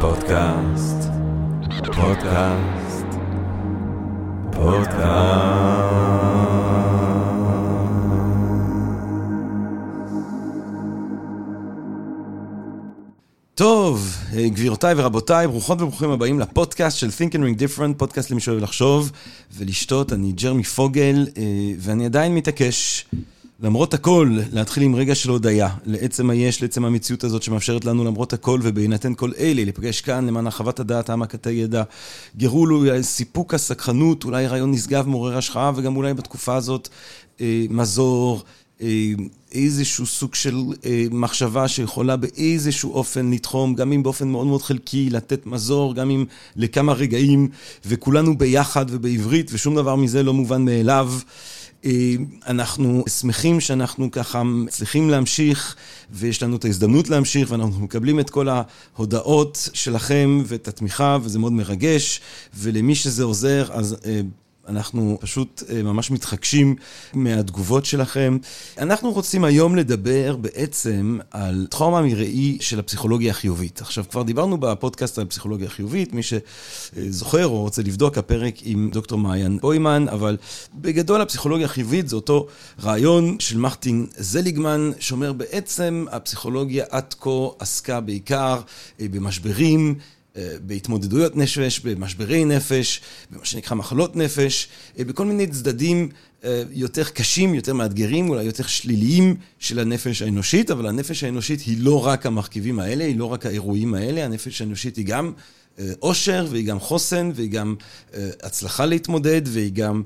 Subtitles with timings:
[0.00, 1.10] פודקאסט,
[1.96, 3.06] פודקאסט,
[4.52, 4.98] פודקאסט.
[13.54, 18.62] טוב, גבירותיי ורבותיי, ברוכות וברוכים הבאים לפודקאסט של Think and Ring Different, פודקאסט למי שאוהב
[18.62, 19.12] לחשוב
[19.56, 20.12] ולשתות.
[20.12, 21.26] אני ג'רמי פוגל,
[21.78, 23.06] ואני עדיין מתעקש.
[23.60, 28.32] למרות הכל, להתחיל עם רגע של הודיה, לעצם היש, לעצם המציאות הזאת שמאפשרת לנו למרות
[28.32, 31.82] הכל ובהינתן כל אלה, לפגש כאן למען הרחבת הדעת, העמקת הידע,
[32.36, 36.88] גירול, סיפוק הסקחנות, אולי רעיון נשגב מעורר השחאה, וגם אולי בתקופה הזאת
[37.40, 38.42] אה, מזור,
[38.82, 39.12] אה,
[39.52, 45.10] איזשהו סוג של אה, מחשבה שיכולה באיזשהו אופן לתחום, גם אם באופן מאוד מאוד חלקי,
[45.10, 46.24] לתת מזור, גם אם
[46.56, 47.48] לכמה רגעים,
[47.86, 51.12] וכולנו ביחד ובעברית, ושום דבר מזה לא מובן מאליו.
[52.46, 55.76] אנחנו שמחים שאנחנו ככה מצליחים להמשיך
[56.10, 61.52] ויש לנו את ההזדמנות להמשיך ואנחנו מקבלים את כל ההודעות שלכם ואת התמיכה וזה מאוד
[61.52, 62.20] מרגש.
[62.54, 63.96] ולמי שזה עוזר אז
[64.68, 66.76] אנחנו פשוט ממש מתחגשים
[67.14, 68.38] מהתגובות שלכם.
[68.78, 73.80] אנחנו רוצים היום לדבר בעצם על טראומה מראי של הפסיכולוגיה החיובית.
[73.80, 79.18] עכשיו, כבר דיברנו בפודקאסט על פסיכולוגיה חיובית, מי שזוכר או רוצה לבדוק, הפרק עם דוקטור
[79.18, 80.36] מעיין בוימן, אבל
[80.74, 82.46] בגדול הפסיכולוגיה החיובית זה אותו
[82.82, 88.60] רעיון של מרטין זליגמן, שאומר בעצם הפסיכולוגיה עד כה עסקה בעיקר
[89.00, 89.94] במשברים.
[90.62, 93.00] בהתמודדויות נפש, במשברי נפש,
[93.30, 96.08] במה שנקרא מחלות נפש, בכל מיני צדדים
[96.70, 102.06] יותר קשים, יותר מאתגרים, אולי יותר שליליים של הנפש האנושית, אבל הנפש האנושית היא לא
[102.06, 105.32] רק המרכיבים האלה, היא לא רק האירועים האלה, הנפש האנושית היא גם
[106.02, 107.74] אושר, והיא גם חוסן, והיא גם
[108.42, 110.02] הצלחה להתמודד, והיא גם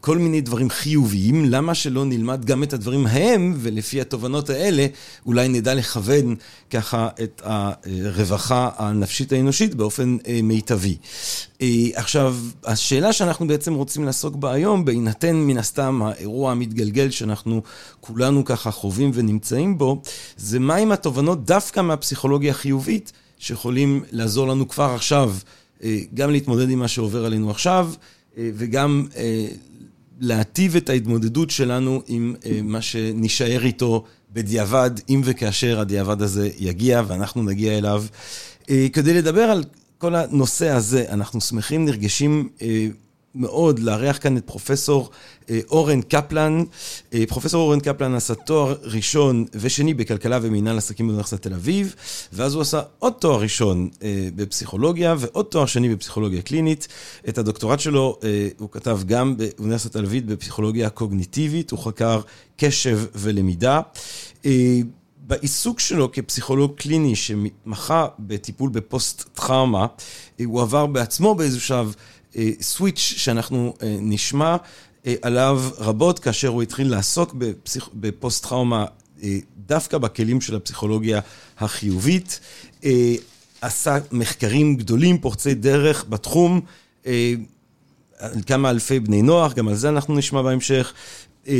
[0.00, 1.44] כל מיני דברים חיוביים.
[1.44, 4.86] למה שלא נלמד גם את הדברים ההם, ולפי התובנות האלה,
[5.26, 6.34] אולי נדע לכוון
[6.70, 10.96] ככה את הרווחה הנפשית האנושית באופן מיטבי.
[11.94, 17.62] עכשיו, השאלה שאנחנו בעצם רוצים לעסוק בה היום, בהינתן מן הסתם האירוע המתגלגל שאנחנו
[18.00, 20.02] כולנו ככה חווים ונמצאים בו,
[20.36, 25.34] זה מהם התובנות דווקא מהפסיכולוגיה החיובית, שיכולים לעזור לנו כבר עכשיו,
[26.14, 27.90] גם להתמודד עם מה שעובר עלינו עכשיו,
[28.36, 29.06] וגם
[30.20, 37.42] להטיב את ההתמודדות שלנו עם מה שנשאר איתו בדיעבד, אם וכאשר הדיעבד הזה יגיע ואנחנו
[37.42, 38.04] נגיע אליו.
[38.66, 39.64] כדי לדבר על
[39.98, 42.48] כל הנושא הזה, אנחנו שמחים, נרגשים
[43.34, 45.10] מאוד לארח כאן את פרופסור
[45.70, 46.62] אורן קפלן.
[47.28, 51.94] פרופסור אורן קפלן עשה תואר ראשון ושני בכלכלה ומינהל עסקים באוניברסיטת תל אביב,
[52.32, 53.88] ואז הוא עשה עוד תואר ראשון
[54.36, 56.88] בפסיכולוגיה ועוד תואר שני בפסיכולוגיה קלינית.
[57.28, 58.18] את הדוקטורט שלו
[58.58, 62.20] הוא כתב גם באוניברסיטת תל אביב בפסיכולוגיה קוגניטיבית, הוא חקר
[62.56, 63.80] קשב ולמידה.
[65.26, 69.86] בעיסוק שלו כפסיכולוג קליני שמתמחה בטיפול בפוסט-טראומה,
[70.44, 71.94] הוא עבר בעצמו באיזשהו שלב
[72.60, 74.56] סוויץ' שאנחנו נשמע
[75.22, 77.34] עליו רבות כאשר הוא התחיל לעסוק
[77.94, 78.84] בפוסט-טראומה
[79.66, 81.20] דווקא בכלים של הפסיכולוגיה
[81.58, 82.40] החיובית.
[83.60, 86.60] עשה מחקרים גדולים, פורצי דרך בתחום,
[88.46, 90.92] כמה אלפי בני נוער, גם על זה אנחנו נשמע בהמשך.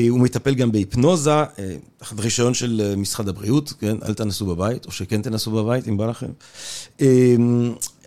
[0.09, 1.31] הוא מטפל גם בהיפנוזה,
[1.99, 6.07] תחת רישיון של משרד הבריאות, כן, אל תנסו בבית, או שכן תנסו בבית, אם בא
[6.07, 6.31] לכם.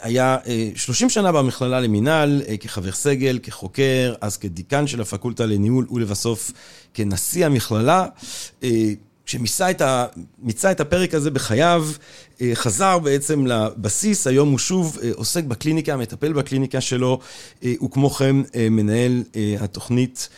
[0.02, 0.38] היה
[0.76, 6.52] 30 שנה במכללה למינהל, כחבר סגל, כחוקר, אז כדיקן של הפקולטה לניהול, ולבסוף
[6.94, 8.06] כנשיא המכללה.
[9.26, 9.72] כשמיצה
[10.72, 11.88] את הפרק הזה בחייו,
[12.54, 17.20] חזר בעצם לבסיס, היום הוא שוב עוסק בקליניקה, מטפל בקליניקה שלו,
[17.64, 18.36] וכמו כן
[18.72, 19.24] מנהל
[19.60, 20.30] התוכנית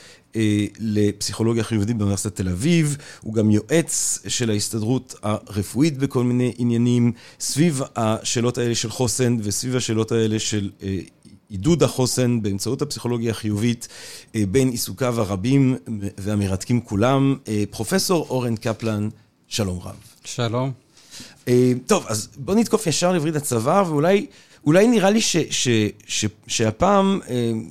[0.79, 7.81] לפסיכולוגיה חיובית באוניברסיטת תל אביב, הוא גם יועץ של ההסתדרות הרפואית בכל מיני עניינים, סביב
[7.95, 10.71] השאלות האלה של חוסן וסביב השאלות האלה של
[11.49, 13.87] עידוד החוסן באמצעות הפסיכולוגיה החיובית,
[14.33, 15.75] בין עיסוקיו הרבים
[16.17, 17.35] והמרתקים כולם.
[17.69, 19.09] פרופסור אורן קפלן,
[19.47, 19.95] שלום רב.
[20.25, 20.71] שלום.
[21.85, 24.25] טוב, אז בוא נתקוף ישר לברית הצוואר, ואולי...
[24.65, 25.67] אולי נראה לי ש, ש,
[26.07, 27.19] ש, שהפעם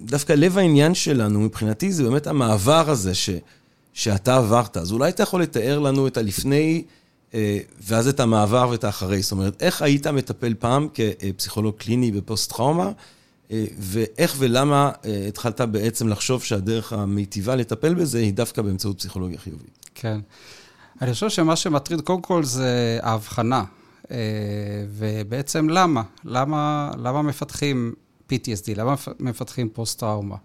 [0.04, 3.30] דווקא לב העניין שלנו מבחינתי זה באמת המעבר הזה ש,
[3.92, 4.76] שאתה עברת.
[4.76, 6.82] אז אולי אתה יכול לתאר לנו את הלפני
[7.80, 9.22] ואז את המעבר ואת האחרי.
[9.22, 12.90] זאת אומרת, איך היית מטפל פעם כפסיכולוג קליני בפוסט-טראומה,
[13.78, 14.90] ואיך ולמה
[15.28, 19.90] התחלת בעצם לחשוב שהדרך המיטיבה לטפל בזה היא דווקא באמצעות פסיכולוגיה חיובית.
[19.94, 20.20] כן.
[21.02, 23.64] אני חושב שמה שמטריד קודם כל זה ההבחנה.
[24.88, 26.02] ובעצם למה?
[26.24, 27.94] למה, למה מפתחים
[28.32, 28.76] PTSD?
[28.76, 30.36] למה מפתחים פוסט-טראומה?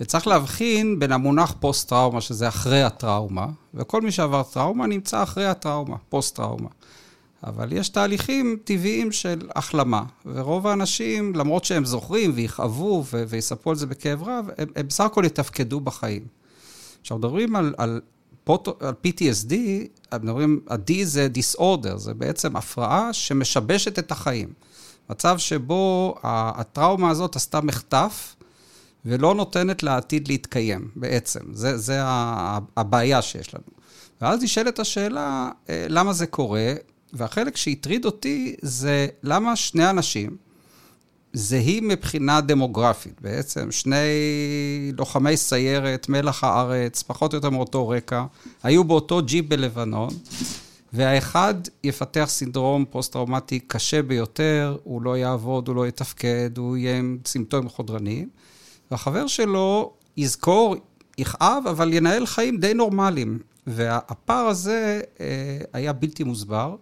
[0.00, 5.96] וצריך להבחין בין המונח פוסט-טראומה, שזה אחרי הטראומה, וכל מי שעבר טראומה נמצא אחרי הטראומה,
[6.08, 6.68] פוסט-טראומה.
[7.44, 13.76] אבל יש תהליכים טבעיים של החלמה, ורוב האנשים, למרות שהם זוכרים ויכאבו ו- ויספרו על
[13.76, 16.22] זה בכאב רב, הם, הם בסך הכל יתפקדו בחיים.
[17.00, 18.00] עכשיו, מדברים על, על,
[18.80, 19.54] על PTSD,
[20.14, 24.48] מדברים, ה-D זה disorder, זה בעצם הפרעה שמשבשת את החיים.
[25.10, 28.36] מצב שבו הטראומה הזאת עשתה מחטף,
[29.04, 31.40] ולא נותנת לעתיד להתקיים, בעצם.
[31.52, 31.98] זה, זה
[32.76, 33.64] הבעיה שיש לנו.
[34.20, 36.72] ואז נשאלת השאלה, אה, למה זה קורה?
[37.12, 40.36] והחלק שהטריד אותי זה למה שני אנשים
[41.32, 43.96] זהים מבחינה דמוגרפית, בעצם שני
[44.98, 48.24] לוחמי סיירת, מלח הארץ, פחות או יותר מאותו רקע,
[48.62, 50.10] היו באותו ג'יפ בלבנון,
[50.92, 51.54] והאחד
[51.84, 57.68] יפתח סינדרום פוסט-טראומטי קשה ביותר, הוא לא יעבוד, הוא לא יתפקד, הוא יהיה עם סימפטומים
[57.68, 58.28] חודרניים,
[58.90, 60.76] והחבר שלו יזכור,
[61.18, 63.38] יכאב, אבל ינהל חיים די נורמליים.
[63.66, 66.76] והפער הזה אה, היה בלתי מוסבר.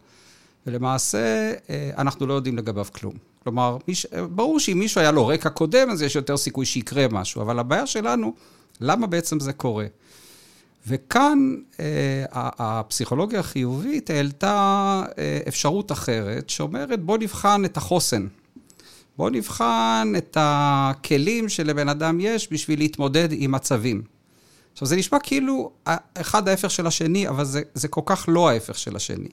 [0.66, 3.14] ולמעשה אה, אנחנו לא יודעים לגביו כלום.
[3.46, 7.42] כלומר, מיש, ברור שאם מישהו היה לו רקע קודם, אז יש יותר סיכוי שיקרה משהו,
[7.42, 8.34] אבל הבעיה שלנו,
[8.80, 9.86] למה בעצם זה קורה?
[10.86, 18.26] וכאן אה, הפסיכולוגיה החיובית העלתה אה, אפשרות אחרת, שאומרת, בוא נבחן את החוסן.
[19.16, 24.02] בוא נבחן את הכלים שלבן אדם יש בשביל להתמודד עם מצבים.
[24.72, 25.70] עכשיו, זה נשמע כאילו
[26.14, 29.28] אחד ההפך של השני, אבל זה, זה כל כך לא ההפך של השני.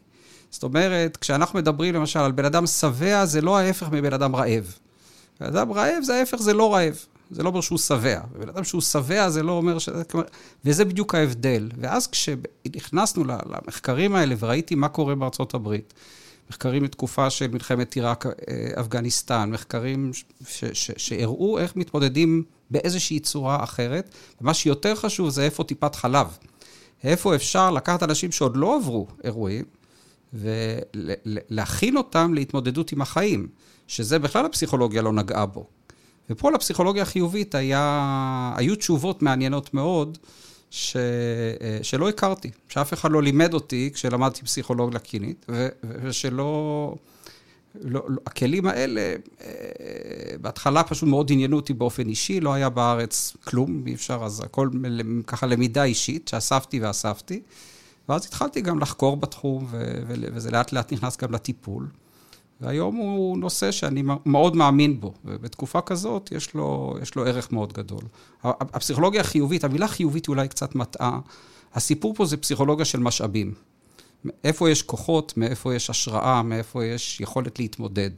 [0.54, 4.74] זאת אומרת, כשאנחנו מדברים למשל על בן אדם שבע, זה לא ההפך מבן אדם רעב.
[5.40, 7.06] בן אדם רעב זה ההפך, זה לא רעב.
[7.32, 8.20] זה לא אומר שהוא שבע.
[8.40, 9.90] בן אדם שהוא שבע זה לא אומר ש...
[10.66, 11.70] וזה בדיוק ההבדל.
[11.78, 15.94] ואז כשנכנסנו למחקרים האלה וראיתי מה קורה בארצות הברית,
[16.50, 20.12] מחקרים מתקופה של מלחמת עיראק, אה, מחקרים
[20.98, 24.10] שהראו איך מתמודדים באיזושהי צורה אחרת.
[24.42, 26.28] ומה שיותר חשוב זה איפה טיפת חלב.
[27.04, 29.66] איפה אפשר לקחת אנשים שעוד לא עברו אירועים,
[30.34, 33.48] ולהכין אותם להתמודדות עם החיים,
[33.88, 35.68] שזה בכלל הפסיכולוגיה לא נגעה בו.
[36.30, 40.18] ופה לפסיכולוגיה החיובית היה, היו תשובות מעניינות מאוד,
[40.70, 40.98] ש,
[41.82, 45.68] שלא הכרתי, שאף אחד לא לימד אותי כשלמדתי פסיכולוגיה קלינית, ו,
[46.04, 46.96] ושלא...
[47.82, 49.48] לא, לא, הכלים האלה, אה,
[50.42, 54.70] בהתחלה פשוט מאוד עניינו אותי באופן אישי, לא היה בארץ כלום, אי אפשר, אז הכל
[55.28, 57.42] ככה למידה אישית, שאספתי ואספתי.
[58.10, 59.68] ואז התחלתי גם לחקור בתחום,
[60.08, 61.88] וזה לאט לאט נכנס גם לטיפול.
[62.62, 67.74] והיום הוא נושא שאני מאוד מאמין בו, ובתקופה כזאת יש לו, יש לו ערך מאוד
[67.74, 68.02] גדול.
[68.44, 71.20] הפסיכולוגיה החיובית, המילה חיובית אולי קצת מטעה,
[71.74, 73.54] הסיפור פה זה פסיכולוגיה של משאבים.
[74.44, 78.12] איפה יש כוחות, מאיפה יש השראה, מאיפה יש יכולת להתמודד.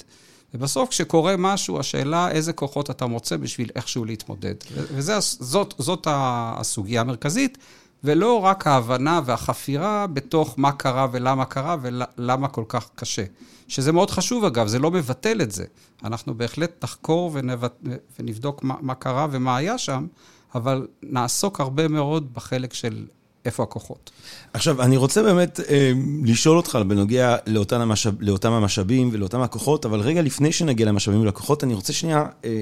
[0.54, 4.56] ובסוף כשקורה משהו, השאלה איזה כוחות אתה מוצא בשביל איכשהו להתמודד.
[4.96, 7.58] וזאת הסוגיה המרכזית.
[8.06, 13.24] ולא רק ההבנה והחפירה בתוך מה קרה ולמה קרה ולמה כל כך קשה.
[13.68, 15.66] שזה מאוד חשוב אגב, זה לא מבטל את זה.
[16.04, 17.74] אנחנו בהחלט נחקור ונבט...
[18.20, 20.08] ונבדוק מה, מה קרה ומה היה שם,
[20.56, 23.06] אבל נעסוק הרבה מאוד בחלק של
[23.46, 24.12] איפה הכוחות.
[24.54, 25.92] עכשיו, אני רוצה באמת אה,
[26.24, 31.64] לשאול אותך בנוגע לאותן המשאב, לאותם המשאבים ולאותם הכוחות, אבל רגע לפני שנגיע למשאבים ולכוחות,
[31.64, 32.26] אני רוצה שנייה...
[32.46, 32.62] אה,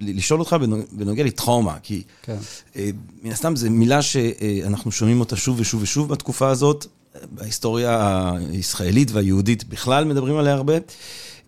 [0.00, 0.56] לשאול אותך
[0.92, 2.36] בנוגע לטראומה, כי כן.
[2.76, 2.90] אה,
[3.22, 6.86] מן הסתם זו מילה שאנחנו שומעים אותה שוב ושוב ושוב בתקופה הזאת,
[7.30, 10.74] בהיסטוריה הישראלית והיהודית בכלל מדברים עליה הרבה,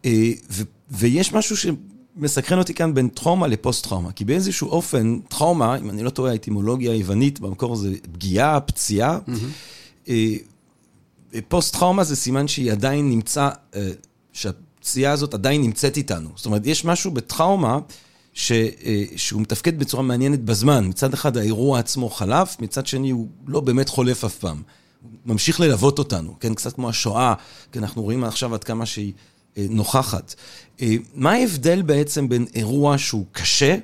[0.05, 0.31] אה,
[0.91, 6.11] ויש משהו שמסקרן אותי כאן בין טראומה לפוסט-טראומה, כי באיזשהו אופן, טראומה, אם אני לא
[6.11, 9.19] טועה, האטימולוגיה היוונית במקור זה פגיעה, פציעה.
[9.29, 10.11] Mm-hmm.
[11.49, 13.49] פוסט-טראומה זה סימן שהיא עדיין נמצא,
[14.33, 16.31] שהפציעה הזאת עדיין נמצאת איתנו.
[16.37, 18.08] זאת אומרת, יש משהו בטראומה, ש,
[19.17, 20.89] שהוא מתפקד בצורה מעניינת בזמן.
[20.89, 24.63] מצד אחד האירוע עצמו חלף, מצד שני הוא לא באמת חולף אף פעם.
[25.03, 26.55] הוא ממשיך ללוות אותנו, כן?
[26.55, 27.35] קצת כמו השואה,
[27.73, 29.13] כי אנחנו רואים עכשיו עד כמה שהיא
[29.57, 30.35] אה, נוכחת.
[30.83, 33.77] אה, מה ההבדל בעצם בין אירוע שהוא קשה,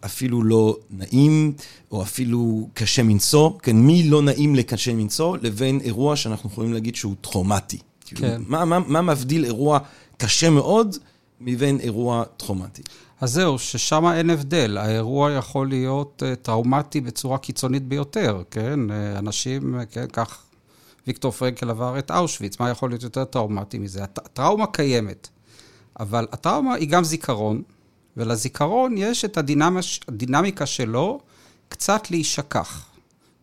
[0.00, 1.52] אפילו לא נעים,
[1.90, 6.96] או אפילו קשה מנשוא, כן, מי לא נעים לקשה מנשוא, לבין אירוע שאנחנו יכולים להגיד
[6.96, 7.78] שהוא טראומטי.
[8.04, 8.42] כאילו, כן.
[8.46, 9.78] מה, מה, מה מבדיל אירוע
[10.16, 10.96] קשה מאוד
[11.40, 12.82] מבין אירוע טראומטי?
[13.20, 14.78] אז זהו, ששם אין הבדל.
[14.78, 18.80] האירוע יכול להיות uh, טראומטי בצורה קיצונית ביותר, כן?
[18.90, 20.42] Uh, אנשים, uh, כן, כך
[21.06, 24.04] ויקטור פרנקל עבר את אושוויץ, מה יכול להיות יותר טראומטי מזה?
[24.04, 25.28] הטראומה קיימת,
[26.00, 27.62] אבל הטראומה היא גם זיכרון,
[28.16, 29.38] ולזיכרון יש את
[30.08, 31.20] הדינמיקה שלו
[31.68, 32.86] קצת להישכח.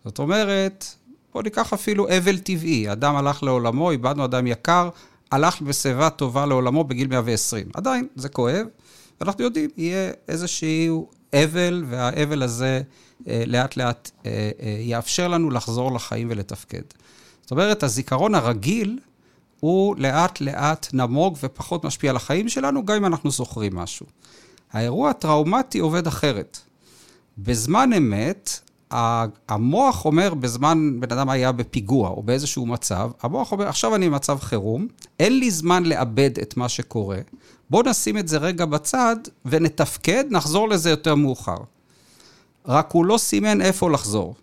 [0.05, 0.85] זאת אומרת,
[1.33, 2.91] בואו ניקח אפילו אבל טבעי.
[2.91, 4.89] אדם הלך לעולמו, איבדנו אדם יקר,
[5.31, 7.67] הלך בשיבה טובה לעולמו בגיל 120.
[7.73, 8.67] עדיין, זה כואב.
[9.21, 12.81] ואנחנו יודעים, יהיה איזשהו אבל, והאבל הזה
[13.27, 16.81] אה, לאט לאט אה, אה, יאפשר לנו לחזור לחיים ולתפקד.
[17.41, 18.99] זאת אומרת, הזיכרון הרגיל,
[19.59, 24.05] הוא לאט לאט נמוג ופחות משפיע על החיים שלנו, גם אם אנחנו זוכרים משהו.
[24.73, 26.59] האירוע הטראומטי עובד אחרת.
[27.37, 28.59] בזמן אמת,
[29.49, 34.39] המוח אומר, בזמן בן אדם היה בפיגוע או באיזשהו מצב, המוח אומר, עכשיו אני במצב
[34.39, 34.87] חירום,
[35.19, 37.17] אין לי זמן לאבד את מה שקורה,
[37.69, 41.57] בואו נשים את זה רגע בצד ונתפקד, נחזור לזה יותר מאוחר.
[42.67, 44.35] רק הוא לא סימן איפה לחזור.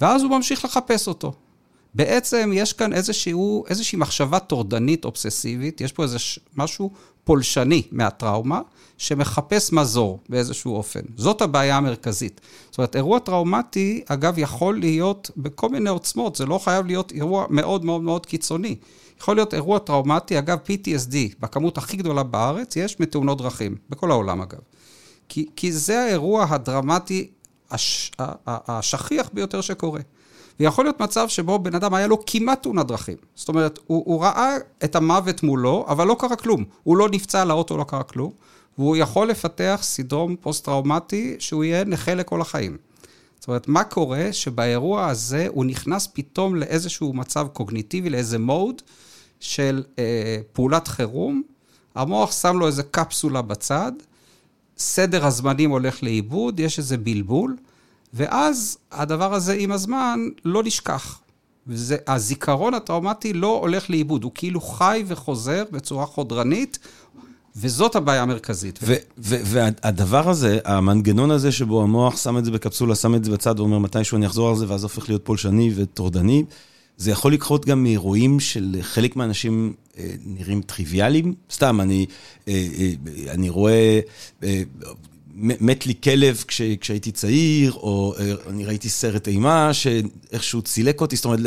[0.00, 1.32] ואז הוא ממשיך לחפש אותו.
[1.94, 6.18] בעצם יש כאן איזשהו, איזושהי מחשבה טורדנית אובססיבית, יש פה איזה
[6.56, 6.90] משהו
[7.24, 8.60] פולשני מהטראומה,
[8.98, 11.00] שמחפש מזור באיזשהו אופן.
[11.16, 12.40] זאת הבעיה המרכזית.
[12.70, 17.46] זאת אומרת, אירוע טראומטי, אגב, יכול להיות בכל מיני עוצמות, זה לא חייב להיות אירוע
[17.50, 18.76] מאוד מאוד מאוד קיצוני.
[19.20, 24.42] יכול להיות אירוע טראומטי, אגב, PTSD, בכמות הכי גדולה בארץ, יש מתאונות דרכים, בכל העולם
[24.42, 24.58] אגב.
[25.28, 27.30] כי, כי זה האירוע הדרמטי
[27.70, 28.12] הש,
[28.46, 30.00] השכיח ביותר שקורה.
[30.60, 33.16] ויכול להיות מצב שבו בן אדם היה לו כמעט תאונת דרכים.
[33.34, 36.64] זאת אומרת, הוא, הוא ראה את המוות מולו, אבל לא קרה כלום.
[36.82, 38.32] הוא לא נפצע על האוטו, לא קרה כלום.
[38.78, 42.76] והוא יכול לפתח סינדרום פוסט-טראומטי שהוא יהיה נכה לכל החיים.
[43.40, 48.82] זאת אומרת, מה קורה שבאירוע הזה הוא נכנס פתאום לאיזשהו מצב קוגניטיבי, לאיזה מוד
[49.40, 51.42] של אה, פעולת חירום,
[51.94, 53.92] המוח שם לו איזה קפסולה בצד,
[54.78, 57.56] סדר הזמנים הולך לאיבוד, יש איזה בלבול,
[58.14, 61.20] ואז הדבר הזה עם הזמן לא נשכח.
[61.66, 66.78] וזה, הזיכרון הטראומטי לא הולך לאיבוד, הוא כאילו חי וחוזר בצורה חודרנית,
[67.56, 68.78] וזאת הבעיה המרכזית.
[69.18, 73.78] והדבר הזה, המנגנון הזה שבו המוח שם את זה בקפסולה, שם את זה בצד ואומר
[73.78, 76.44] מתישהו אני אחזור על זה, ואז הופך להיות פולשני וטורדני,
[76.96, 81.34] זה יכול לקרות גם מאירועים של חלק מהאנשים אה, נראים טריוויאליים.
[81.50, 82.06] סתם, אני,
[82.48, 84.00] אה, אה, אני רואה...
[84.42, 84.62] אה,
[85.38, 91.16] מת לי כלב כש, כשהייתי צעיר, או אה, אני ראיתי סרט אימה שאיכשהו צילק אותי,
[91.16, 91.40] זאת אומרת,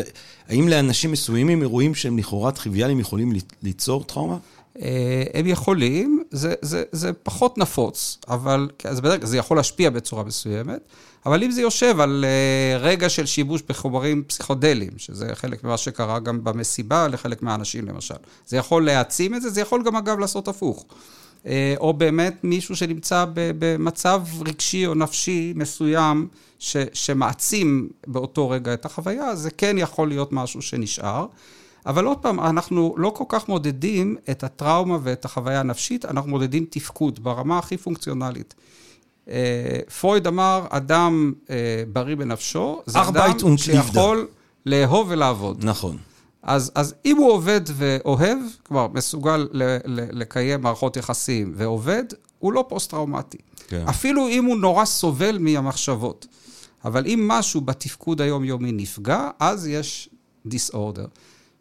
[0.47, 4.37] האם לאנשים מסוימים אירועים שהם לכאורה טריוויאליים יכולים ליצור טראומה?
[4.81, 10.23] אה, הם יכולים, זה, זה, זה פחות נפוץ, אבל זה, בדרך, זה יכול להשפיע בצורה
[10.23, 10.79] מסוימת,
[11.25, 16.19] אבל אם זה יושב על אה, רגע של שיבוש בחומרים פסיכודליים, שזה חלק ממה שקרה
[16.19, 18.15] גם במסיבה לחלק מהאנשים למשל,
[18.47, 20.85] זה יכול להעצים את זה, זה יכול גם אגב לעשות הפוך.
[21.45, 26.27] אה, או באמת מישהו שנמצא במצב רגשי או נפשי מסוים,
[26.59, 31.25] ש, שמעצים באותו רגע את החוויה, זה כן יכול להיות משהו שנשאר.
[31.89, 36.65] אבל עוד פעם, אנחנו לא כל כך מודדים את הטראומה ואת החוויה הנפשית, אנחנו מודדים
[36.69, 38.55] תפקוד ברמה הכי פונקציונלית.
[39.29, 41.55] אה, פרויד אמר, אדם אה,
[41.93, 44.27] בריא בנפשו, זה אדם שיכול
[44.65, 45.65] לאהוב ולעבוד.
[45.65, 45.97] נכון.
[46.43, 52.03] אז, אז אם הוא עובד ואוהב, כלומר, מסוגל ל, ל, לקיים מערכות יחסים ועובד,
[52.39, 53.37] הוא לא פוסט-טראומטי.
[53.67, 53.85] כן.
[53.89, 56.27] אפילו אם הוא נורא סובל מהמחשבות.
[56.85, 60.09] אבל אם משהו בתפקוד היומיומי נפגע, אז יש
[60.45, 61.05] דיסאורדר.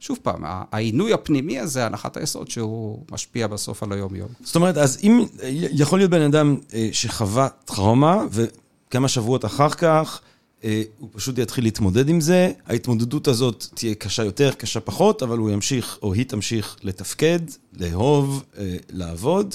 [0.01, 4.29] שוב פעם, העינוי הפנימי הזה, הנחת היסוד שהוא משפיע בסוף על היום-יום.
[4.41, 5.25] זאת אומרת, אז אם
[5.73, 10.21] יכול להיות בן אדם אה, שחווה טראומה, וכמה שבועות אחר כך,
[10.65, 15.39] אה, הוא פשוט יתחיל להתמודד עם זה, ההתמודדות הזאת תהיה קשה יותר, קשה פחות, אבל
[15.39, 17.41] הוא ימשיך, או היא תמשיך לתפקד,
[17.73, 19.55] לאהוב, אה, לעבוד,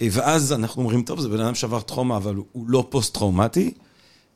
[0.00, 3.74] ואז אנחנו אומרים, טוב, זה בן אדם שעבר טראומה, אבל הוא לא פוסט-טראומטי.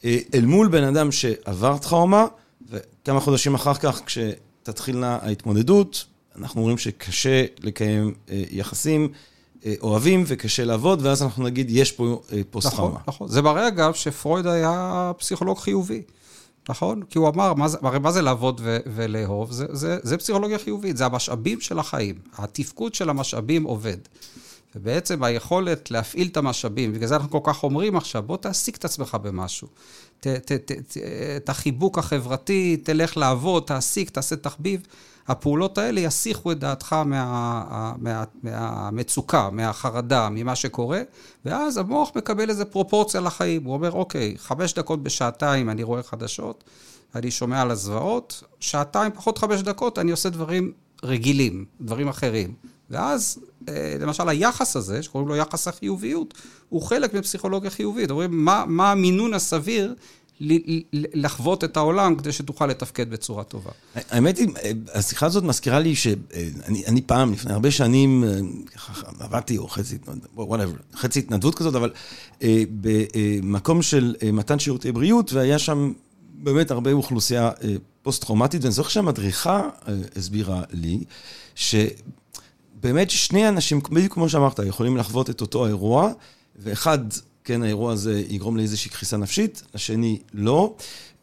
[0.05, 2.27] אל מול בן אדם שעבר טראומה,
[2.71, 4.19] וכמה חודשים אחר כך, כש...
[4.67, 6.05] תתחילנה ההתמודדות,
[6.39, 9.09] אנחנו אומרים שקשה לקיים אה, יחסים
[9.67, 12.91] אה, אוהבים וקשה לעבוד, ואז אנחנו נגיד, יש פה אה, פוסט-טראומה.
[12.95, 13.29] נכון, נכון.
[13.29, 16.03] זה מראה אגב שפרויד היה פסיכולוג חיובי.
[16.69, 17.03] נכון?
[17.03, 19.53] כי הוא אמר, מה זה, הרי מה זה לעבוד ו- ולאהוב?
[19.53, 22.15] זה, זה, זה פסיכולוגיה חיובית, זה המשאבים של החיים.
[22.39, 23.97] התפקוד של המשאבים עובד.
[24.77, 28.85] ובעצם היכולת להפעיל את המשאבים, בגלל זה אנחנו כל כך אומרים עכשיו, בוא תעסיק את
[28.85, 29.69] עצמך במשהו.
[30.21, 30.97] ת, ת, ת, ת,
[31.37, 34.87] את החיבוק החברתי, תלך לעבוד, תעסיק, תעשה תחביב.
[35.29, 41.03] הפעולות האלה יסיחו את דעתך מה, מה, מהמצוקה, מהחרדה, ממה שקורה,
[41.45, 43.65] ואז המוח מקבל איזו פרופורציה לחיים.
[43.65, 46.65] הוא אומר, אוקיי, חמש דקות בשעתיים אני רואה חדשות,
[47.15, 52.55] אני שומע על הזוועות, שעתיים פחות חמש דקות אני עושה דברים רגילים, דברים אחרים.
[52.91, 53.39] ואז,
[54.01, 56.35] למשל, היחס הזה, שקוראים לו יחס החיוביות,
[56.69, 58.11] הוא חלק מפסיכולוגיה חיובית.
[58.11, 59.95] אומרים, מה, מה המינון הסביר
[60.93, 63.71] לחוות את העולם כדי שתוכל לתפקד בצורה טובה.
[63.95, 64.49] האמת היא,
[64.95, 68.25] השיחה הזאת מזכירה לי שאני פעם, לפני הרבה שנים,
[68.75, 69.99] ככה עבדתי, או חצי,
[70.37, 71.91] whatever, חצי התנדבות כזאת, אבל
[72.43, 75.93] אה, במקום של אה, מתן שירותי בריאות, והיה שם
[76.35, 77.51] באמת הרבה אוכלוסייה
[78.03, 79.69] פוסט-טראומטית, ואני זוכר שהמדריכה
[80.17, 81.05] הסבירה לי,
[81.55, 81.75] ש...
[82.81, 86.13] באמת שני אנשים, בדיוק כמו שאמרת, יכולים לחוות את אותו האירוע,
[86.57, 86.99] ואחד,
[87.45, 90.75] כן, האירוע הזה יגרום לאיזושהי קריסה נפשית, השני לא,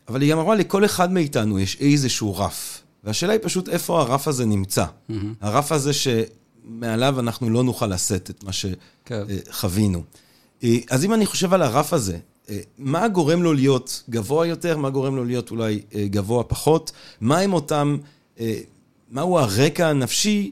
[0.08, 2.82] אבל היא גם אמרה, לכל אחד מאיתנו יש איזשהו רף.
[3.04, 4.86] והשאלה היא פשוט איפה הרף הזה נמצא.
[4.86, 5.14] Mm-hmm.
[5.42, 10.04] הרף הזה שמעליו אנחנו לא נוכל לשאת את מה שחווינו.
[10.60, 10.68] כן.
[10.90, 12.18] אז אם אני חושב על הרף הזה,
[12.78, 16.92] מה גורם לו להיות גבוה יותר, מה גורם לו להיות אולי גבוה פחות,
[17.22, 17.98] מה עם אותם,
[19.12, 20.52] מהו הרקע הנפשי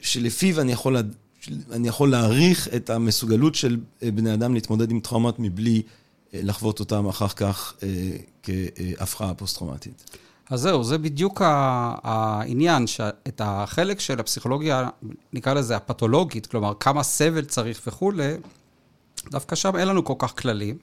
[0.00, 0.96] שלפיו אני יכול,
[1.72, 5.82] אני יכול להעריך את המסוגלות של בני אדם להתמודד עם טראומות מבלי
[6.32, 7.74] לחוות אותם אחר כך
[8.42, 10.10] כהפרעה פוסט-טראומטית.
[10.50, 14.88] אז זהו, זה בדיוק העניין, שאת החלק של הפסיכולוגיה,
[15.32, 18.32] נקרא לזה הפתולוגית, כלומר, כמה סבל צריך וכולי,
[19.30, 20.78] דווקא שם אין לנו כל כך כללים.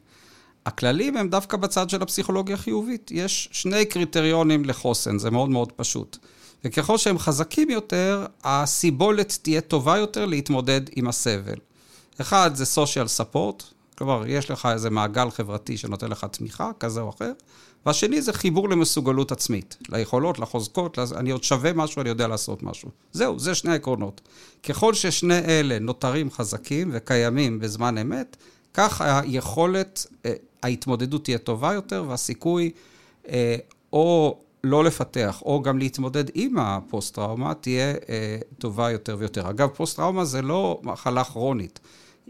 [0.66, 3.12] הכללים הם דווקא בצד של הפסיכולוגיה החיובית.
[3.14, 6.18] יש שני קריטריונים לחוסן, זה מאוד מאוד פשוט.
[6.64, 11.56] וככל שהם חזקים יותר, הסיבולת תהיה טובה יותר להתמודד עם הסבל.
[12.22, 13.64] אחד זה social support,
[13.98, 17.32] כלומר, יש לך איזה מעגל חברתי שנותן לך תמיכה, כזה או אחר,
[17.86, 21.00] והשני זה חיבור למסוגלות עצמית, ליכולות, לחוזקות.
[21.16, 22.90] אני עוד שווה משהו, אני יודע לעשות משהו.
[23.12, 24.22] זהו, זה שני העקרונות.
[24.64, 28.38] ככל ששני אלה נותרים חזקים וקיימים בזמן אמת,
[28.74, 30.34] כך היכולת, אה,
[30.64, 32.72] ההתמודדות תהיה טובה יותר, והסיכוי
[33.30, 33.56] אה,
[33.94, 39.50] או לא לפתח, או גם להתמודד עם הפוסט-טראומה, תהיה אה, טובה יותר ויותר.
[39.50, 41.80] אגב, פוסט-טראומה זה לא מחלה כרונית.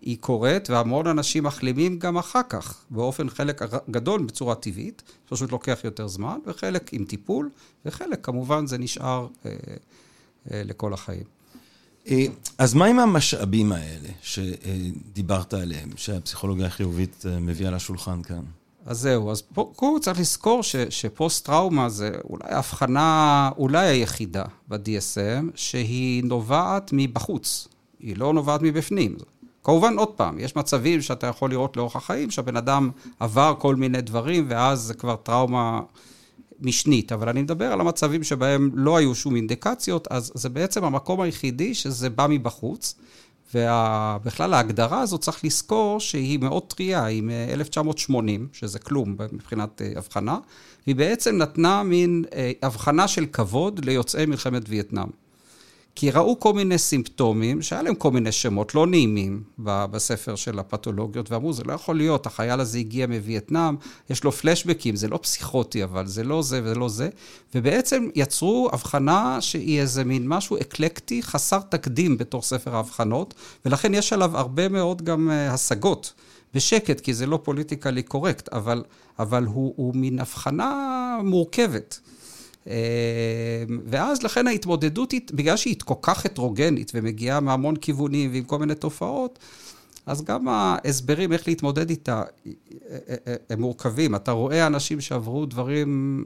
[0.02, 5.80] היא קורית, והמון אנשים מחלימים גם אחר כך, באופן חלק גדול בצורה טבעית, פשוט לוקח
[5.84, 7.50] יותר זמן, וחלק עם טיפול,
[7.86, 9.52] וחלק כמובן זה נשאר אה,
[10.52, 11.24] אה, לכל החיים.
[12.08, 12.26] אה,
[12.58, 18.44] אז מה עם המשאבים האלה שדיברת עליהם, שהפסיכולוגיה החיובית אה, מביאה לשולחן כאן?
[18.88, 26.24] אז זהו, אז פה, צריך לזכור ש, שפוסט-טראומה זה אולי ההבחנה, אולי היחידה ב-DSM, שהיא
[26.24, 27.68] נובעת מבחוץ,
[28.00, 29.16] היא לא נובעת מבפנים.
[29.64, 32.90] כמובן, עוד פעם, יש מצבים שאתה יכול לראות לאורך החיים, שהבן אדם
[33.20, 35.82] עבר כל מיני דברים, ואז זה כבר טראומה
[36.62, 37.12] משנית.
[37.12, 41.74] אבל אני מדבר על המצבים שבהם לא היו שום אינדיקציות, אז זה בעצם המקום היחידי
[41.74, 42.96] שזה בא מבחוץ.
[43.56, 48.14] ובכלל ההגדרה הזאת, צריך לזכור שהיא מאוד טריה, היא מ-1980,
[48.54, 50.38] שזה כלום מבחינת אה, הבחנה,
[50.86, 55.27] והיא בעצם נתנה מין אה, הבחנה של כבוד ליוצאי מלחמת וייטנאם.
[56.00, 61.32] כי ראו כל מיני סימפטומים, שהיה להם כל מיני שמות לא נעימים בספר של הפתולוגיות,
[61.32, 63.76] ואמרו, זה לא יכול להיות, החייל הזה הגיע מווייטנאם,
[64.10, 67.10] יש לו פלשבקים, זה לא פסיכוטי, אבל זה לא זה וזה לא זה.
[67.56, 73.34] ובעצם יצרו הבחנה שהיא איזה מין משהו אקלקטי, חסר תקדים בתור ספר ההבחנות,
[73.66, 76.14] ולכן יש עליו הרבה מאוד גם אה, השגות.
[76.54, 78.84] בשקט, כי זה לא פוליטיקלי קורקט, אבל,
[79.20, 82.00] אבל הוא, הוא מין הבחנה מורכבת.
[82.68, 82.74] אמ,
[83.86, 89.40] ואז לכן ההתמודדות בגלל שהיא כל כך הטרוגנית ומגיעה מהמון כיוונים ועם כל מיני תופעות,
[90.06, 92.24] אז גם ההסברים איך להתמודד איתה
[93.50, 94.16] הם מורכבים.
[94.16, 96.24] אתה רואה אנשים שעברו דברים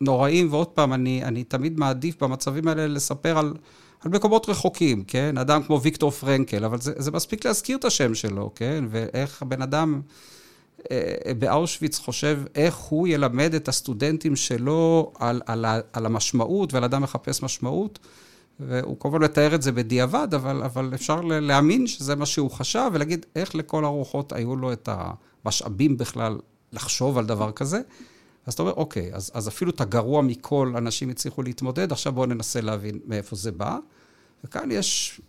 [0.00, 3.54] נוראים, ועוד פעם, אני, אני תמיד מעדיף במצבים האלה לספר על,
[4.00, 5.38] על מקומות רחוקים, כן?
[5.38, 8.84] אדם כמו ויקטור פרנקל, אבל זה, זה מספיק להזכיר את השם שלו, כן?
[8.90, 10.00] ואיך הבן אדם...
[10.90, 17.02] אה, באושוויץ חושב איך הוא ילמד את הסטודנטים שלו על, על, על המשמעות ועל אדם
[17.02, 17.98] מחפש משמעות.
[18.60, 23.26] והוא כמובן מתאר את זה בדיעבד, אבל, אבל אפשר להאמין שזה מה שהוא חשב, ולהגיד
[23.36, 26.38] איך לכל הרוחות היו לו את המשאבים בכלל
[26.72, 27.80] לחשוב על דבר כזה.
[28.46, 32.26] אז אתה אומר, אוקיי, אז, אז אפילו את הגרוע מכל אנשים הצליחו להתמודד, עכשיו בואו
[32.26, 33.78] ננסה להבין מאיפה זה בא.
[34.44, 35.20] וכאן יש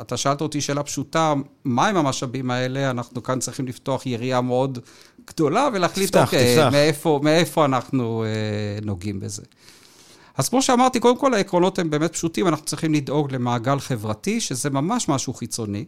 [0.00, 2.90] אתה שאלת אותי שאלה פשוטה, מהם המשאבים האלה?
[2.90, 4.78] אנחנו כאן צריכים לפתוח יריעה מאוד
[5.26, 6.68] גדולה ולהחליט, תפתח, אוקיי, תפתח.
[6.72, 8.28] מאיפה, מאיפה אנחנו אה,
[8.82, 9.42] נוגעים בזה.
[10.36, 14.70] אז כמו שאמרתי, קודם כל העקרונות הם באמת פשוטים, אנחנו צריכים לדאוג למעגל חברתי, שזה
[14.70, 15.84] ממש משהו חיצוני,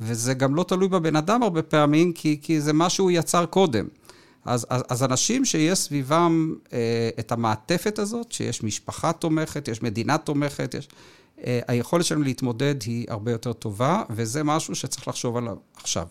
[0.00, 3.86] וזה גם לא תלוי בבן אדם הרבה פעמים, כי, כי זה מה שהוא יצר קודם.
[4.44, 10.18] אז, אז, אז אנשים שיש סביבם אה, את המעטפת הזאת, שיש משפחה תומכת, יש מדינה
[10.18, 10.88] תומכת, יש...
[11.46, 16.06] אה, היכולת שלנו להתמודד היא הרבה יותר טובה, וזה משהו שצריך לחשוב עליו עכשיו.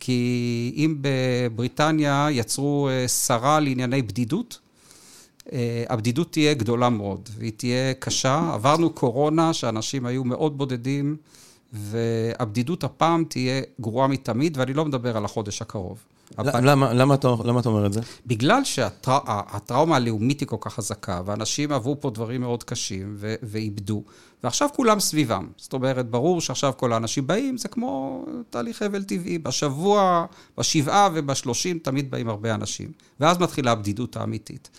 [0.00, 4.58] כי אם בבריטניה יצרו אה, שרה לענייני בדידות,
[5.52, 8.50] אה, הבדידות תהיה גדולה מאוד, והיא תהיה קשה.
[8.54, 11.16] עברנו קורונה, שאנשים היו מאוד בודדים,
[11.72, 15.98] והבדידות הפעם תהיה גרועה מתמיד, ואני לא מדבר על החודש הקרוב.
[16.38, 18.00] למה, למה, אתה, למה אתה אומר את זה?
[18.26, 24.02] בגלל שהטראומה הלאומית היא כל כך חזקה, ואנשים עברו פה דברים מאוד קשים ו- ואיבדו,
[24.44, 25.48] ועכשיו כולם סביבם.
[25.56, 29.38] זאת אומרת, ברור שעכשיו כל האנשים באים, זה כמו תהליך אבל טבעי.
[29.38, 30.26] בשבוע,
[30.58, 34.70] בשבעה ובשלושים תמיד באים הרבה אנשים, ואז מתחילה הבדידות האמיתית.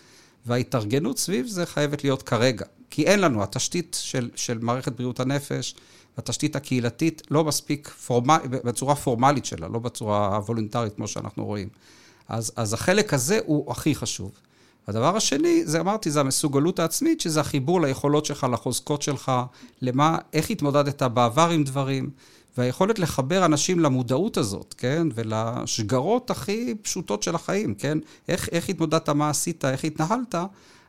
[0.45, 5.75] וההתארגנות סביב זה חייבת להיות כרגע, כי אין לנו, התשתית של, של מערכת בריאות הנפש,
[6.17, 11.69] התשתית הקהילתית לא מספיק פורמל, בצורה פורמלית שלה, לא בצורה הוולונטרית כמו שאנחנו רואים.
[12.27, 14.31] אז, אז החלק הזה הוא הכי חשוב.
[14.87, 19.31] הדבר השני, זה אמרתי, זה המסוגלות העצמית, שזה החיבור ליכולות שלך, לחוזקות שלך,
[19.81, 22.09] למה, איך התמודדת בעבר עם דברים,
[22.57, 25.07] והיכולת לחבר אנשים למודעות הזאת, כן?
[25.15, 27.97] ולשגרות הכי פשוטות של החיים, כן?
[28.27, 30.35] איך, איך התמודדת, מה עשית, איך התנהלת,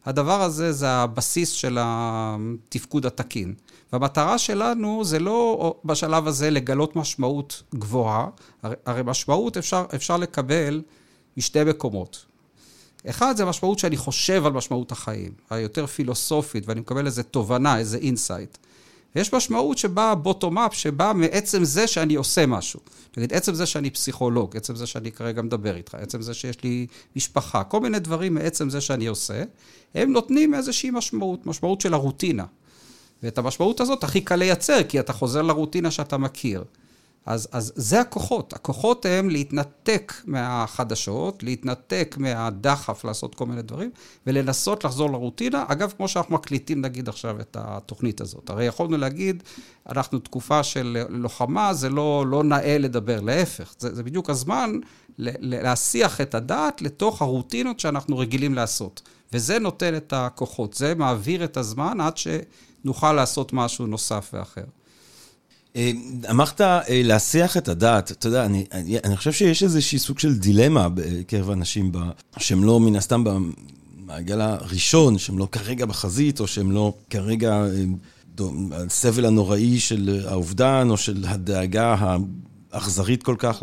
[0.04, 3.54] הדבר הזה זה הבסיס של התפקוד התקין.
[3.92, 8.26] והמטרה שלנו זה לא בשלב הזה לגלות משמעות גבוהה,
[8.62, 10.82] הרי משמעות אפשר, אפשר לקבל
[11.36, 12.31] משתי מקומות.
[13.06, 17.96] אחד, זה משמעות שאני חושב על משמעות החיים, היותר פילוסופית, ואני מקבל איזה תובנה, איזה
[17.96, 18.58] insight.
[19.16, 22.80] ויש משמעות שבאה בוטום-אפ, שבאה מעצם זה שאני עושה משהו.
[23.16, 26.86] נגיד, עצם זה שאני פסיכולוג, עצם זה שאני כרגע מדבר איתך, עצם זה שיש לי
[27.16, 29.42] משפחה, כל מיני דברים מעצם זה שאני עושה,
[29.94, 32.44] הם נותנים איזושהי משמעות, משמעות של הרוטינה.
[33.22, 36.64] ואת המשמעות הזאת הכי קל לייצר, כי אתה חוזר לרוטינה שאתה מכיר.
[37.26, 38.52] אז, אז זה הכוחות.
[38.52, 43.90] הכוחות הם להתנתק מהחדשות, להתנתק מהדחף לעשות כל מיני דברים,
[44.26, 45.64] ולנסות לחזור לרוטינה.
[45.68, 48.50] אגב, כמו שאנחנו מקליטים נגיד עכשיו את התוכנית הזאת.
[48.50, 49.42] הרי יכולנו להגיד,
[49.88, 53.74] אנחנו תקופה של לוחמה, זה לא, לא נאה לדבר, להפך.
[53.78, 54.72] זה, זה בדיוק הזמן
[55.18, 59.02] להסיח את הדעת לתוך הרוטינות שאנחנו רגילים לעשות.
[59.32, 64.64] וזה נותן את הכוחות, זה מעביר את הזמן עד שנוכל לעשות משהו נוסף ואחר.
[65.76, 65.90] אה,
[66.30, 70.38] אמרת אה, להסיח את הדעת, אתה יודע, אני, אני, אני חושב שיש איזשהי סוג של
[70.38, 71.98] דילמה בקרב אנשים ב,
[72.38, 77.84] שהם לא מן הסתם במעגל הראשון, שהם לא כרגע בחזית, או שהם לא כרגע אה,
[78.72, 81.96] הסבל הנוראי של האובדן, או של הדאגה
[82.72, 83.62] האכזרית כל כך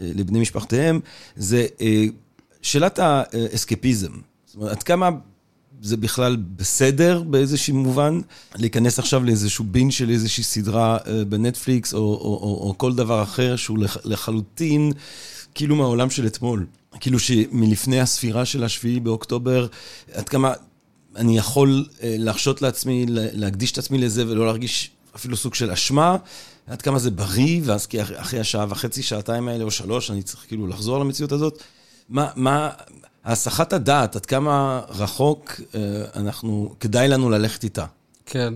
[0.00, 1.00] לבני משפחותיהם,
[1.36, 1.66] זה
[2.62, 4.12] שאלת האסקפיזם.
[4.46, 5.10] זאת אומרת, עד כמה
[5.82, 8.20] זה בכלל בסדר באיזשהו מובן,
[8.56, 13.22] להיכנס עכשיו לאיזשהו בין של איזושהי סדרה אה, בנטפליקס, או, או, או, או כל דבר
[13.22, 14.92] אחר שהוא לחלוטין
[15.54, 16.66] כאילו מהעולם של אתמול.
[17.00, 19.66] כאילו שמלפני הספירה של השביעי באוקטובר,
[20.12, 20.52] עד כמה
[21.16, 26.16] אני יכול אה, להרשות לעצמי, להקדיש את עצמי לזה ולא להרגיש אפילו סוג של אשמה,
[26.66, 30.44] עד כמה זה בריא, ואז כי אחרי השעה וחצי, שעתיים האלה או שלוש, אני צריך
[30.48, 31.62] כאילו לחזור למציאות הזאת.
[32.08, 32.70] מה, מה,
[33.24, 35.80] הסחת הדעת, עד כמה רחוק אה,
[36.16, 37.84] אנחנו, כדאי לנו ללכת איתה.
[38.26, 38.54] כן.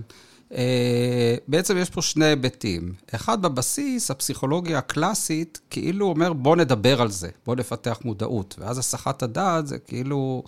[0.53, 2.93] אה, בעצם יש פה שני היבטים.
[3.15, 8.55] אחד, בבסיס, הפסיכולוגיה הקלאסית כאילו אומר, בוא נדבר על זה, בוא נפתח מודעות.
[8.59, 10.43] ואז הסחת הדעת זה כאילו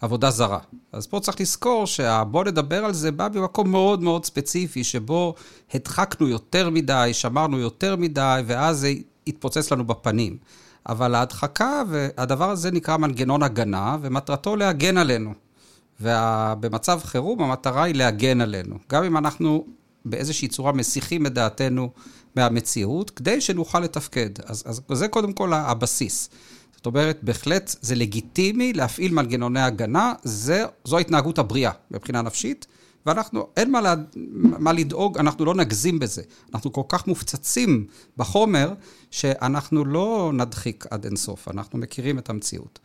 [0.00, 0.58] עבודה זרה.
[0.92, 5.34] אז פה צריך לזכור שהבוא נדבר על זה בא ממקום מאוד מאוד ספציפי, שבו
[5.74, 8.92] הדחקנו יותר מדי, שמרנו יותר מדי, ואז זה
[9.26, 10.36] התפוצץ לנו בפנים.
[10.88, 15.34] אבל ההדחקה, והדבר הזה נקרא מנגנון הגנה, ומטרתו להגן עלינו.
[16.00, 18.76] ובמצב חירום המטרה היא להגן עלינו.
[18.90, 19.66] גם אם אנחנו
[20.04, 21.90] באיזושהי צורה מסיחים את דעתנו
[22.36, 24.30] מהמציאות, כדי שנוכל לתפקד.
[24.46, 26.30] אז, אז זה קודם כל הבסיס.
[26.76, 32.66] זאת אומרת, בהחלט זה לגיטימי להפעיל מנגנוני הגנה, זה, זו ההתנהגות הבריאה מבחינה נפשית.
[33.06, 33.94] ואנחנו, אין מה, לה,
[34.58, 36.22] מה לדאוג, אנחנו לא נגזים בזה.
[36.54, 37.86] אנחנו כל כך מופצצים
[38.16, 38.72] בחומר,
[39.10, 42.78] שאנחנו לא נדחיק עד אינסוף, אנחנו מכירים את המציאות.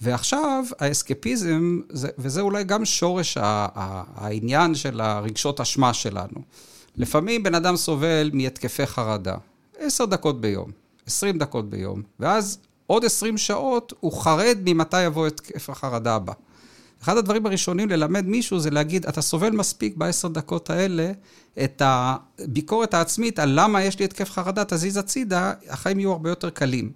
[0.00, 6.42] ועכשיו, האסקפיזם, זה, וזה אולי גם שורש העניין של הרגשות אשמה שלנו.
[6.96, 9.36] לפעמים בן אדם סובל מהתקפי חרדה,
[9.78, 10.70] עשר דקות ביום,
[11.06, 16.32] עשרים דקות ביום, ואז עוד עשרים שעות הוא חרד ממתי יבוא התקף החרדה הבא.
[17.02, 21.12] אחד הדברים הראשונים ללמד מישהו זה להגיד, אתה סובל מספיק בעשר דקות האלה
[21.64, 26.50] את הביקורת העצמית על למה יש לי התקף חרדה, תזיז הצידה, החיים יהיו הרבה יותר
[26.50, 26.92] קלים.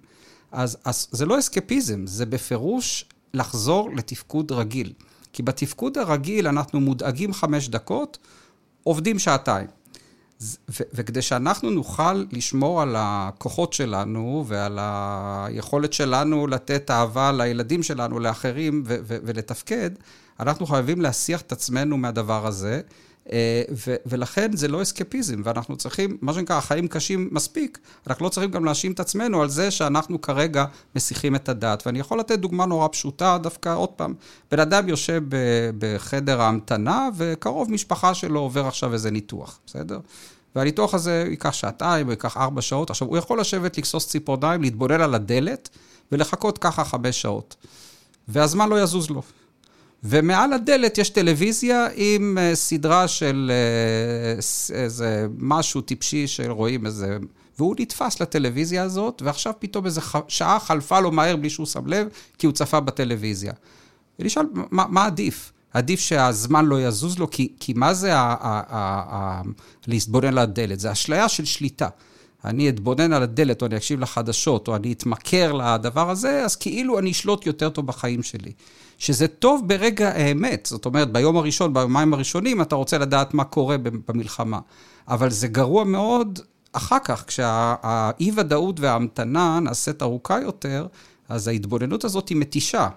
[0.51, 4.93] אז, אז זה לא אסקפיזם, זה בפירוש לחזור לתפקוד רגיל.
[5.33, 8.17] כי בתפקוד הרגיל אנחנו מודאגים חמש דקות,
[8.83, 9.67] עובדים שעתיים.
[10.69, 18.83] וכדי שאנחנו נוכל לשמור על הכוחות שלנו ועל היכולת שלנו לתת אהבה לילדים שלנו, לאחרים
[18.85, 19.91] ולתפקד,
[20.39, 22.81] אנחנו חייבים להסיח את עצמנו מהדבר הזה.
[23.31, 23.61] אה,
[24.05, 28.65] ולכן זה לא אסקפיזם, ואנחנו צריכים, מה שנקרא, החיים קשים מספיק, אנחנו לא צריכים גם
[28.65, 31.87] להאשים את עצמנו על זה שאנחנו כרגע מסיחים את הדעת.
[31.87, 34.13] ואני יכול לתת דוגמה נורא פשוטה, דווקא עוד פעם,
[34.51, 35.21] בן אדם יושב
[35.77, 39.99] בחדר ההמתנה, וקרוב משפחה שלו עובר עכשיו איזה ניתוח, בסדר?
[40.55, 42.89] והניתוח הזה ייקח שעתיים, ייקח ארבע שעות.
[42.89, 45.69] עכשיו, הוא יכול לשבת, לכסוס ציפורניים, להתבונן על הדלת,
[46.11, 47.55] ולחכות ככה חמש שעות.
[48.27, 49.21] והזמן לא יזוז לו.
[50.03, 57.17] ומעל הדלת יש טלוויזיה עם uh, סדרה של uh, איזה משהו טיפשי שרואים איזה...
[57.57, 60.15] והוא נתפס לטלוויזיה הזאת, ועכשיו פתאום איזה ח...
[60.27, 62.07] שעה חלפה לו מהר בלי שהוא שם לב,
[62.37, 63.53] כי הוא צפה בטלוויזיה.
[64.19, 65.51] ולשאול, מה, מה עדיף?
[65.73, 68.13] עדיף שהזמן לא יזוז לו, כי, כי מה זה
[69.87, 70.79] להתבונן לדלת?
[70.79, 71.87] זה אשליה של שליטה.
[72.45, 76.99] אני אתבונן על הדלת, או אני אקשיב לחדשות, או אני אתמכר לדבר הזה, אז כאילו
[76.99, 78.51] אני אשלוט יותר טוב בחיים שלי.
[78.97, 83.77] שזה טוב ברגע האמת, זאת אומרת, ביום הראשון, ביומיים הראשונים, אתה רוצה לדעת מה קורה
[83.77, 84.59] במלחמה.
[85.07, 86.39] אבל זה גרוע מאוד
[86.73, 90.87] אחר כך, כשהאי-ודאות וההמתנה נעשית ארוכה יותר,
[91.29, 92.87] אז ההתבוננות הזאת היא מתישה.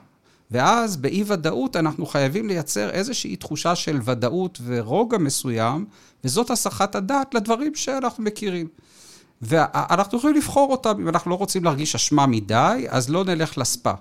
[0.51, 5.85] ואז באי-ודאות אנחנו חייבים לייצר איזושהי תחושה של ודאות ורוגע מסוים,
[6.25, 8.69] וזאת הסחת הדעת לדברים שאנחנו מכירים.
[9.43, 13.93] ואנחנו יכולים לבחור אותם, אם אנחנו לא רוצים להרגיש אשמה מדי, אז לא נלך לספה.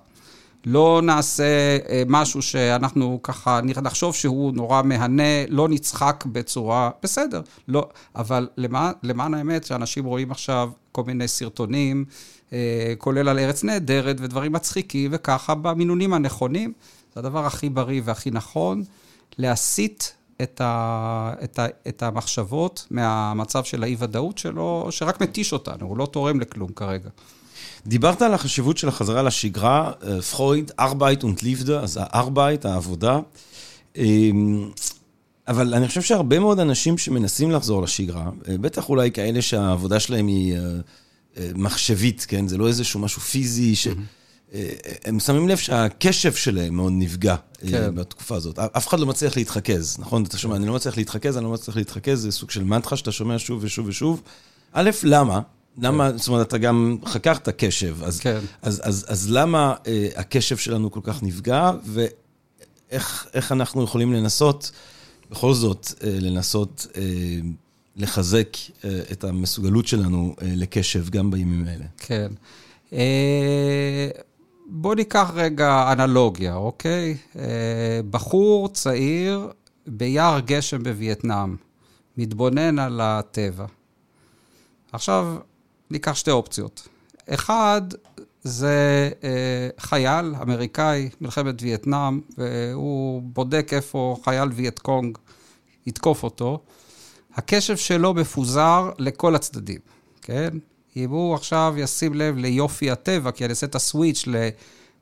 [0.65, 7.89] לא נעשה אה, משהו שאנחנו ככה נחשוב שהוא נורא מהנה, לא נצחק בצורה, בסדר, לא,
[8.15, 12.06] אבל למען, למען האמת שאנשים רואים עכשיו כל מיני סרטונים,
[12.54, 16.74] אה, כולל על ארץ נהדרת ודברים מצחיקים, וככה במינונים הנכונים,
[17.13, 18.84] זה הדבר הכי בריא והכי נכון,
[19.38, 20.04] להסיט
[20.41, 26.06] את, ה, את, ה, את המחשבות מהמצב של האי-ודאות שלו, שרק מתיש אותנו, הוא לא
[26.06, 27.10] תורם לכלום כרגע.
[27.88, 33.20] דיברת על החשיבות של החזרה לשגרה, אה, פרויד, Arbeit und Liebe, אז ה Arbeit, העבודה.
[33.98, 34.70] אמ,
[35.48, 40.28] אבל אני חושב שהרבה מאוד אנשים שמנסים לחזור לשגרה, אה, בטח אולי כאלה שהעבודה שלהם
[40.28, 40.62] היא אה,
[41.56, 42.48] מחשבית, כן?
[42.48, 43.88] זה לא איזשהו משהו פיזי, ש...
[45.06, 47.36] הם שמים לב שהקשב שלהם מאוד נפגע
[47.70, 47.96] כן.
[47.96, 48.60] בתקופה הזאת.
[48.60, 50.24] אף אחד לא מצליח להתרכז, נכון?
[50.24, 53.12] אתה שומע, אני לא מצליח להתרכז, אני לא מצליח להתרכז, זה סוג של מנטרה שאתה
[53.12, 54.22] שומע שוב ושוב ושוב.
[54.74, 55.42] א', למה?
[55.82, 58.39] למה, זאת אומרת, אתה גם חקרת קשב, אז, כן.
[58.62, 64.72] אז, אז, אז למה אה, הקשב שלנו כל כך נפגע, ואיך אנחנו יכולים לנסות,
[65.32, 67.02] בכל זאת, אה, לנסות אה,
[67.96, 71.86] לחזק אה, את המסוגלות שלנו אה, לקשב גם בימים האלה?
[71.98, 72.32] כן.
[72.94, 74.10] אה,
[74.65, 77.18] בוא ניקח רגע אנלוגיה, אוקיי?
[77.36, 79.52] אה, בחור צעיר
[79.88, 81.56] ביער גשם בווייטנאם,
[82.18, 83.65] מתבונן על הטבע.
[84.92, 85.36] עכשיו,
[85.91, 86.88] ניקח שתי אופציות.
[87.30, 87.82] אחד,
[88.43, 95.17] זה אה, חייל אמריקאי, מלחמת וייטנאם, והוא בודק איפה חייל וייט קונג
[95.86, 96.60] יתקוף אותו.
[97.36, 99.80] הקשב שלו מפוזר לכל הצדדים,
[100.21, 100.49] כן?
[100.95, 104.25] אם הוא עכשיו ישים לב ליופי הטבע, כי אני אעשה את הסוויץ'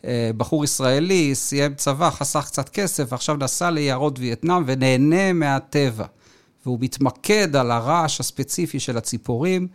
[0.03, 6.05] לבחור ישראלי, סיים צבא, חסך קצת כסף, עכשיו נסע ליערות וייטנאם ונהנה מהטבע.
[6.65, 9.67] והוא מתמקד על הרעש הספציפי של הציפורים.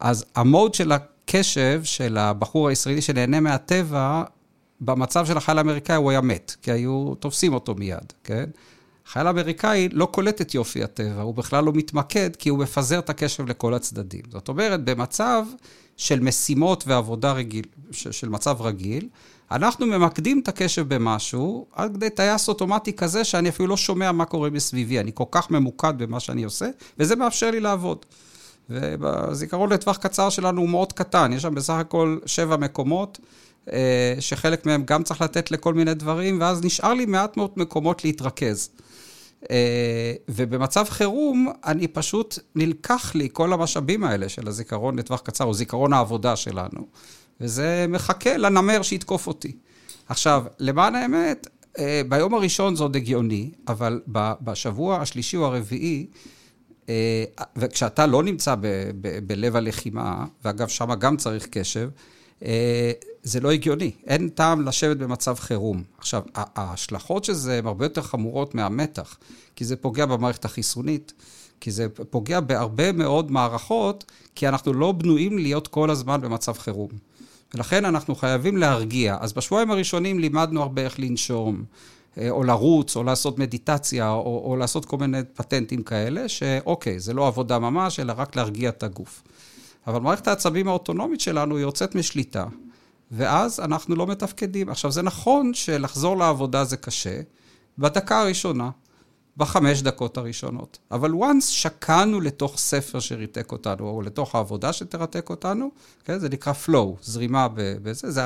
[0.00, 4.22] אז המוד של הקשב של הבחור הישראלי שנהנה מהטבע,
[4.80, 8.44] במצב של החייל האמריקאי הוא היה מת, כי היו תופסים אותו מיד, כן?
[9.06, 13.10] החייל האמריקאי לא קולט את יופי הטבע, הוא בכלל לא מתמקד, כי הוא מפזר את
[13.10, 14.22] הקשב לכל הצדדים.
[14.30, 15.44] זאת אומרת, במצב
[15.96, 19.08] של משימות ועבודה רגיל, של מצב רגיל,
[19.50, 24.24] אנחנו ממקדים את הקשב במשהו, עד כדי טייס אוטומטי כזה שאני אפילו לא שומע מה
[24.24, 25.00] קורה מסביבי.
[25.00, 26.66] אני כל כך ממוקד במה שאני עושה,
[26.98, 28.06] וזה מאפשר לי לעבוד.
[28.70, 33.18] ובזיכרון לטווח קצר שלנו הוא מאוד קטן, יש שם בסך הכל שבע מקומות,
[33.72, 38.04] אה, שחלק מהם גם צריך לתת לכל מיני דברים, ואז נשאר לי מעט מאוד מקומות
[38.04, 38.70] להתרכז.
[39.50, 45.54] אה, ובמצב חירום, אני פשוט, נלקח לי כל המשאבים האלה של הזיכרון לטווח קצר, או
[45.54, 46.86] זיכרון העבודה שלנו,
[47.40, 49.52] וזה מחכה לנמר שיתקוף אותי.
[50.08, 51.46] עכשיו, למען האמת,
[51.78, 54.00] אה, ביום הראשון זה עוד הגיוני, אבל
[54.40, 56.06] בשבוע השלישי או הרביעי,
[57.56, 58.60] וכשאתה לא נמצא ב,
[59.00, 61.90] ב, בלב הלחימה, ואגב, שם גם צריך קשב,
[62.44, 63.90] אה, זה לא הגיוני.
[64.06, 65.82] אין טעם לשבת במצב חירום.
[65.98, 69.18] עכשיו, ההשלכות של זה הן הרבה יותר חמורות מהמתח,
[69.56, 71.12] כי זה פוגע במערכת החיסונית,
[71.60, 76.90] כי זה פוגע בהרבה מאוד מערכות, כי אנחנו לא בנויים להיות כל הזמן במצב חירום.
[77.54, 79.16] ולכן אנחנו חייבים להרגיע.
[79.20, 81.64] אז בשבועיים הראשונים לימדנו הרבה איך לנשום.
[82.18, 87.14] אה, או לרוץ, או לעשות מדיטציה, או, או לעשות כל מיני פטנטים כאלה, שאוקיי, זה
[87.14, 89.22] לא עבודה ממש, אלא רק להרגיע את הגוף.
[89.86, 92.46] אבל מערכת העצבים האוטונומית שלנו יוצאת משליטה,
[93.10, 94.68] ואז אנחנו לא מתפקדים.
[94.68, 97.20] עכשיו, זה נכון שלחזור לעבודה זה קשה,
[97.78, 98.70] בדקה הראשונה,
[99.40, 100.78] בחמש דקות הראשונות.
[100.90, 105.70] אבל once שקענו לתוך ספר שריתק אותנו, או לתוך העבודה שתרתק אותנו,
[106.04, 106.18] כן?
[106.18, 108.10] זה נקרא flow, זרימה בזה.
[108.10, 108.22] זה,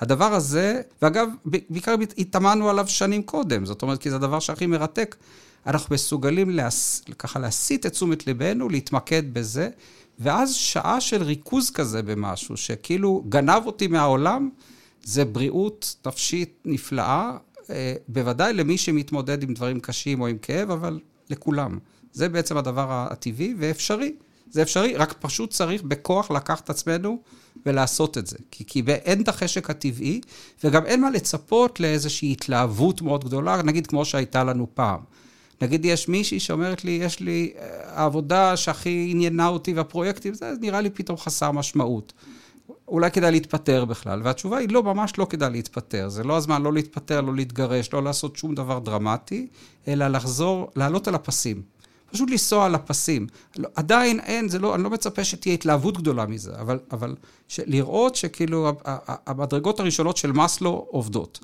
[0.00, 5.16] הדבר הזה, ואגב, בעיקר התאמנו עליו שנים קודם, זאת אומרת, כי זה הדבר שהכי מרתק.
[5.66, 9.68] אנחנו מסוגלים להס, ככה להסיט את תשומת ליבנו, להתמקד בזה,
[10.18, 14.50] ואז שעה של ריכוז כזה במשהו, שכאילו גנב אותי מהעולם,
[15.02, 17.53] זה בריאות נפשית נפלאה, אה,
[18.08, 21.00] בוודאי למי שמתמודד עם דברים קשים או עם כאב, אבל
[21.30, 21.78] לכולם.
[22.12, 24.12] זה בעצם הדבר הטבעי ואפשרי.
[24.50, 27.18] זה אפשרי, רק פשוט צריך בכוח לקחת עצמנו
[27.66, 28.36] ולעשות את זה.
[28.50, 30.20] כי, כי אין את החשק הטבעי,
[30.64, 35.00] וגם אין מה לצפות לאיזושהי התלהבות מאוד גדולה, נגיד כמו שהייתה לנו פעם.
[35.62, 40.80] נגיד יש מישהי שאומרת לי, יש לי אה, העבודה שהכי עניינה אותי והפרויקטים, זה נראה
[40.80, 42.12] לי פתאום חסר משמעות.
[42.88, 44.20] אולי כדאי להתפטר בכלל.
[44.24, 46.08] והתשובה היא לא, ממש לא כדאי להתפטר.
[46.08, 49.46] זה לא הזמן לא להתפטר, לא להתגרש, לא לעשות שום דבר דרמטי,
[49.88, 51.62] אלא לחזור, לעלות על הפסים.
[52.12, 53.26] פשוט לנסוע על הפסים.
[53.56, 57.16] לא, עדיין אין, זה לא, אני לא מצפה שתהיה התלהבות גדולה מזה, אבל, אבל
[57.66, 58.72] לראות שכאילו
[59.26, 61.40] המדרגות הראשונות של מאסלו עובדות.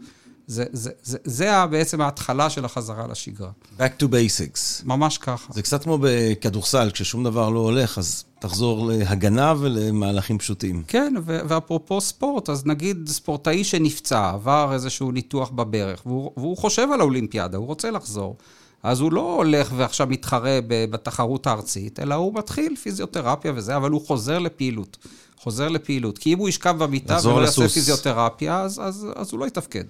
[0.51, 3.51] זה, זה, זה, זה בעצם ההתחלה של החזרה לשגרה.
[3.79, 4.85] Back to basics.
[4.85, 5.53] ממש ככה.
[5.53, 10.83] זה קצת כמו בכדורסל, כששום דבר לא הולך, אז תחזור להגנה ולמהלכים פשוטים.
[10.89, 17.01] כן, ואפרופו ספורט, אז נגיד ספורטאי שנפצע, עבר איזשהו ניתוח בברך, והוא, והוא חושב על
[17.01, 18.37] האולימפיאדה, הוא רוצה לחזור.
[18.83, 24.07] אז הוא לא הולך ועכשיו מתחרה בתחרות הארצית, אלא הוא מתחיל פיזיותרפיה וזה, אבל הוא
[24.07, 24.99] חוזר לפעילות.
[25.43, 26.19] חוזר לפעילות.
[26.19, 29.85] כי אם הוא ישכב במיטה ולא יעשה פיזיותרפיה, אז, אז, אז הוא לא יתפקד.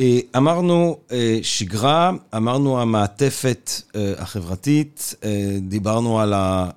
[0.00, 5.14] אה, אמרנו אה, שגרה, אמרנו המעטפת אה, החברתית,
[5.60, 6.70] דיברנו על ה...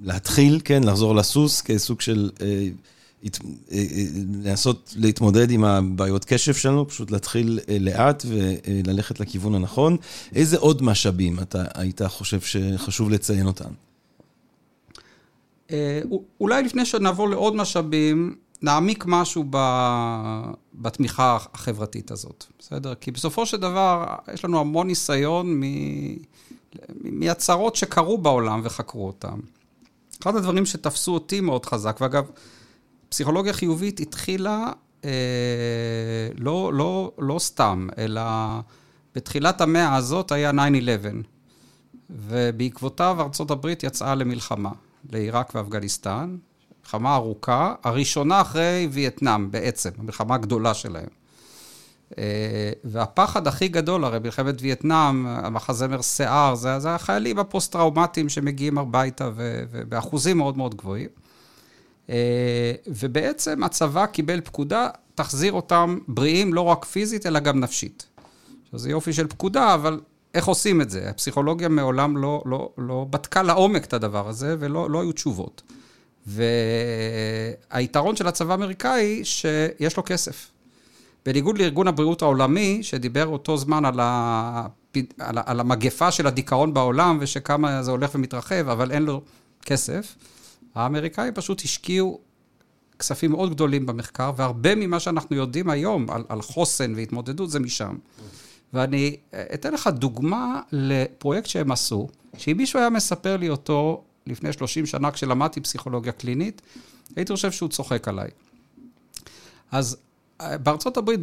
[0.00, 2.30] להתחיל, כן, לחזור לסוס כסוג של...
[4.44, 9.96] לנסות להתמודד עם הבעיות קשב שלנו, פשוט להתחיל לאט וללכת לכיוון הנכון.
[10.34, 13.70] איזה עוד משאבים אתה היית חושב שחשוב לציין אותם?
[16.40, 19.56] אולי לפני שנעבור לעוד משאבים, נעמיק משהו ב...
[20.74, 22.94] בתמיכה החברתית הזאת, בסדר?
[22.94, 25.62] כי בסופו של דבר, יש לנו המון ניסיון מ...
[27.04, 29.38] מהצהרות שקרו בעולם וחקרו אותם.
[30.22, 32.30] אחד הדברים שתפסו אותי מאוד חזק, ואגב,
[33.08, 34.72] פסיכולוגיה חיובית התחילה
[35.04, 35.10] אה,
[36.38, 38.22] לא, לא, לא סתם, אלא
[39.14, 40.54] בתחילת המאה הזאת היה 9-11,
[42.10, 44.70] ובעקבותיו ארצות הברית יצאה למלחמה,
[45.12, 46.36] לעיראק ואפגניסטן,
[46.82, 51.08] מלחמה ארוכה, הראשונה אחרי וייטנאם בעצם, המלחמה הגדולה שלהם.
[52.18, 59.30] אה, והפחד הכי גדול, הרי מלחמת וייטנאם, המחזמר שיער, זה, זה החיילים הפוסט-טראומטיים שמגיעים הביתה
[59.34, 61.08] ובאחוזים מאוד מאוד גבוהים.
[62.10, 68.06] אה, ובעצם הצבא קיבל פקודה, תחזיר אותם בריאים לא רק פיזית, אלא גם נפשית.
[68.64, 70.00] עכשיו, זה יופי של פקודה, אבל
[70.34, 71.10] איך עושים את זה?
[71.10, 75.62] הפסיכולוגיה מעולם לא, לא, לא בדקה לעומק את הדבר הזה, ולא לא היו תשובות.
[76.26, 80.50] והיתרון של הצבא האמריקאי, שיש לו כסף.
[81.26, 84.66] בניגוד לארגון הבריאות העולמי, שדיבר אותו זמן על, ה...
[85.18, 85.38] על.
[85.46, 89.22] על המגפה של הדיכאון בעולם, ושכמה זה הולך ומתרחב, אבל אין לו
[89.66, 90.16] כסף,
[90.74, 92.20] האמריקאים פשוט השקיעו
[92.98, 97.94] כספים מאוד גדולים במחקר, והרבה ממה שאנחנו יודעים היום על, על חוסן והתמודדות זה משם.
[98.74, 99.16] ואני
[99.54, 105.10] אתן לך דוגמה לפרויקט שהם עשו, שאם מישהו היה מספר לי אותו לפני 30 שנה,
[105.10, 106.62] כשלמדתי פסיכולוגיה קלינית,
[107.16, 108.28] הייתי חושב שהוא צוחק עליי.
[109.72, 109.96] אז
[110.40, 111.20] אה, בארצות הברית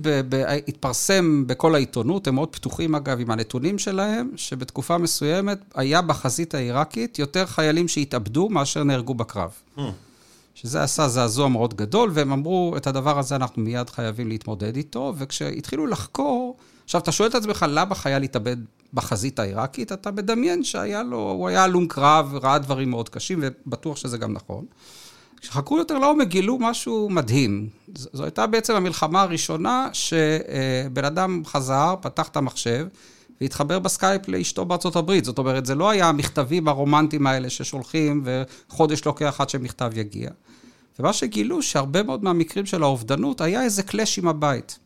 [0.68, 7.20] התפרסם בכל העיתונות, הם מאוד פתוחים אגב עם הנתונים שלהם, שבתקופה מסוימת היה בחזית העיראקית
[7.20, 9.52] יותר חיילים שהתאבדו מאשר נהרגו בקרב.
[9.78, 9.82] Hmm.
[10.56, 15.14] שזה עשה זעזוע מאוד גדול, והם אמרו, את הדבר הזה אנחנו מיד חייבים להתמודד איתו,
[15.18, 16.58] וכשהתחילו לחקור,
[16.92, 18.58] עכשיו, אתה שואל את עצמך, למה חייל התאבד
[18.94, 19.92] בחזית העיראקית?
[19.92, 24.34] אתה מדמיין שהיה לו, הוא היה הלום קרב, ראה דברים מאוד קשים, ובטוח שזה גם
[24.34, 24.66] נכון.
[25.42, 27.70] כשחקרו יותר לעומק, גילו משהו מדהים.
[27.96, 32.88] זו הייתה בעצם המלחמה הראשונה שבן אדם חזר, פתח את המחשב,
[33.42, 35.26] והתחבר בסקייפ לאשתו בארצות הברית.
[35.26, 40.30] זאת אומרת, זה לא היה המכתבים הרומנטיים האלה ששולחים, וחודש לוקח עד שמכתב יגיע.
[41.00, 44.80] ומה שגילו, שהרבה מאוד מהמקרים של האובדנות, היה איזה קלאש עם הבית.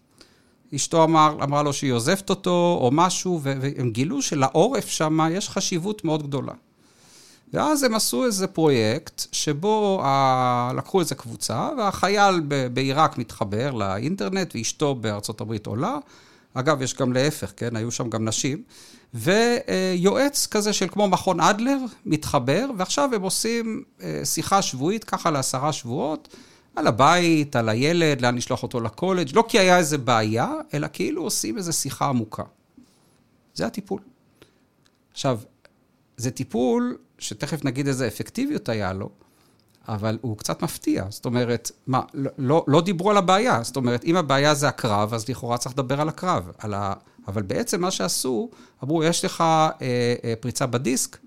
[0.75, 6.05] אשתו אמר, אמרה לו שהיא עוזבת אותו, או משהו, והם גילו שלעורף שם יש חשיבות
[6.05, 6.53] מאוד גדולה.
[7.53, 10.71] ואז הם עשו איזה פרויקט, שבו ה...
[10.77, 12.41] לקחו איזה קבוצה, והחייל.
[12.73, 15.97] בעיראק מתחבר לאינטרנט, ואשתו בארצות הברית עולה.
[16.53, 17.75] אגב, יש גם להפך, כן?
[17.75, 18.63] היו שם גם נשים.
[19.13, 25.73] ויועץ כזה של כמו מכון אדלר מתחבר, ועכשיו הם עושים אה, שיחה שבועית, ככה לעשרה
[25.73, 26.35] שבועות.
[26.75, 31.23] על הבית, על הילד, לאן לשלוח אותו לקולג', לא כי היה איזה בעיה, אלא כאילו
[31.23, 32.43] עושים איזו שיחה עמוקה.
[33.53, 33.99] זה הטיפול.
[35.11, 35.39] עכשיו,
[36.17, 39.09] זה טיפול שתכף נגיד איזה אפקטיביות היה לו,
[39.87, 41.05] אבל הוא קצת מפתיע.
[41.09, 43.63] זאת אומרת, מה, לא, לא, לא דיברו על הבעיה.
[43.63, 46.51] זאת אומרת, אם הבעיה זה הקרב, אז לכאורה צריך לדבר על הקרב.
[46.57, 46.93] על ה...
[47.27, 48.49] אבל בעצם מה שעשו,
[48.83, 49.75] אמרו, יש לך אה,
[50.23, 51.17] אה, פריצה בדיסק,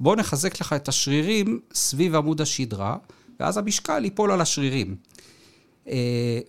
[0.00, 2.96] בוא נחזק לך את השרירים סביב עמוד השדרה,
[3.40, 4.96] ואז המשקל ייפול על השרירים.
[5.88, 6.40] אה,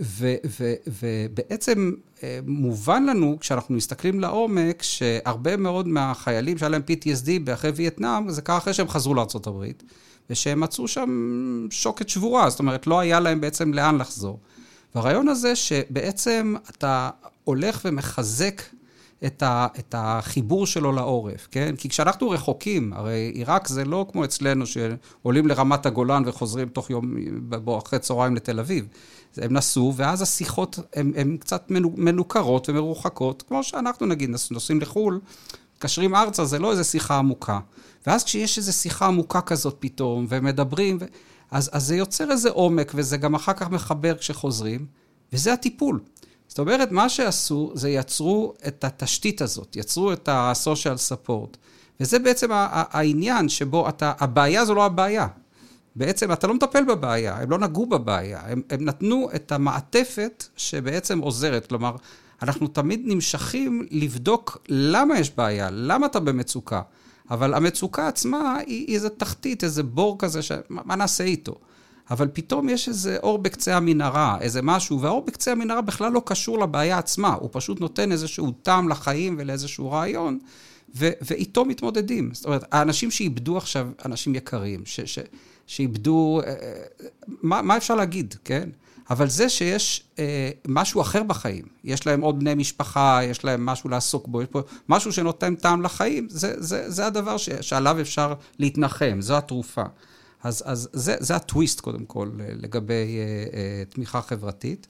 [1.02, 1.92] ובעצם
[2.24, 8.42] אה, מובן לנו, כשאנחנו מסתכלים לעומק, שהרבה מאוד מהחיילים שהיה להם PTSD אחרי וייטנאם, זה
[8.42, 9.66] קרה אחרי שהם חזרו לארה"ב,
[10.30, 14.40] ושהם מצאו שם שוקת שבורה, זאת אומרת, לא היה להם בעצם לאן לחזור.
[14.96, 17.10] והרעיון הזה שבעצם אתה
[17.44, 18.62] הולך ומחזק
[19.26, 21.76] את, ה, את החיבור שלו לעורף, כן?
[21.78, 27.16] כי כשאנחנו רחוקים, הרי עיראק זה לא כמו אצלנו שעולים לרמת הגולן וחוזרים תוך יום,
[27.64, 28.88] בוא, אחרי צהריים לתל אביב.
[29.38, 31.64] הם נסעו, ואז השיחות הן קצת
[31.98, 35.20] מנוכרות ומרוחקות, כמו שאנחנו נגיד נוסעים לחו"ל,
[35.76, 37.60] מתקשרים ארצה, זה לא איזו שיחה עמוקה.
[38.08, 41.06] ואז כשיש איזו שיחה עמוקה כזאת פתאום, ומדברים, ו...
[41.52, 44.86] אז, אז זה יוצר איזה עומק, וזה גם אחר כך מחבר כשחוזרים,
[45.34, 46.00] וזה הטיפול.
[46.50, 51.58] זאת אומרת, מה שעשו, זה יצרו את התשתית הזאת, יצרו את ה-social support.
[52.00, 55.28] וזה בעצם העניין שבו אתה, הבעיה זו לא הבעיה.
[55.96, 61.20] בעצם אתה לא מטפל בבעיה, הם לא נגעו בבעיה, הם, הם נתנו את המעטפת שבעצם
[61.20, 61.68] עוזרת.
[61.68, 61.96] כלומר,
[62.42, 66.82] אנחנו תמיד נמשכים לבדוק למה יש בעיה, למה אתה במצוקה.
[67.30, 70.52] אבל המצוקה עצמה היא, היא איזה תחתית, איזה בור כזה, ש...
[70.70, 71.56] מה נעשה איתו?
[72.12, 76.60] אבל פתאום יש איזה אור בקצה המנהרה, איזה משהו, והאור בקצה המנהרה בכלל לא קשור
[76.60, 80.40] לבעיה עצמה, הוא פשוט נותן איזשהו טעם לחיים ולאיזשהו רעיון,
[80.96, 82.30] ו- ואיתו מתמודדים.
[82.34, 85.20] זאת אומרת, האנשים שאיבדו עכשיו, אנשים יקרים, ש- ש-
[85.68, 86.56] שאיבדו, אה, אה,
[87.42, 88.70] מה, מה אפשר להגיד, כן?
[89.10, 93.90] אבל זה שיש אה, משהו אחר בחיים, יש להם עוד בני משפחה, יש להם משהו
[93.90, 98.34] לעסוק בו, יש פה משהו שנותן טעם לחיים, זה, זה, זה הדבר ש, שעליו אפשר
[98.60, 99.84] להתנחם, זו התרופה.
[100.44, 104.88] אז, אז זה, זה הטוויסט קודם כל לגבי אה, אה, תמיכה חברתית.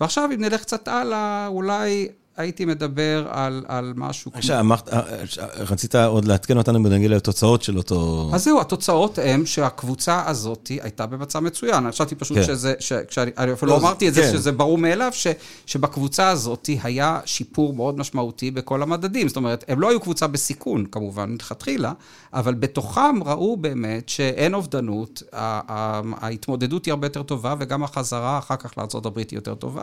[0.00, 4.38] ועכשיו אם נלך קצת הלאה, אולי הייתי מדבר על, על משהו כמו...
[4.38, 8.30] עכשיו, אמרת, אה, אה, רצית עוד לעדכן אותנו בנגיע לתוצאות של אותו...
[8.34, 11.90] אז זהו, התוצאות הן שהקבוצה הזאת הייתה במצב מצוין.
[11.90, 12.44] חשבתי פשוט כן.
[12.44, 12.74] שזה,
[13.08, 14.32] כשאני אפילו לא אמרתי את זה, כן.
[14.32, 15.26] שזה ברור מאליו, ש,
[15.66, 19.28] שבקבוצה הזאת היה שיפור מאוד משמעותי בכל המדדים.
[19.28, 21.92] זאת אומרת, הם לא היו קבוצה בסיכון, כמובן, מלכתחילה,
[22.32, 28.78] אבל בתוכם ראו באמת שאין אובדנות, ההתמודדות היא הרבה יותר טובה, וגם החזרה אחר כך
[28.78, 29.82] לארה"ב היא יותר טובה.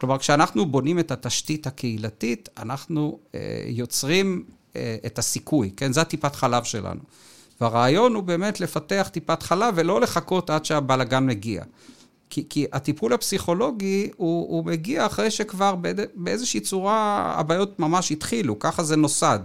[0.00, 4.44] כלומר, כשאנחנו בונים את התשתית הקהילתית, אנחנו אה, יוצרים
[4.76, 5.92] אה, את הסיכוי, כן?
[5.92, 7.00] זה הטיפת חלב שלנו.
[7.60, 11.64] והרעיון הוא באמת לפתח טיפת חלב ולא לחכות עד שהבלגן מגיע.
[12.30, 15.74] כי, כי הטיפול הפסיכולוגי הוא, הוא מגיע אחרי שכבר
[16.14, 19.40] באיזושהי צורה הבעיות ממש התחילו, ככה זה נוסד.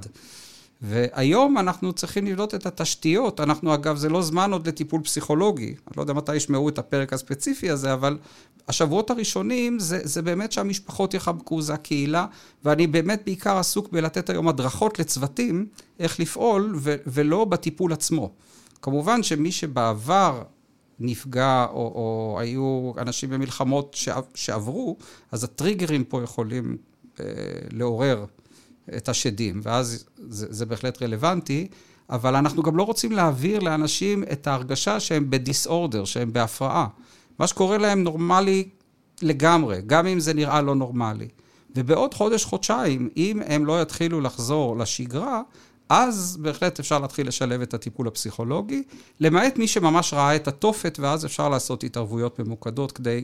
[0.81, 3.39] והיום אנחנו צריכים לבנות את התשתיות.
[3.39, 5.65] אנחנו, אגב, זה לא זמן עוד לטיפול פסיכולוגי.
[5.65, 8.17] אני לא יודע מתי ישמעו את הפרק הספציפי הזה, אבל
[8.67, 12.25] השבועות הראשונים זה, זה באמת שהמשפחות יחבקו, זה הקהילה,
[12.65, 15.67] ואני באמת בעיקר עסוק בלתת היום הדרכות לצוותים
[15.99, 18.31] איך לפעול, ו, ולא בטיפול עצמו.
[18.81, 20.43] כמובן שמי שבעבר
[20.99, 23.97] נפגע, או, או היו אנשים במלחמות
[24.35, 24.97] שעברו,
[25.31, 26.77] אז הטריגרים פה יכולים
[27.19, 27.25] אה,
[27.71, 28.25] לעורר
[28.97, 31.67] את השדים, ואז זה, זה בהחלט רלוונטי,
[32.09, 36.87] אבל אנחנו גם לא רוצים להעביר לאנשים את ההרגשה שהם בדיסאורדר, שהם בהפרעה.
[37.39, 38.69] מה שקורה להם נורמלי
[39.21, 41.27] לגמרי, גם אם זה נראה לא נורמלי.
[41.75, 45.41] ובעוד חודש-חודשיים, אם הם לא יתחילו לחזור לשגרה,
[45.89, 48.83] אז בהחלט אפשר להתחיל לשלב את הטיפול הפסיכולוגי,
[49.19, 53.23] למעט מי שממש ראה את התופת, ואז אפשר לעשות התערבויות ממוקדות כדי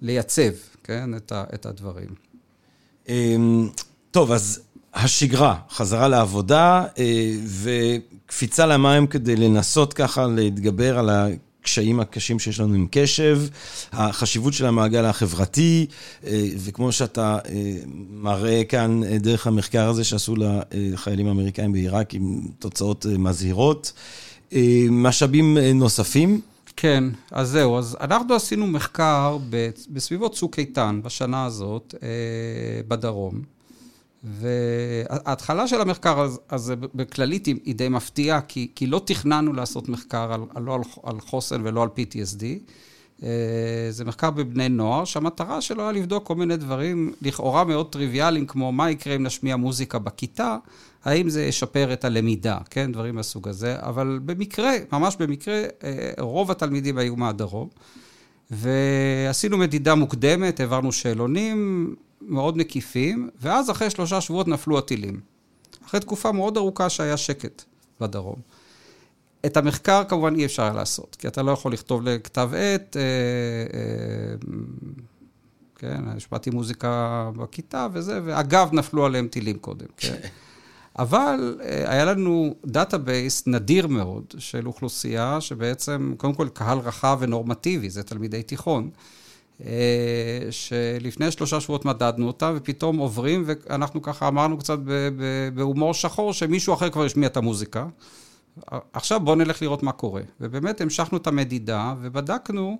[0.00, 0.52] לייצב,
[0.84, 2.08] כן, את, ה, את הדברים.
[3.08, 3.68] אמ,
[4.10, 4.60] טוב, אז
[5.00, 12.74] השגרה, חזרה לעבודה אה, וקפיצה למים כדי לנסות ככה להתגבר על הקשיים הקשים שיש לנו
[12.74, 13.40] עם קשב,
[13.92, 15.86] החשיבות של המעגל החברתי,
[16.26, 17.76] אה, וכמו שאתה אה,
[18.10, 20.34] מראה כאן דרך המחקר הזה שעשו
[20.72, 23.92] לחיילים האמריקאים בעיראק עם תוצאות מזהירות.
[24.90, 26.40] משאבים נוספים?
[26.76, 29.38] כן, אז זהו, אז אנחנו עשינו מחקר
[29.90, 31.94] בסביבות צוק איתן בשנה הזאת
[32.88, 33.57] בדרום.
[34.24, 40.40] וההתחלה של המחקר הזה בכללית היא די מפתיעה, כי, כי לא תכננו לעשות מחקר על,
[40.54, 42.44] על, לא על, על חוסן ולא על PTSD.
[43.22, 43.28] אה,
[43.90, 48.72] זה מחקר בבני נוער, שהמטרה שלו היה לבדוק כל מיני דברים לכאורה מאוד טריוויאליים, כמו
[48.72, 50.56] מה יקרה אם נשמיע מוזיקה בכיתה,
[51.04, 56.50] האם זה ישפר את הלמידה, כן, דברים מהסוג הזה, אבל במקרה, ממש במקרה, אה, רוב
[56.50, 57.68] התלמידים היו מהדרום.
[58.50, 65.20] ועשינו מדידה מוקדמת, העברנו שאלונים, מאוד מקיפים, ואז אחרי שלושה שבועות נפלו הטילים.
[65.86, 67.62] אחרי תקופה מאוד ארוכה שהיה שקט
[68.00, 68.40] בדרום.
[69.46, 73.02] את המחקר כמובן אי אפשר היה לעשות, כי אתה לא יכול לכתוב לכתב עת, אה,
[73.02, 74.34] אה,
[75.76, 80.16] כן, השפעתי מוזיקה בכיתה וזה, ואגב, נפלו עליהם טילים קודם, כן.
[80.98, 87.90] אבל אה, היה לנו database נדיר מאוד של אוכלוסייה, שבעצם, קודם כל, קהל רחב ונורמטיבי,
[87.90, 88.90] זה תלמידי תיכון.
[89.66, 94.78] אה, שלפני שלושה שבועות מדדנו אותה, ופתאום עוברים, ואנחנו ככה אמרנו קצת
[95.54, 97.86] בהומור שחור, שמישהו אחר כבר השמיע את המוזיקה.
[98.92, 100.22] עכשיו בואו נלך לראות מה קורה.
[100.40, 102.78] ובאמת המשכנו את המדידה, ובדקנו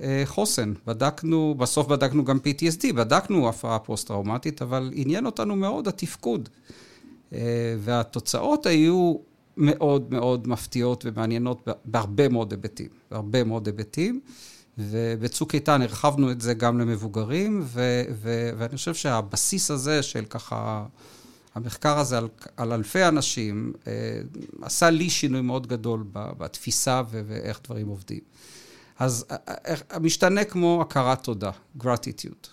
[0.00, 0.72] אה, חוסן.
[0.86, 6.48] בדקנו, בסוף בדקנו גם PTSD, בדקנו הפרעה פוסט-טראומטית, אבל עניין אותנו מאוד התפקוד.
[7.32, 7.38] אה,
[7.78, 9.14] והתוצאות היו
[9.56, 14.20] מאוד מאוד מפתיעות ומעניינות בהרבה מאוד היבטים, בהרבה מאוד היבטים.
[14.80, 20.86] ובצוק איתן הרחבנו את זה גם למבוגרים, ו- ו- ואני חושב שהבסיס הזה של ככה,
[21.54, 23.92] המחקר הזה על, על אלפי אנשים, אה,
[24.62, 28.20] עשה לי שינוי מאוד גדול בתפיסה ו- ואיך דברים עובדים.
[28.98, 29.36] אז אה,
[29.92, 32.48] אה, משתנה כמו הכרת תודה, gratitude.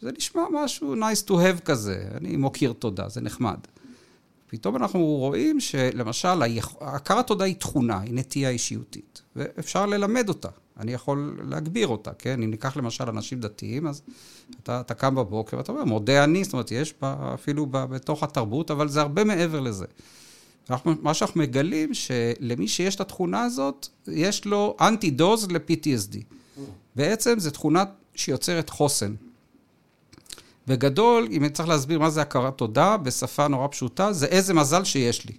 [0.00, 3.58] שזה נשמע משהו nice to have כזה, אני מוקיר תודה, זה נחמד.
[4.46, 6.42] פתאום אנחנו רואים שלמשל,
[6.80, 10.48] הכרת תודה היא תכונה, היא נטייה אישיותית, ואפשר ללמד אותה.
[10.80, 12.42] אני יכול להגביר אותה, כן?
[12.42, 14.02] אם ניקח למשל אנשים דתיים, אז
[14.62, 18.22] אתה, אתה קם בבוקר ואתה אומר, מודה אני, זאת אומרת, יש בה, אפילו בה, בתוך
[18.22, 19.86] התרבות, אבל זה הרבה מעבר לזה.
[20.70, 26.16] אנחנו, מה שאנחנו מגלים, שלמי שיש את התכונה הזאת, יש לו אנטי-דוז ל-PTSD.
[26.96, 29.14] בעצם זו תכונה שיוצרת חוסן.
[30.66, 34.84] בגדול, אם אני צריך להסביר מה זה הכרת תודה, בשפה נורא פשוטה, זה איזה מזל
[34.84, 35.34] שיש לי.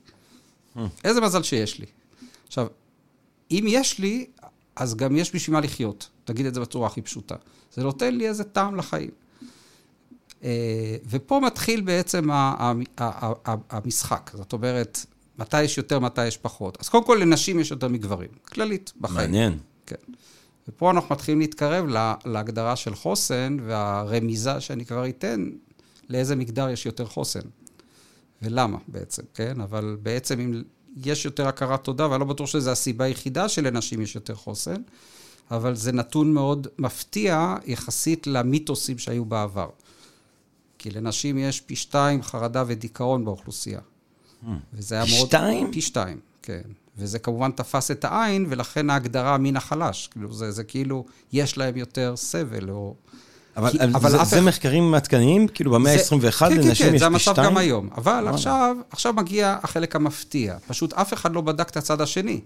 [1.03, 1.85] איזה מזל שיש לי.
[2.47, 2.67] עכשיו,
[3.51, 4.25] אם יש לי,
[4.75, 6.09] אז גם יש בשביל מה לחיות.
[6.23, 7.35] תגיד את זה בצורה הכי פשוטה.
[7.73, 9.11] זה נותן לי איזה טעם לחיים.
[10.43, 12.29] אה, ופה מתחיל בעצם
[13.69, 14.31] המשחק.
[14.33, 15.05] זאת אומרת,
[15.39, 16.77] מתי יש יותר, מתי יש פחות.
[16.81, 19.31] אז קודם כל, לנשים יש יותר מגברים, כללית, בחיים.
[19.31, 19.57] מעניין.
[19.85, 19.95] כן.
[20.67, 21.85] ופה אנחנו מתחילים להתקרב
[22.25, 25.49] להגדרה של חוסן, והרמיזה שאני כבר אתן,
[26.09, 27.39] לאיזה מגדר יש יותר חוסן.
[28.41, 29.61] ולמה בעצם, כן?
[29.61, 30.63] אבל בעצם אם
[30.95, 34.81] יש יותר הכרת תודה, ואני לא בטוח שזו הסיבה היחידה שלנשים יש יותר חוסן,
[35.51, 39.69] אבל זה נתון מאוד מפתיע יחסית למיתוסים שהיו בעבר.
[40.77, 43.79] כי לנשים יש פי שתיים חרדה ודיכאון באוכלוסייה.
[43.79, 44.47] Hmm.
[44.73, 45.21] וזה היה פי מאוד...
[45.21, 45.71] פי שתיים?
[45.71, 46.61] פי שתיים, כן.
[46.97, 50.07] וזה כמובן תפס את העין, ולכן ההגדרה מן החלש.
[50.07, 52.95] כאילו, זה, זה כאילו, יש להם יותר סבל, או...
[53.57, 55.47] אבל, כי, אבל זה, זה מחקרים עדכניים?
[55.47, 55.99] כאילו במאה ה-21
[56.39, 56.89] כן, לנשים כן, כן, יש פי שתיים?
[56.89, 57.89] כן, כן, זה המצב גם היום.
[57.95, 60.57] אבל עכשיו, עכשיו מגיע החלק המפתיע.
[60.67, 62.41] פשוט אף אחד לא בדק את הצד השני.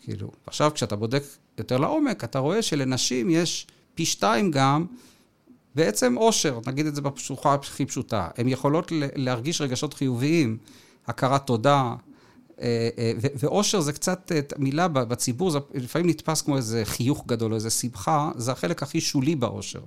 [0.00, 1.22] כאילו, עכשיו כשאתה בודק
[1.58, 4.86] יותר לעומק, אתה רואה שלנשים יש פי שתיים גם
[5.74, 8.28] בעצם עושר, נגיד את זה בפשוחה הכי פשוטה.
[8.36, 10.58] הן יכולות להרגיש רגשות חיוביים,
[11.06, 11.94] הכרת תודה,
[12.60, 17.50] אה, אה, ואושר זה קצת אה, מילה בציבור, זה לפעמים נתפס כמו איזה חיוך גדול
[17.50, 19.80] או איזה שמחה, זה החלק הכי שולי באושר.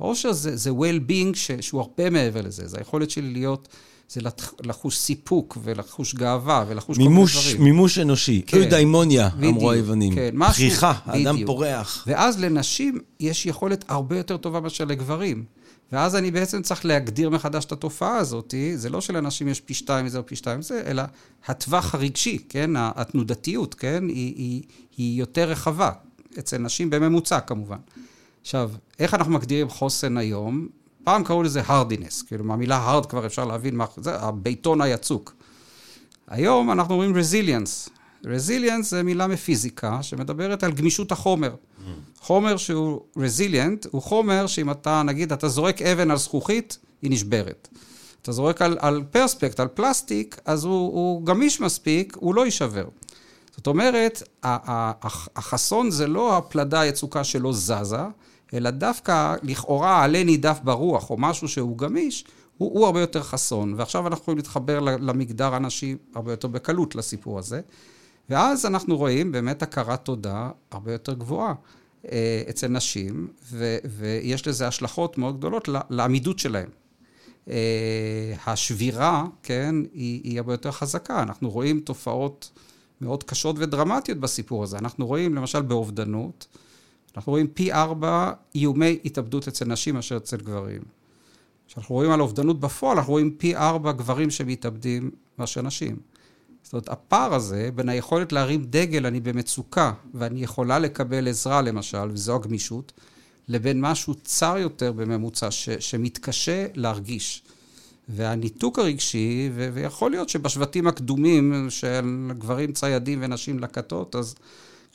[0.00, 3.68] האושר זה, זה well-being ש, שהוא הרבה מעבר לזה, זה היכולת שלי להיות,
[4.08, 4.20] זה
[4.62, 7.64] לחוש סיפוק ולחוש גאווה ולחוש מימוש, כל מיני דברים.
[7.64, 10.14] מימוש אנושי, כן, אוידאימוניה, אמרו היוונים.
[10.14, 12.04] כן, משהו, פריחה, האדם פורח.
[12.06, 15.44] ואז לנשים יש יכולת הרבה יותר טובה מאשר לגברים.
[15.92, 20.06] ואז אני בעצם צריך להגדיר מחדש את התופעה הזאת, זה לא שלאנשים יש פי שתיים
[20.06, 21.02] מזה או פי שתיים מזה, אלא
[21.46, 24.62] הטווח הרגשי, כן, התנודתיות, כן, היא, היא,
[24.96, 25.90] היא יותר רחבה,
[26.38, 27.76] אצל נשים בממוצע כמובן.
[28.48, 30.68] עכשיו, איך אנחנו מגדירים חוסן היום?
[31.04, 35.34] פעם קראו לזה הרדינס, כאילו מהמילה הרד כבר אפשר להבין מה זה, הביתון היצוק.
[36.28, 37.88] היום אנחנו אומרים רזיליאנס.
[38.24, 41.54] רזיליאנס זה מילה מפיזיקה שמדברת על גמישות החומר.
[42.20, 47.68] חומר שהוא רזיליאנט הוא חומר שאם אתה, נגיד, אתה זורק אבן על זכוכית, היא נשברת.
[48.22, 52.84] אתה זורק על, על פרספקט, על פלסטיק, אז הוא, הוא גמיש מספיק, הוא לא יישבר.
[53.56, 54.22] זאת אומרת,
[55.36, 57.96] החסון זה לא הפלדה היצוקה שלא זזה,
[58.54, 62.24] אלא דווקא לכאורה עלה נידף ברוח, או משהו שהוא גמיש,
[62.58, 63.74] הוא, הוא הרבה יותר חסון.
[63.76, 67.60] ועכשיו אנחנו יכולים להתחבר למגדר הנשי הרבה יותר בקלות לסיפור הזה.
[68.28, 71.54] ואז אנחנו רואים באמת הכרת תודה הרבה יותר גבוהה
[72.12, 76.68] אה, אצל נשים, ו, ויש לזה השלכות מאוד גדולות לעמידות שלהם.
[77.50, 81.22] אה, השבירה, כן, היא, היא הרבה יותר חזקה.
[81.22, 82.50] אנחנו רואים תופעות
[83.00, 84.78] מאוד קשות ודרמטיות בסיפור הזה.
[84.78, 86.46] אנחנו רואים, למשל, באובדנות,
[87.16, 90.82] אנחנו רואים פי ארבע איומי התאבדות אצל נשים מאשר אצל גברים.
[91.68, 95.96] כשאנחנו רואים על אובדנות בפועל, אנחנו רואים פי ארבע גברים שמתאבדים מאשר נשים.
[96.62, 102.10] זאת אומרת, הפער הזה בין היכולת להרים דגל, אני במצוקה, ואני יכולה לקבל עזרה למשל,
[102.12, 102.92] וזו הגמישות,
[103.48, 107.42] לבין משהו צר יותר בממוצע, ש, שמתקשה להרגיש.
[108.08, 114.34] והניתוק הרגשי, ו, ויכול להיות שבשבטים הקדומים של גברים ציידים ונשים לקטות, אז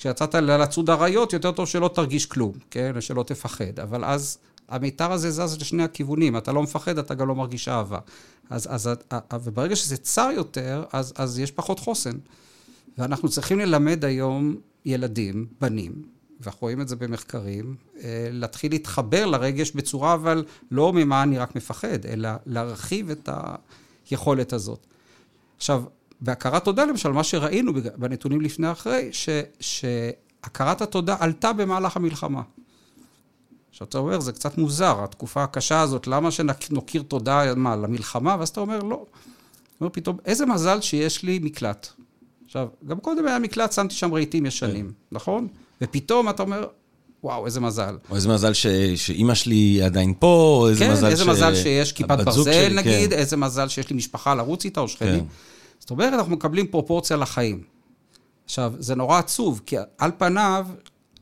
[0.04, 2.92] כשיצאת לצוד אריות, יותר טוב שלא תרגיש כלום, כן?
[2.96, 3.80] ושלא תפחד.
[3.80, 4.38] אבל אז
[4.70, 8.00] המיתר הזה זז לשני הכיוונים, אתה לא מפחד, אתה גם לא מרגיש אהבה.
[8.50, 8.90] אז, אז,
[9.44, 12.18] וברגע שזה צר יותר, אז, אז יש פחות חוסן.
[12.98, 15.92] ואנחנו צריכים ללמד היום ילדים, בנים,
[16.40, 21.56] ואנחנו רואים את זה במחקרים, אה, להתחיל להתחבר לרגש בצורה, אבל לא ממה אני רק
[21.56, 23.30] מפחד, אלא להרחיב את
[24.10, 24.88] היכולת הזאת.
[25.58, 25.84] עכשיו,
[26.24, 32.42] בהכרת תודה, למשל, מה שראינו בנתונים לפני אחרי, ש, שהכרת התודה עלתה במהלך המלחמה.
[33.72, 38.36] עכשיו אתה אומר, זה קצת מוזר, התקופה הקשה הזאת, למה שנוקיר תודה, מה, למלחמה?
[38.40, 39.06] ואז אתה אומר, לא.
[39.82, 41.88] אומר פתאום, איזה מזל שיש לי מקלט.
[42.46, 44.94] עכשיו, גם קודם היה מקלט, שמתי שם רהיטים ישנים, כן.
[45.12, 45.48] נכון?
[45.82, 46.68] ופתאום אתה אומר,
[47.24, 47.98] וואו, איזה מזל.
[48.10, 48.68] או איזה מזל ש...
[48.96, 51.28] שאימא שלי עדיין פה, או איזה כן, מזל איזה ש...
[51.28, 53.18] מזל שיש כיפת ברזל, שלי, נגיד, כן.
[53.18, 55.20] איזה מזל שיש לי משפחה לרוץ איתה, או שכנים.
[55.20, 55.26] כן.
[55.84, 57.64] זאת אומרת, אנחנו מקבלים פרופורציה לחיים.
[58.46, 60.68] עכשיו, זה נורא עצוב, כי על פניו,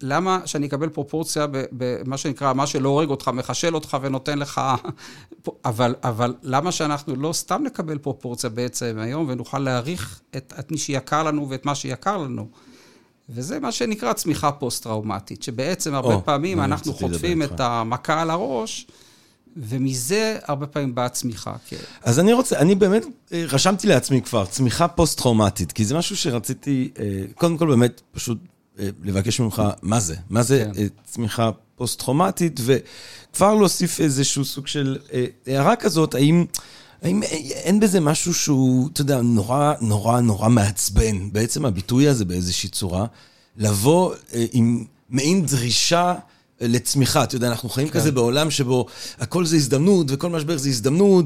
[0.01, 4.61] למה שאני אקבל פרופורציה במה שנקרא, מה שלא הורג אותך, מחשל אותך ונותן לך...
[5.65, 10.77] אבל, אבל למה שאנחנו לא סתם נקבל פרופורציה בעצם היום, ונוכל להעריך את, את מי
[10.77, 12.47] שיקר לנו ואת מה שיקר לנו?
[13.29, 17.43] וזה מה שנקרא צמיחה פוסט-טראומטית, שבעצם הרבה או, פעמים אנחנו חוטפים.
[17.43, 18.87] את המכה על הראש,
[19.57, 21.55] ומזה הרבה פעמים באה צמיחה.
[21.67, 21.77] כן.
[22.03, 26.91] אז אני רוצה, אני באמת אה, רשמתי לעצמי כבר, צמיחה פוסט-טראומטית, כי זה משהו שרציתי,
[26.99, 28.37] אה, קודם כל באמת פשוט
[28.79, 30.15] אה, לבקש ממך, מה זה?
[30.29, 30.87] מה זה כן.
[31.05, 34.97] צמיחה פוסט-טראומטית, וכבר להוסיף איזשהו סוג של
[35.47, 36.45] הערה כזאת, האם...
[37.01, 42.69] האם אין בזה משהו שהוא, אתה יודע, נורא, נורא, נורא מעצבן, בעצם הביטוי הזה באיזושהי
[42.69, 43.05] צורה,
[43.57, 44.13] לבוא
[44.51, 46.15] עם מעין דרישה
[46.61, 47.23] לצמיחה.
[47.23, 47.99] אתה יודע, אנחנו חיים כן.
[47.99, 48.85] כזה בעולם שבו
[49.19, 51.25] הכל זה הזדמנות, וכל משבר זה הזדמנות,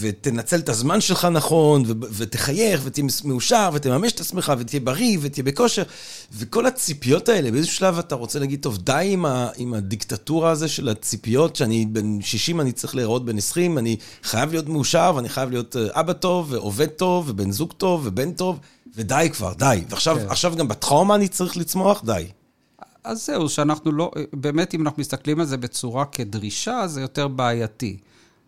[0.00, 5.82] ותנצל את הזמן שלך נכון, ותחייך, ותהיה מאושר, ותממש את עצמך, ותהיה בריא, ותהיה בכושר.
[6.32, 10.68] וכל הציפיות האלה, באיזשהו שלב אתה רוצה להגיד, טוב, די עם, ה- עם הדיקטטורה הזה
[10.68, 15.28] של הציפיות, שאני בן 60, אני צריך להיראות בן 20, אני חייב להיות מאושר, ואני
[15.28, 18.58] חייב להיות אה, אבא טוב, ועובד טוב, ובן זוג טוב, ובן טוב,
[18.96, 19.80] ודי כבר, די.
[19.90, 20.58] ועכשיו כן.
[20.58, 22.24] גם בטראומה אני צריך לצמוח, די.
[23.06, 27.96] אז זהו, שאנחנו לא, באמת אם אנחנו מסתכלים על זה בצורה כדרישה, זה יותר בעייתי.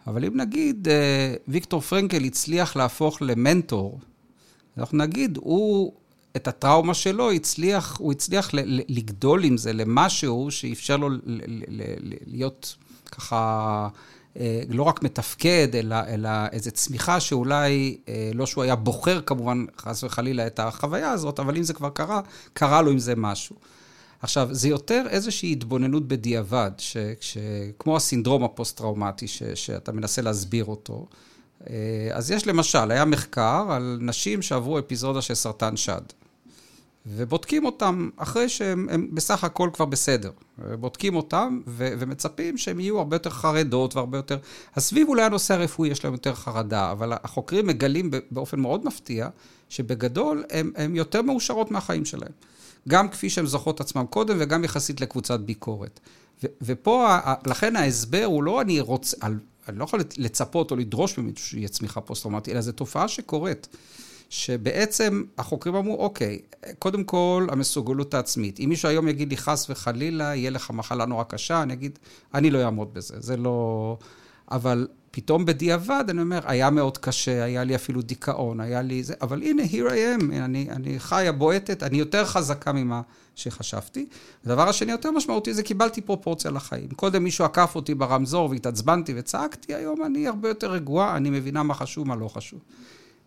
[0.07, 4.01] אבל אם נגיד אה, ויקטור פרנקל הצליח להפוך למנטור,
[4.79, 5.93] אנחנו נגיד, הוא,
[6.37, 8.51] את הטראומה שלו הצליח, הוא הצליח
[8.89, 11.09] לגדול עם זה למשהו שאפשר לו
[12.27, 12.77] להיות
[13.11, 13.89] ככה...
[14.37, 19.65] אה, לא רק מתפקד, אלא, אלא איזו צמיחה שאולי, אה, לא שהוא היה בוחר כמובן,
[19.79, 22.21] חס וחלילה, את החוויה הזאת, אבל אם זה כבר קרה,
[22.53, 23.57] קרה לו עם זה משהו.
[24.23, 27.39] עכשיו, זה יותר איזושהי התבוננות בדיעבד, ש, ש,
[27.79, 31.07] כמו הסינדרום הפוסט-טראומטי ש, שאתה מנסה להסביר אותו.
[31.71, 36.03] אה, אז יש למשל, היה מחקר על נשים שעברו אפיזודה של סרטן שד.
[37.07, 40.31] ובודקים אותם אחרי שהם הם בסך הכל כבר בסדר.
[40.81, 44.39] בודקים אותם ו- ומצפים שהם יהיו הרבה יותר חרדות והרבה יותר...
[44.77, 49.29] אז סביב אולי הנושא הרפואי יש להם יותר חרדה, אבל החוקרים מגלים באופן מאוד מפתיע,
[49.69, 50.45] שבגדול
[50.77, 52.33] הם יותר מאושרות מהחיים שלהם.
[52.89, 56.01] גם כפי שהן זוכרות עצמם קודם וגם יחסית לקבוצת ביקורת.
[56.45, 59.17] ו- ופה, לכן ההסבר הוא לא אני רוצה...
[59.69, 63.69] אני לא יכול לצפות או לדרוש ממישהו שיהיה צמיחה פוסט-טראומטית, אלא זו תופעה שקורית.
[64.31, 66.39] שבעצם החוקרים אמרו, אוקיי,
[66.79, 68.61] קודם כל המסוגלות העצמית.
[68.61, 71.99] אם מישהו היום יגיד לי, חס וחלילה, יהיה לך מחלה נורא קשה, אני אגיד,
[72.35, 73.97] אני לא אעמוד בזה, זה לא...
[74.51, 79.15] אבל פתאום בדיעבד, אני אומר, היה מאוד קשה, היה לי אפילו דיכאון, היה לי זה,
[79.23, 83.01] אבל הנה, here I am, אני, אני חיה, בועטת, אני יותר חזקה ממה
[83.35, 84.07] שחשבתי.
[84.45, 86.89] הדבר השני יותר משמעותי זה קיבלתי פרופורציה לחיים.
[86.89, 91.75] קודם מישהו עקף אותי ברמזור והתעצבנתי וצעקתי, היום אני הרבה יותר רגועה, אני מבינה מה
[91.75, 92.61] חשוב, מה לא חשוב.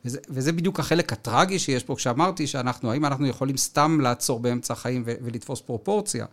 [0.05, 4.73] וזה, וזה בדיוק החלק הטרגי שיש פה, כשאמרתי שאנחנו, האם אנחנו יכולים סתם לעצור באמצע
[4.73, 6.25] החיים ו- ולתפוס פרופורציה?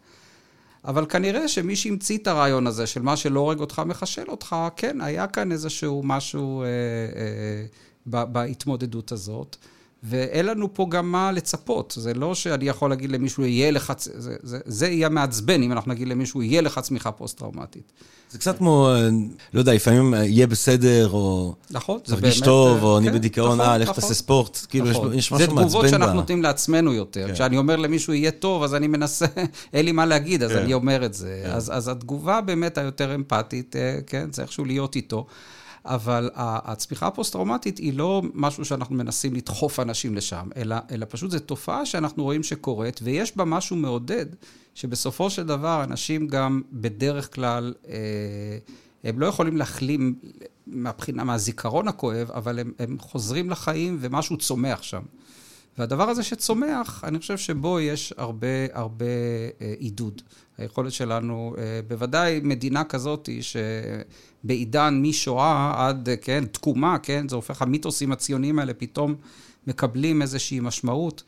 [0.84, 5.00] אבל כנראה שמי שהמציא את הרעיון הזה של מה שלא הורג אותך מחשל אותך, כן,
[5.00, 7.66] היה כאן איזשהו משהו אה, אה,
[8.06, 9.56] ב- בהתמודדות הזאת.
[10.02, 11.94] ואין לנו פה גם מה לצפות.
[11.96, 13.92] זה לא שאני יכול להגיד למישהו, יהיה לך...
[13.98, 17.92] זה, זה, זה יהיה מעצבן אם אנחנו נגיד למישהו, יהיה לך צמיחה פוסט-טראומטית.
[18.30, 19.08] זה קצת כמו, אה,
[19.54, 22.44] לא יודע, לפעמים אה, יהיה בסדר, או נכון, זה תרגיש באמת...
[22.44, 24.00] טוב, או אני כן, בדיכאון, נכון, אה, לך נכון.
[24.02, 24.66] תעשה ספורט.
[24.68, 25.14] כאילו, יש- נכון.
[25.14, 25.62] יש משהו מעצבן בה.
[25.62, 27.26] זה תגובות שאנחנו נותנים לעצמנו יותר.
[27.28, 27.34] כן.
[27.34, 29.26] כשאני אומר למישהו, יהיה טוב, אז אני מנסה,
[29.74, 30.58] אין לי מה להגיד, אז כן.
[30.58, 31.40] אני אומר את זה.
[31.44, 31.50] כן.
[31.50, 35.26] אז אז התגובה באמת היותר אמפתית, אה, כן, צריך איכשהו להיות איתו.
[35.84, 41.38] אבל הצמיחה הפוסט-טראומטית היא לא משהו שאנחנו מנסים לדחוף אנשים לשם, אלא, אלא פשוט זו
[41.38, 44.26] תופעה שאנחנו רואים שקורית, ויש בה משהו מעודד,
[44.74, 47.94] שבסופו של דבר אנשים גם בדרך כלל, אה,
[49.04, 50.14] הם לא יכולים להחלים
[50.66, 55.02] מהבחינה, מהזיכרון הכואב, אבל הם, הם חוזרים לחיים ומשהו צומח שם.
[55.78, 59.04] והדבר הזה שצומח, אני חושב שבו יש הרבה הרבה
[59.60, 60.22] אה, עידוד.
[60.58, 63.28] היכולת שלנו, אה, בוודאי מדינה כזאת,
[64.44, 69.14] שבעידן משואה עד, כן, תקומה, כן, זה הופך, המיתוסים הציוניים האלה פתאום
[69.66, 71.22] מקבלים איזושהי משמעות.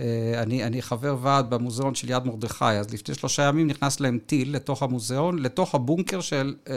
[0.00, 4.18] אה, אני, אני חבר ועד במוזיאון של יד מרדכי, אז לפני שלושה ימים נכנס להם
[4.26, 6.74] טיל לתוך המוזיאון, לתוך הבונקר של אה,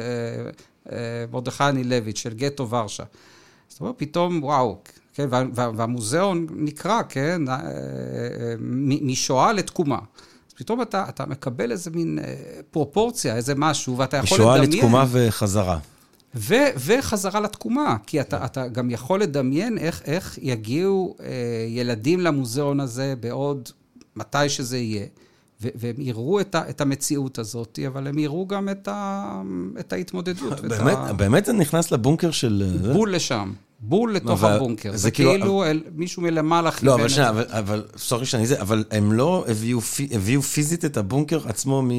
[0.91, 3.03] אה, מרדכי אנילביץ', של גטו ורשה.
[3.67, 4.77] זאת אומרת, פתאום, וואו,
[5.13, 8.55] כן, וה, וה, והמוזיאון נקרא, כן, אה, אה,
[9.01, 9.99] משואה לתקומה.
[10.55, 12.33] פתאום אתה, אתה מקבל איזה מין אה,
[12.71, 14.61] פרופורציה, איזה משהו, ואתה יכול לדמיין...
[14.61, 15.79] משואה לתקומה וחזרה.
[16.35, 21.27] ו, וחזרה לתקומה, כי אתה, אתה גם יכול לדמיין איך, איך יגיעו אה,
[21.67, 23.69] ילדים למוזיאון הזה בעוד
[24.15, 25.05] מתי שזה יהיה.
[25.61, 29.41] והם יראו את, ה, את המציאות הזאת, אבל הם יראו גם את, ה,
[29.79, 30.59] את ההתמודדות.
[30.61, 31.13] באמת, ה...
[31.13, 32.77] באמת זה נכנס לבונקר של...
[32.93, 33.53] בול לשם.
[33.79, 34.91] בול לתוך אבל, הבונקר.
[34.91, 36.97] זה, זה כאילו, כאילו אל, מישהו מלמעלה כיוון...
[36.97, 39.79] לא, אבל שנייה, אבל, אבל, סורי שאני זה, אבל הם לא הביאו,
[40.11, 41.89] הביאו פיזית את הבונקר עצמו מ...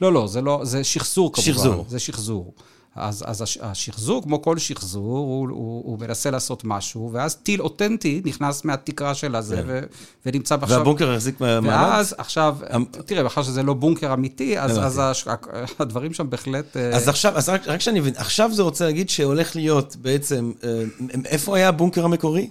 [0.00, 1.52] לא, לא, זה לא, זה שחזור כמובן.
[1.52, 1.84] שחזור.
[1.88, 2.54] זה שחזור.
[2.96, 8.22] אז, אז השחזור, כמו כל שחזור, הוא, הוא, הוא מנסה לעשות משהו, ואז טיל אותנטי
[8.24, 9.62] נכנס מהתקרה של הזה, כן.
[9.66, 9.80] ו,
[10.26, 10.78] ונמצא עכשיו...
[10.78, 11.68] והבונקר החזיק מעמד?
[11.68, 12.84] ואז עכשיו, המ...
[12.84, 15.24] תראה, מאחר שזה לא בונקר אמיתי, אז, אז הש,
[15.78, 16.76] הדברים שם בהחלט...
[16.76, 20.52] אה, אז עכשיו, אז רק, רק שאני מבין, עכשיו זה רוצה להגיד שהולך להיות בעצם,
[20.64, 20.82] אה,
[21.24, 22.50] איפה היה הבונקר המקורי?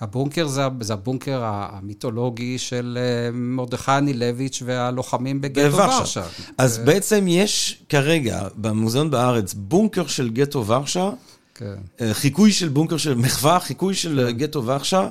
[0.00, 6.22] הבונקר זה, זה הבונקר המיתולוגי של אה, מרדכי אנילביץ' והלוחמים בגטו ורשה.
[6.58, 6.84] אז ו...
[6.84, 11.10] בעצם יש כרגע במוזיאון בארץ בונקר של גטו ורשה,
[11.54, 11.74] כן.
[12.00, 14.36] אה, חיקוי של בונקר של מחווה, חיקוי של כן.
[14.36, 15.08] גטו ורשה.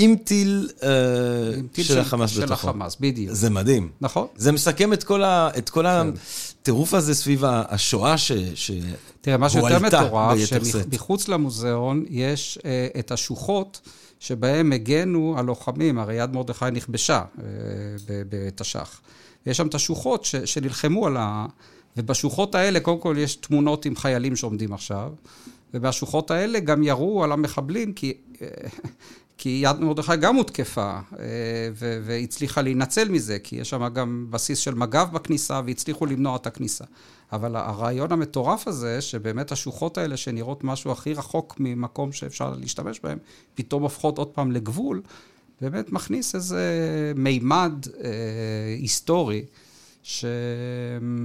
[0.00, 0.84] עם טיל, uh,
[1.58, 2.46] עם טיל של, של החמאס בתוכו.
[2.46, 3.34] של החמאס, בדיוק.
[3.34, 3.88] זה מדהים.
[4.00, 4.26] נכון.
[4.36, 6.10] זה מסכם את כל, ה, את כל כן.
[6.60, 8.82] הטירוף הזה סביב השואה ש, שאת.
[9.20, 13.80] תראה, מה שיותר מטורף, שמחוץ למוזיאון יש uh, את השוחות.
[14.20, 17.44] שבהם הגנו הלוחמים, הרי יד מרדכי נכבשה אה,
[18.08, 19.00] בתש"ח.
[19.46, 21.46] יש שם את השוחות שנלחמו על ה...
[21.96, 25.12] ובשוחות האלה, קודם כל יש תמונות עם חיילים שעומדים עכשיו,
[25.74, 28.46] ובשוחות האלה גם ירו על המחבלים, כי אה,
[29.38, 31.70] כי יד מרדכי גם הותקפה, אה,
[32.04, 36.84] והצליחה להינצל מזה, כי יש שם גם בסיס של מג"ב בכניסה, והצליחו למנוע את הכניסה.
[37.32, 43.18] אבל הרעיון המטורף הזה, שבאמת השוחות האלה, שנראות משהו הכי רחוק ממקום שאפשר להשתמש בהם,
[43.54, 45.02] פתאום הופכות עוד פעם לגבול,
[45.60, 46.62] באמת מכניס איזה
[47.16, 47.72] מימד
[48.04, 48.10] אה,
[48.78, 49.44] היסטורי.
[50.02, 50.24] ש...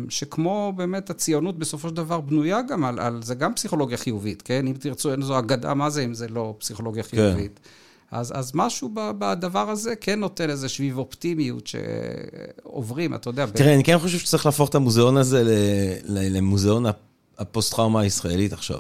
[0.10, 4.68] שכמו באמת הציונות בסופו של דבר בנויה גם על, על זה גם פסיכולוגיה חיובית, כן?
[4.68, 7.10] אם תרצו, אין זו אגדה, מה זה אם זה לא פסיכולוגיה כן.
[7.10, 7.60] חיובית?
[7.64, 7.70] כן.
[8.14, 13.45] אז, אז משהו בדבר הזה כן נותן איזה שביב אופטימיות שעוברים, אתה יודע.
[13.45, 13.74] תראה, ב...
[13.74, 15.43] אני כן חושב שצריך להפוך את המוזיאון הזה
[16.07, 16.86] למוזיאון
[17.38, 18.80] הפוסט-טראומה הישראלית עכשיו.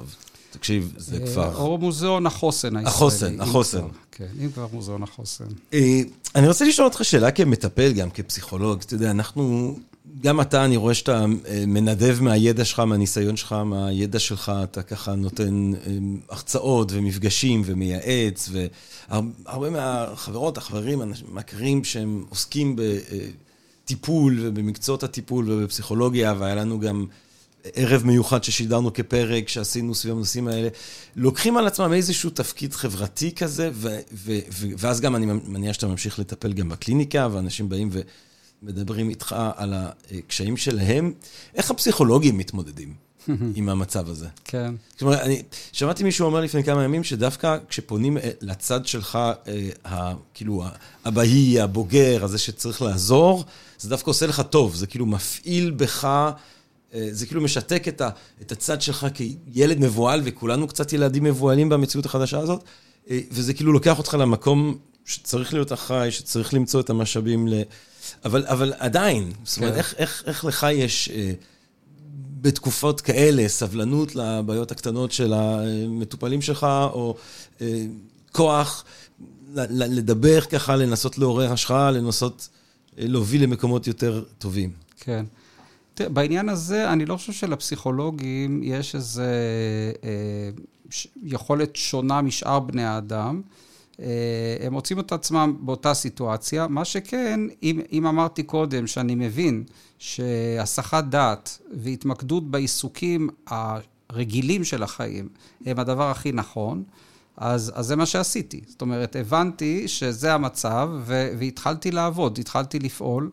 [0.51, 1.55] תקשיב, זה אה, כבר...
[1.55, 2.87] או מוזיאון החוסן הישראלי.
[2.87, 3.81] החוסן, החוסן.
[4.11, 5.45] כן, אם כבר מוזיאון החוסן.
[5.73, 6.01] אה,
[6.35, 8.81] אני רוצה לשאול אותך שאלה כמטפל, גם כפסיכולוג.
[8.81, 9.75] אתה יודע, אנחנו
[10.21, 15.15] גם אתה, אני רואה שאתה אה, מנדב מהידע שלך, מהניסיון שלך, מהידע שלך, אתה ככה
[15.15, 15.97] נותן אה,
[16.29, 21.01] החצאות ומפגשים ומייעץ, והרבה מהחברות, החברים,
[21.31, 27.05] מכירים שהם עוסקים בטיפול ובמקצועות הטיפול ובפסיכולוגיה, והיה לנו גם
[27.73, 30.67] ערב מיוחד ששידרנו כפרק שעשינו סביב הנושאים האלה,
[31.15, 33.69] לוקחים על עצמם איזשהו תפקיד חברתי כזה,
[34.77, 38.01] ואז גם אני מניח שאתה ממשיך לטפל גם בקליניקה, ואנשים באים ו...
[38.63, 41.13] מדברים איתך על הקשיים שלהם,
[41.55, 42.93] איך הפסיכולוגים מתמודדים
[43.55, 44.27] עם המצב הזה?
[44.43, 44.75] כן.
[44.91, 45.41] זאת אומרת, אני
[45.71, 49.19] שמעתי מישהו אומר לפני כמה ימים, שדווקא כשפונים אה, לצד שלך,
[49.85, 50.63] אה, כאילו,
[51.05, 53.43] הבהי, הבוגר, הזה שצריך לעזור,
[53.79, 56.05] זה דווקא עושה לך טוב, זה כאילו מפעיל בך...
[56.93, 58.09] אה, זה כאילו משתק את, ה,
[58.41, 62.63] את הצד שלך כילד מבוהל, וכולנו קצת ילדים מבוהלים במציאות החדשה הזאת,
[63.07, 67.53] וזה כאילו לוקח אותך למקום שצריך להיות אחראי, שצריך למצוא את המשאבים ל...
[68.25, 69.77] אבל, אבל עדיין, זאת אומרת, כן.
[69.77, 71.33] איך, איך, איך לך יש אה,
[72.41, 76.63] בתקופות כאלה סבלנות לבעיות הקטנות של המטופלים שלך,
[76.93, 77.15] או
[77.61, 77.85] אה,
[78.31, 78.85] כוח
[79.55, 82.49] לדבר ככה, לנסות לעורר השחאה, לנסות
[82.99, 84.71] אה, להוביל למקומות יותר טובים.
[84.99, 85.25] כן.
[85.93, 90.49] תראה, בעניין הזה, אני לא חושב שלפסיכולוגים יש איזו אה,
[91.23, 93.41] יכולת שונה משאר בני האדם.
[93.45, 93.63] אה,
[94.59, 96.67] הם מוצאים את עצמם באותה סיטואציה.
[96.67, 99.63] מה שכן, אם, אם אמרתי קודם שאני מבין
[99.99, 105.29] שהסחת דעת והתמקדות בעיסוקים הרגילים של החיים
[105.65, 106.83] הם הדבר הכי נכון,
[107.37, 108.61] אז, אז זה מה שעשיתי.
[108.67, 110.89] זאת אומרת, הבנתי שזה המצב
[111.37, 113.29] והתחלתי לעבוד, התחלתי לפעול.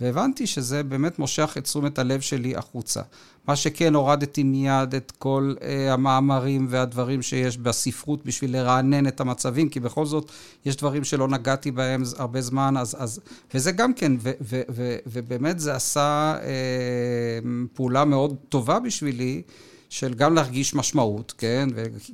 [0.00, 3.00] והבנתי שזה באמת מושך את תשומת הלב שלי החוצה.
[3.46, 9.68] מה שכן, הורדתי מיד את כל uh, המאמרים והדברים שיש בספרות בשביל לרענן את המצבים,
[9.68, 10.30] כי בכל זאת
[10.64, 12.96] יש דברים שלא נגעתי בהם הרבה זמן, אז...
[12.98, 13.20] אז
[13.54, 19.42] וזה גם כן, ו, ו, ו, ובאמת זה עשה uh, פעולה מאוד טובה בשבילי.
[19.94, 21.68] של גם להרגיש משמעות, כן?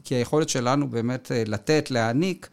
[0.05, 2.49] כי היכולת שלנו באמת אה, לתת, להעניק,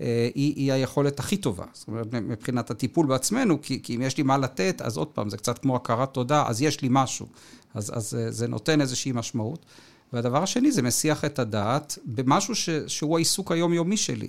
[0.00, 1.64] אה, היא, היא היכולת הכי טובה.
[1.72, 5.30] זאת אומרת, מבחינת הטיפול בעצמנו, כי, כי אם יש לי מה לתת, אז עוד פעם,
[5.30, 7.26] זה קצת כמו הכרת תודה, אז יש לי משהו.
[7.74, 9.66] אז, אז אה, זה נותן איזושהי משמעות.
[10.12, 14.28] והדבר השני, זה מסיח את הדעת במשהו ש, שהוא העיסוק היומיומי שלי.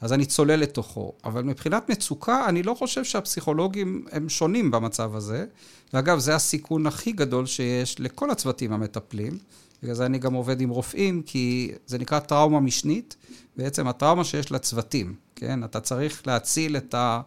[0.00, 1.12] אז אני צולל לתוכו.
[1.24, 5.44] אבל מבחינת מצוקה, אני לא חושב שהפסיכולוגים הם שונים במצב הזה.
[5.92, 9.38] ואגב, זה הסיכון הכי גדול שיש לכל הצוותים המטפלים.
[9.82, 13.16] בגלל זה אני גם עובד עם רופאים, כי זה נקרא טראומה משנית,
[13.56, 15.64] בעצם הטראומה שיש לצוותים, כן?
[15.64, 17.20] אתה צריך להציל את ה...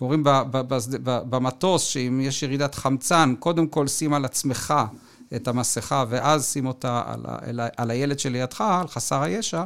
[0.00, 0.22] אומרים
[1.04, 4.74] במטוס, שאם יש ירידת חמצן, קודם כל שים על עצמך
[5.36, 9.64] את המסכה, ואז שים אותה על, על, על הילד שלידך, על חסר הישע,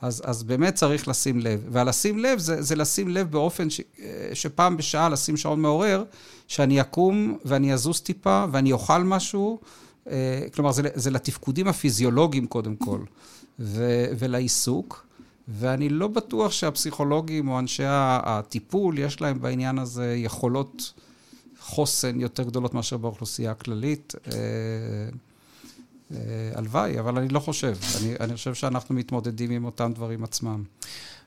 [0.00, 1.66] אז, אז באמת צריך לשים לב.
[1.70, 3.80] והלשים לב זה, זה לשים לב באופן ש,
[4.34, 6.04] שפעם בשעה לשים שעון מעורר,
[6.48, 9.58] שאני אקום ואני אזוז טיפה ואני אוכל משהו.
[10.10, 13.00] אה, כלומר, זה, זה לתפקודים הפיזיולוגיים קודם כל,
[13.58, 15.05] ו, ולעיסוק.
[15.48, 20.92] ואני לא בטוח שהפסיכולוגים או אנשי הטיפול, יש להם בעניין הזה יכולות
[21.60, 24.14] חוסן יותר גדולות מאשר באוכלוסייה הכללית.
[24.26, 24.38] אה,
[26.12, 26.18] אה,
[26.54, 27.76] הלוואי, אבל אני לא חושב.
[28.00, 30.64] אני, אני חושב שאנחנו מתמודדים עם אותם דברים עצמם.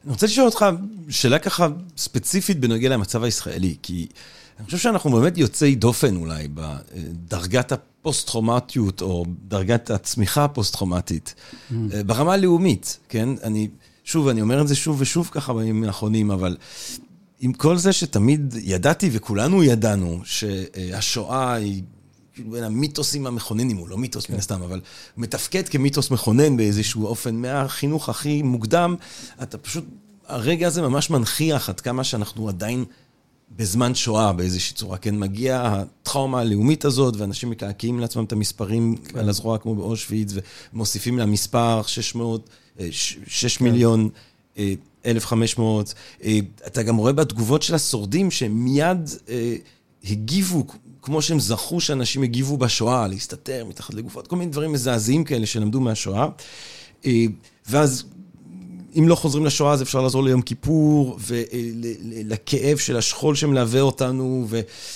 [0.04, 0.66] אני רוצה לשאול אותך
[1.10, 1.68] שאלה ככה
[1.98, 4.08] ספציפית בנוגע למצב הישראלי, כי
[4.60, 11.74] אני חושב שאנחנו באמת יוצאי דופן אולי בדרגת הפוסט-טראומטיות או דרגת הצמיחה הפוסט-טראומטית, mm.
[12.06, 13.30] ברמה הלאומית, כן?
[13.44, 13.68] אני,
[14.10, 16.58] שוב, אני אומר את זה שוב ושוב ככה בימים האחרונים, אבל
[17.40, 21.84] עם כל זה שתמיד ידעתי וכולנו ידענו שהשואה היא
[22.34, 24.34] כאילו בין המיתוסים המכוננים, הוא לא מיתוס כן.
[24.34, 24.82] מן הסתם, אבל
[25.18, 28.96] מתפקד כמיתוס מכונן באיזשהו אופן מהחינוך הכי מוקדם,
[29.44, 29.86] אתה פשוט,
[30.28, 32.86] הרגע הזה ממש מנכיח עד כמה שאנחנו עדיין
[33.56, 35.20] בזמן שואה באיזושהי צורה, כן?
[35.20, 39.20] מגיע הטראומה הלאומית הזאת, ואנשים מקעקעים לעצמם את המספרים כן.
[39.20, 40.34] על הזרוע כמו באושוויץ,
[40.74, 42.50] ומוסיפים למספר 600,
[42.92, 43.66] 6 כן.
[43.66, 44.10] מיליון.
[45.06, 45.94] 1,500.
[46.24, 49.56] אה, אתה גם רואה בתגובות של השורדים שהם מיד אה,
[50.04, 50.66] הגיבו,
[51.02, 55.80] כמו שהם זכו שאנשים הגיבו בשואה, להסתתר מתחת לגופות, כל מיני דברים מזעזעים כאלה שלמדו
[55.80, 56.28] מהשואה.
[57.06, 57.26] אה,
[57.70, 58.04] ואז
[58.98, 64.48] אם לא חוזרים לשואה, אז אפשר לעזור ליום כיפור, ולכאב של השכול שמלווה אותנו,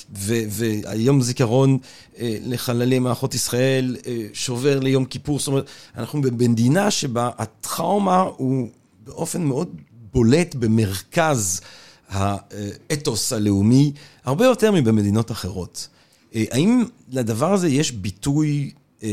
[0.10, 1.78] והיום זיכרון
[2.20, 3.96] לחללי מערכות ישראל
[4.34, 5.40] שובר ליום כיפור.
[5.40, 5.66] זאת אומרת,
[5.98, 8.68] אנחנו במדינה שבה הטראומה הוא
[9.04, 9.76] באופן מאוד
[10.14, 11.62] בולט במרכז
[12.10, 13.92] האתוס הלאומי,
[14.26, 15.88] הרבה יותר מבמדינות אחרות.
[16.36, 18.72] אה, האם לדבר הזה יש ביטוי
[19.04, 19.10] אה,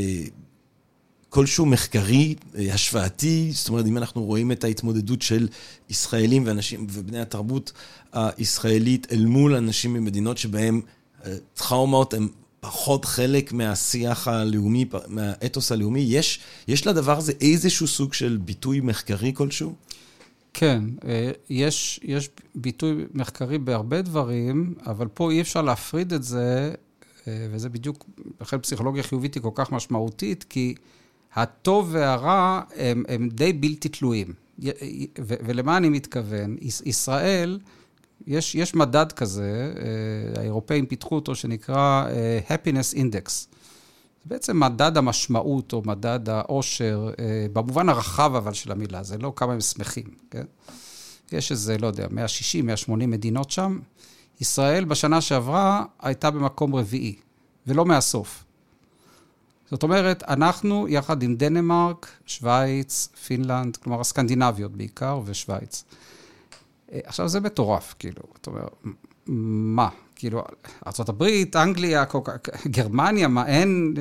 [1.30, 3.50] כלשהו מחקרי, אה, השוואתי?
[3.52, 5.48] זאת אומרת, אם אנחנו רואים את ההתמודדות של
[5.90, 7.72] ישראלים ואנשים ובני התרבות
[8.12, 10.80] הישראלית אל מול אנשים ממדינות שבהם
[11.54, 12.28] טראומות הן
[12.60, 19.32] פחות חלק מהשיח הלאומי, מהאתוס הלאומי, יש, יש לדבר הזה איזשהו סוג של ביטוי מחקרי
[19.34, 19.74] כלשהו?
[20.54, 26.74] כן, אה, יש, יש ביטוי מחקרי בהרבה דברים, אבל פה אי אפשר להפריד את זה,
[27.28, 28.06] אה, וזה בדיוק,
[28.40, 30.74] לכן פסיכולוגיה חיובית היא כל כך משמעותית, כי
[31.34, 34.32] הטוב והרע הם, הם די בלתי תלויים.
[35.18, 36.56] ולמה אני מתכוון?
[36.84, 37.60] ישראל,
[38.26, 42.04] יש, יש מדד כזה, אה, האירופאים פיתחו אותו, שנקרא
[42.48, 43.30] happiness index.
[44.22, 49.32] זה בעצם מדד המשמעות או מדד העושר, אה, במובן הרחב אבל של המילה, זה לא
[49.36, 50.44] כמה הם שמחים, כן?
[51.32, 53.78] יש איזה, לא יודע, 160, 180 מדינות שם.
[54.40, 57.14] ישראל בשנה שעברה הייתה במקום רביעי,
[57.66, 58.44] ולא מהסוף.
[59.70, 65.84] זאת אומרת, אנחנו יחד עם דנמרק, שווייץ, פינלנד, כלומר הסקנדינביות בעיקר, ושווייץ.
[66.92, 68.68] אה, עכשיו, זה מטורף, כאילו, אתה אומר,
[69.26, 69.88] מה?
[70.20, 70.42] כאילו,
[70.86, 71.24] ארה"ב,
[71.56, 72.04] אנגליה,
[72.66, 73.94] גרמניה, מה אין,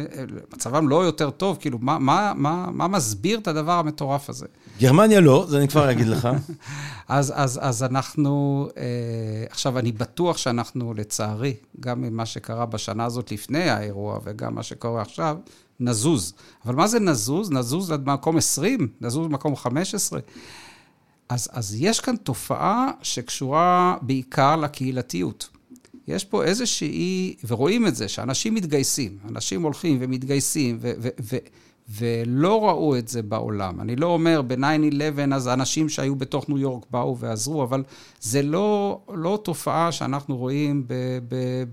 [0.53, 4.45] מצבם לא יותר טוב, כאילו, מה, מה, מה, מה מסביר את הדבר המטורף הזה?
[4.79, 6.29] גרמניה לא, זה אני כבר אגיד לך.
[7.07, 8.83] אז, אז, אז אנחנו, אה,
[9.49, 15.01] עכשיו, אני בטוח שאנחנו, לצערי, גם ממה שקרה בשנה הזאת לפני האירוע וגם מה שקורה
[15.01, 15.37] עכשיו,
[15.79, 16.33] נזוז.
[16.65, 17.51] אבל מה זה נזוז?
[17.51, 18.87] נזוז עד מקום 20?
[19.01, 20.19] נזוז במקום 15?
[21.29, 25.58] אז, אז יש כאן תופעה שקשורה בעיקר לקהילתיות.
[26.09, 31.37] יש פה איזושהי, ורואים את זה, שאנשים מתגייסים, אנשים הולכים ומתגייסים, ו, ו, ו,
[31.89, 33.81] ולא ראו את זה בעולם.
[33.81, 37.83] אני לא אומר, ב-9-11, אז האנשים שהיו בתוך ניו יורק באו ועזרו, אבל
[38.21, 40.87] זה לא, לא תופעה שאנחנו רואים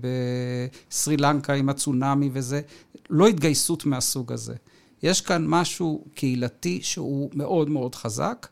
[0.01, 2.61] בסרי לנקה עם הצונאמי וזה,
[3.09, 4.55] לא התגייסות מהסוג הזה.
[5.03, 8.47] יש כאן משהו קהילתי שהוא מאוד מאוד חזק,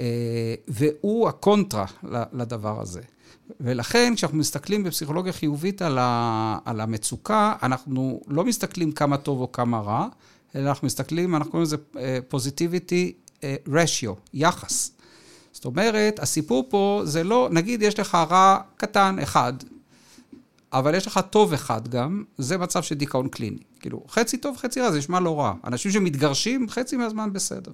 [0.00, 1.86] אה, והוא הקונטרה
[2.32, 3.00] לדבר הזה.
[3.60, 9.52] ולכן, כשאנחנו מסתכלים בפסיכולוגיה חיובית על, ה, על המצוקה, אנחנו לא מסתכלים כמה טוב או
[9.52, 10.08] כמה רע,
[10.54, 11.76] אלא אנחנו מסתכלים, אנחנו קוראים לזה
[12.28, 13.12] פוזיטיביטי
[13.68, 14.90] רשיו, יחס.
[15.52, 19.52] זאת אומרת, הסיפור פה זה לא, נגיד יש לך רע קטן אחד,
[20.72, 23.58] אבל יש לך טוב אחד גם, זה מצב של דיכאון קליני.
[23.80, 25.54] כאילו, חצי טוב, חצי רע, זה נשמע לא רע.
[25.64, 27.72] אנשים שמתגרשים, חצי מהזמן בסדר.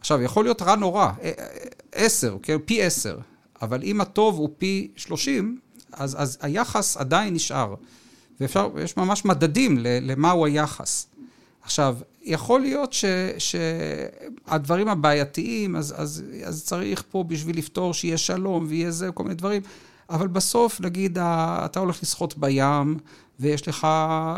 [0.00, 1.46] עכשיו, יכול להיות רע נורא, אה, אה,
[1.92, 2.56] עשר, כן?
[2.64, 3.18] פי עשר,
[3.62, 5.58] אבל אם הטוב הוא פי שלושים,
[5.92, 7.74] אז, אז היחס עדיין נשאר.
[8.40, 11.06] ואפשר, יש ממש מדדים למהו היחס.
[11.62, 13.04] עכשיו, יכול להיות ש,
[13.38, 19.34] שהדברים הבעייתיים, אז, אז, אז צריך פה בשביל לפתור שיהיה שלום ויהיה זה, כל מיני
[19.34, 19.62] דברים,
[20.10, 22.98] אבל בסוף, נגיד, אתה הולך לשחות בים,
[23.40, 23.86] ויש לך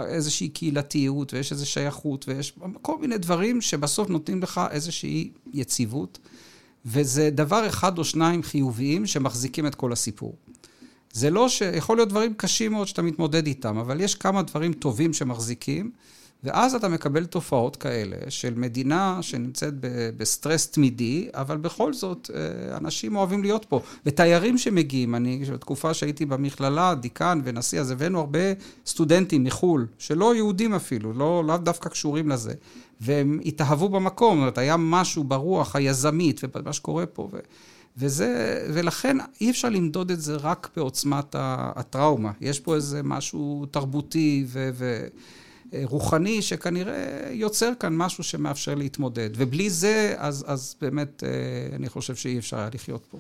[0.07, 2.53] איזושהי קהילתיות, ויש איזו שייכות, ויש
[2.83, 6.19] כל מיני דברים שבסוף נותנים לך איזושהי יציבות,
[6.87, 10.35] וזה דבר אחד או שניים חיוביים שמחזיקים את כל הסיפור.
[11.13, 11.63] זה לא ש...
[11.63, 15.91] יכול להיות דברים קשים מאוד שאתה מתמודד איתם, אבל יש כמה דברים טובים שמחזיקים,
[16.45, 19.75] ואז אתה מקבל תופעות כאלה של מדינה שנמצאת
[20.17, 23.81] בסטרס תמידי, אבל בכל זאת, אה, אנשים אוהבים להיות פה.
[24.07, 28.39] ותיירים שמגיעים, אני, בתקופה שהייתי במכללה, דיקן ונשיא, אז הבאנו הרבה
[28.87, 32.53] סטודנטים מחו"ל, שלא יהודים אפילו, לא, דווקא קשורים לזה,
[33.01, 37.29] והם התאהבו במקום, זאת אומרת, היה משהו ברוח היזמית ובמה שקורה פה.
[37.33, 37.39] ו...
[37.97, 42.33] וזה, ולכן אי אפשר למדוד את זה רק בעוצמת הטראומה.
[42.41, 44.71] יש פה איזה משהו תרבותי ו...
[44.75, 45.07] ו
[45.83, 49.31] רוחני שכנראה יוצר כאן משהו שמאפשר להתמודד.
[49.37, 53.19] ובלי זה, אז, אז באמת, אה, אני חושב שאי אפשר היה לחיות פה.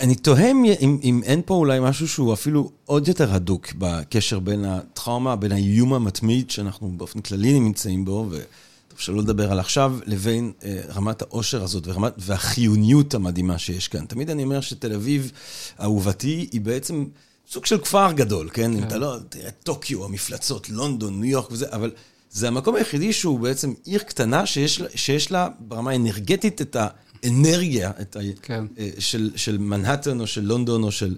[0.00, 4.64] אני תוהה אם, אם אין פה אולי משהו שהוא אפילו עוד יותר הדוק בקשר בין
[4.64, 10.52] הטראומה, בין האיום המתמיד שאנחנו באופן כללי נמצאים בו, וטוב שלא לדבר על עכשיו, לבין
[10.64, 14.06] אה, רמת העושר הזאת ורמת, והחיוניות המדהימה שיש כאן.
[14.06, 15.32] תמיד אני אומר שתל אביב,
[15.80, 17.04] אהובתי, היא בעצם...
[17.50, 18.80] סוג של כפר גדול, כן?
[18.80, 18.86] כן.
[18.86, 21.90] אתה לא, תראה, טוקיו, המפלצות, לונדון, ניו יורק וזה, אבל
[22.30, 26.76] זה המקום היחידי שהוא בעצם עיר קטנה שיש, שיש לה ברמה האנרגטית את
[27.22, 28.64] האנרגיה את ה, כן.
[28.78, 31.16] אה, של, של מנהטן או של לונדון או של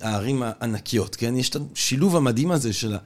[0.00, 1.36] הערים הענקיות, כן?
[1.36, 2.96] יש את השילוב המדהים הזה של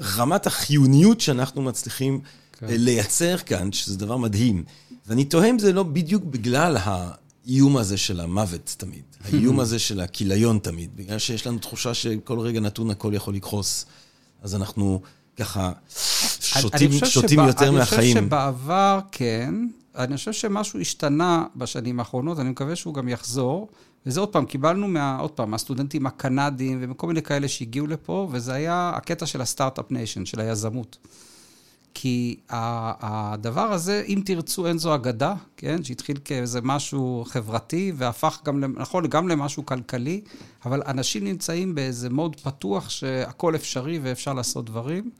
[0.00, 2.20] רמת החיוניות שאנחנו מצליחים
[2.52, 2.66] כן.
[2.66, 4.64] אה, לייצר כאן, שזה דבר מדהים.
[5.06, 9.02] ואני תוהה אם זה לא בדיוק בגלל האיום הזה של המוות תמיד.
[9.24, 13.86] האיום הזה של הכיליון תמיד, בגלל שיש לנו תחושה שכל רגע נתון הכל יכול לקחוס,
[14.42, 15.00] אז אנחנו
[15.36, 15.72] ככה
[16.40, 18.16] שותים, שותים שבא, יותר אני מהחיים.
[18.16, 19.54] אני חושב שבעבר כן,
[19.96, 23.68] אני חושב שמשהו השתנה בשנים האחרונות, אני מקווה שהוא גם יחזור.
[24.06, 28.54] וזה עוד פעם, קיבלנו מה, עוד פעם, מהסטודנטים הקנדים ומכל מיני כאלה שהגיעו לפה, וזה
[28.54, 30.98] היה הקטע של ה start-up nation, של היזמות.
[31.94, 35.84] כי הדבר הזה, אם תרצו, אין זו אגדה, כן?
[35.84, 40.20] שהתחיל כאיזה משהו חברתי והפך גם, נכון, גם למשהו כלכלי,
[40.64, 45.10] אבל אנשים נמצאים באיזה mode פתוח שהכל אפשרי ואפשר לעשות דברים.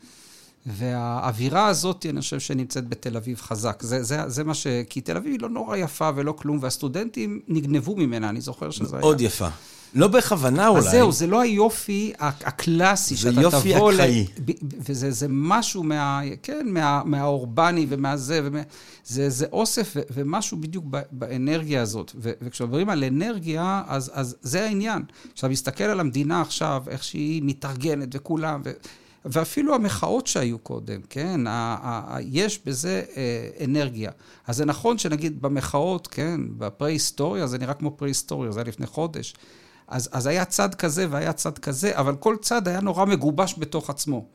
[0.66, 3.82] והאווירה הזאת, אני חושב שנמצאת בתל אביב חזק.
[3.82, 4.66] זה, זה, זה מה ש...
[4.88, 8.96] כי תל אביב היא לא נורא יפה ולא כלום, והסטודנטים נגנבו ממנה, אני זוכר שזה
[8.96, 9.00] היה...
[9.00, 9.48] מאוד יפה.
[9.94, 10.80] לא בכוונה אולי.
[10.80, 13.50] אז זהו, זה לא היופי הקלאסי שאתה תבוא...
[13.50, 14.26] זה יופי אקראי.
[14.88, 16.20] וזה משהו מה...
[16.42, 18.60] כן, מה, מהאורבני ומהזה, ומה,
[19.04, 22.12] זה, זה אוסף ו, ומשהו בדיוק באנרגיה הזאת.
[22.16, 25.02] ו, וכשמדברים על אנרגיה, אז, אז זה העניין.
[25.34, 28.72] כשאתה מסתכל על המדינה עכשיו, איך שהיא מתארגנת וכולם, ו,
[29.24, 31.40] ואפילו המחאות שהיו קודם, כן?
[32.20, 34.10] יש בזה אה, אנרגיה.
[34.46, 39.34] אז זה נכון שנגיד במחאות, כן, בפרה-היסטוריה, זה נראה כמו פרה-היסטוריה, זה היה לפני חודש.
[39.88, 43.90] אז, אז היה צד כזה והיה צד כזה, אבל כל צד היה נורא מגובש בתוך
[43.90, 44.26] עצמו.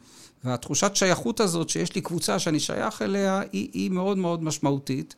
[0.44, 5.16] והתחושת שייכות הזאת, שיש לי קבוצה שאני שייך אליה, היא, היא מאוד מאוד משמעותית.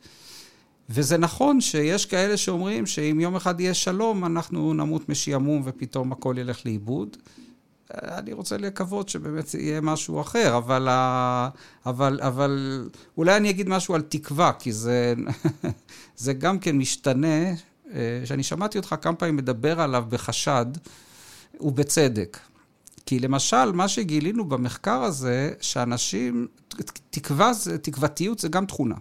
[0.88, 6.34] וזה נכון שיש כאלה שאומרים שאם יום אחד יהיה שלום, אנחנו נמות משעמום ופתאום הכל
[6.38, 7.16] ילך לאיבוד.
[7.94, 10.88] אני רוצה לקוות שבאמת יהיה משהו אחר, אבל,
[11.86, 12.84] אבל, אבל
[13.16, 15.14] אולי אני אגיד משהו על תקווה, כי זה,
[16.16, 17.50] זה גם כן משתנה
[17.92, 20.66] אה, שאני שמעתי אותך כמה פעמים מדבר עליו בחשד,
[21.60, 22.38] ובצדק.
[23.06, 26.46] כי למשל, מה שגילינו במחקר הזה, שאנשים,
[27.10, 28.94] תקווה, תקוותיות זה גם תכונה.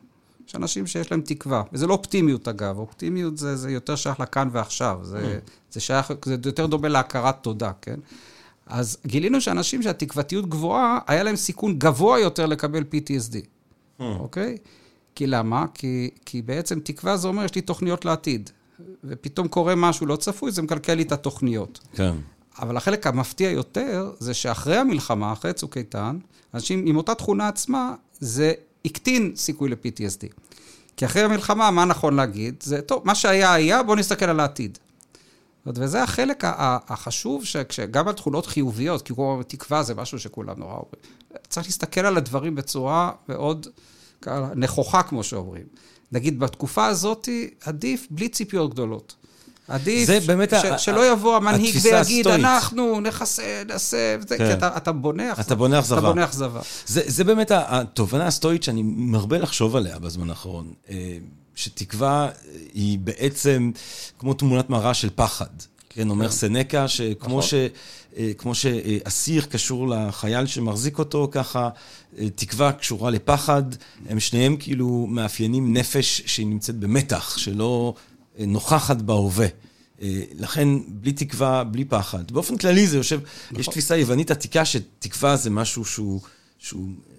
[0.47, 4.49] יש אנשים שיש להם תקווה, וזה לא אופטימיות אגב, אופטימיות זה, זה יותר שייך לכאן
[4.51, 5.49] ועכשיו, זה, mm.
[5.71, 7.99] זה שייך, זה יותר דומה להכרת תודה, כן?
[8.69, 14.03] אז גילינו שאנשים שהתקוותיות גבוהה, היה להם סיכון גבוה יותר לקבל PTSD, mm.
[14.03, 14.57] אוקיי?
[15.15, 15.65] כי למה?
[15.73, 18.49] כי, כי בעצם תקווה זה אומר, יש לי תוכניות לעתיד.
[19.03, 21.79] ופתאום קורה משהו לא צפוי, זה מקלקל לי את התוכניות.
[21.93, 22.13] כן.
[22.59, 26.17] אבל החלק המפתיע יותר, זה שאחרי המלחמה, אחרי צוק איתן,
[26.53, 28.53] אנשים עם אותה תכונה עצמה, זה
[28.85, 30.33] הקטין סיכוי ל-PTSD.
[30.97, 32.55] כי אחרי המלחמה, מה נכון להגיד?
[32.63, 34.77] זה, טוב, מה שהיה היה, בואו נסתכל על העתיד.
[35.65, 36.43] וזה החלק
[36.87, 41.01] החשוב, שגם על תכונות חיוביות, כי כמו תקווה זה משהו שכולם נורא אומרים.
[41.47, 43.67] צריך להסתכל על הדברים בצורה מאוד
[44.55, 45.65] נכוחה, כמו שאומרים.
[46.11, 47.29] נגיד, בתקופה הזאת,
[47.65, 49.15] עדיף בלי ציפיות גדולות.
[49.67, 50.77] עדיף זה באמת ש, ה...
[50.77, 51.95] שלא יבוא המנהיג ויגיד,
[52.27, 52.27] הסטורית.
[52.27, 54.37] אנחנו נחסה, נעשה, כן.
[54.37, 55.45] כי אתה, אתה בונה אכזבה.
[55.45, 55.99] אתה בונה אכזבה.
[55.99, 56.59] אתה בונה אכזבה.
[56.85, 60.73] זה, זה באמת התובנה הסטואית שאני מרבה לחשוב עליה בזמן האחרון.
[61.59, 62.29] אה, שתקווה
[62.73, 63.71] היא בעצם
[64.19, 65.45] כמו תמונת מראה של פחד.
[65.89, 67.41] כן, אומר סנקה, שכמו נכון.
[67.41, 67.53] ש...
[68.17, 71.69] אה, כמו שאסיר קשור לחייל שמחזיק אותו, ככה
[72.17, 73.63] אה, תקווה קשורה לפחד.
[74.09, 77.93] הם שניהם כאילו מאפיינים נפש שהיא נמצאת במתח, שלא
[78.39, 79.47] אה, נוכחת בהווה.
[80.01, 82.31] אה, לכן, בלי תקווה, בלי פחד.
[82.31, 83.19] באופן כללי זה יושב,
[83.57, 86.21] יש תפיסה יוונית עתיקה שתקווה זה משהו שהוא,
[86.59, 87.15] שהוא אה,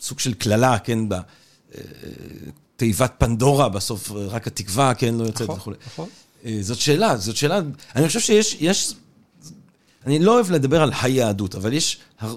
[0.00, 0.98] סוג של קללה, כן,
[2.82, 5.76] בתיבת פנדורה, בסוף רק התקווה, כן, לא יוצאת נכון, וכולי.
[5.86, 6.08] נכון.
[6.44, 7.60] אה, זאת שאלה, זאת שאלה,
[7.96, 8.94] אני חושב שיש, יש,
[10.06, 12.36] אני לא אוהב לדבר על היהדות, אבל יש הר,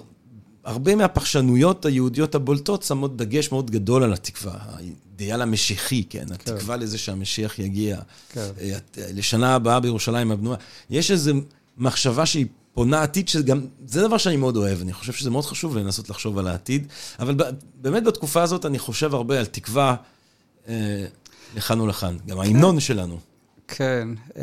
[0.64, 6.98] הרבה מהפרשנויות היהודיות הבולטות שמות דגש מאוד גדול על התקווה, האידיאל המשיחי, כן, התקווה לזה
[6.98, 8.50] שהמשיח יגיע, כן.
[8.60, 10.56] אה, לשנה הבאה בירושלים הבנויה.
[10.90, 11.32] יש איזו
[11.78, 15.76] מחשבה שהיא פונה עתיד, שגם, זה דבר שאני מאוד אוהב, אני חושב שזה מאוד חשוב
[15.76, 16.86] לנסות לחשוב על העתיד,
[17.18, 17.36] אבל
[17.80, 19.96] באמת בתקופה הזאת אני חושב הרבה על תקווה אה,
[21.56, 23.18] לכאן ולכאן, גם ההמנון שלנו.
[23.68, 24.08] כן.
[24.36, 24.42] אמ,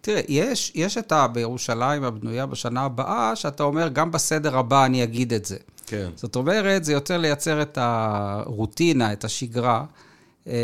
[0.00, 1.26] תראה, יש, יש את ה...
[1.28, 5.56] בירושלים הבנויה בשנה הבאה, שאתה אומר, גם בסדר הבא אני אגיד את זה.
[5.86, 6.08] כן.
[6.14, 9.84] זאת אומרת, זה יותר לייצר את הרוטינה, את השגרה.
[10.48, 10.54] אה,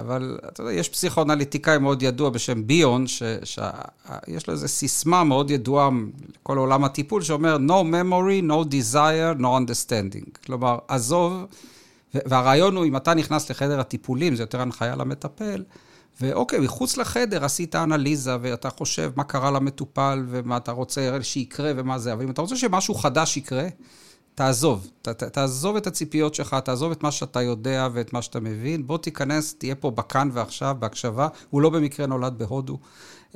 [0.00, 5.90] אבל אתה יודע, יש פסיכואנליטיקאי מאוד ידוע בשם ביון, שיש לו איזו סיסמה מאוד ידועה
[6.40, 10.44] לכל עולם הטיפול, שאומר, no memory, no desire, no understanding.
[10.46, 11.46] כלומר, עזוב,
[12.14, 15.64] והרעיון הוא, אם אתה נכנס לחדר הטיפולים, זה יותר הנחיה למטפל,
[16.20, 21.98] ואוקיי, מחוץ לחדר עשית אנליזה, ואתה חושב מה קרה למטופל, ומה אתה רוצה שיקרה ומה
[21.98, 23.68] זה, אבל אם אתה רוצה שמשהו חדש יקרה,
[24.34, 24.90] תעזוב.
[25.02, 28.86] ת, ת, תעזוב את הציפיות שלך, תעזוב את מה שאתה יודע ואת מה שאתה מבין.
[28.86, 31.28] בוא תיכנס, תהיה פה בכאן ועכשיו, בהקשבה.
[31.50, 32.78] הוא לא במקרה נולד בהודו.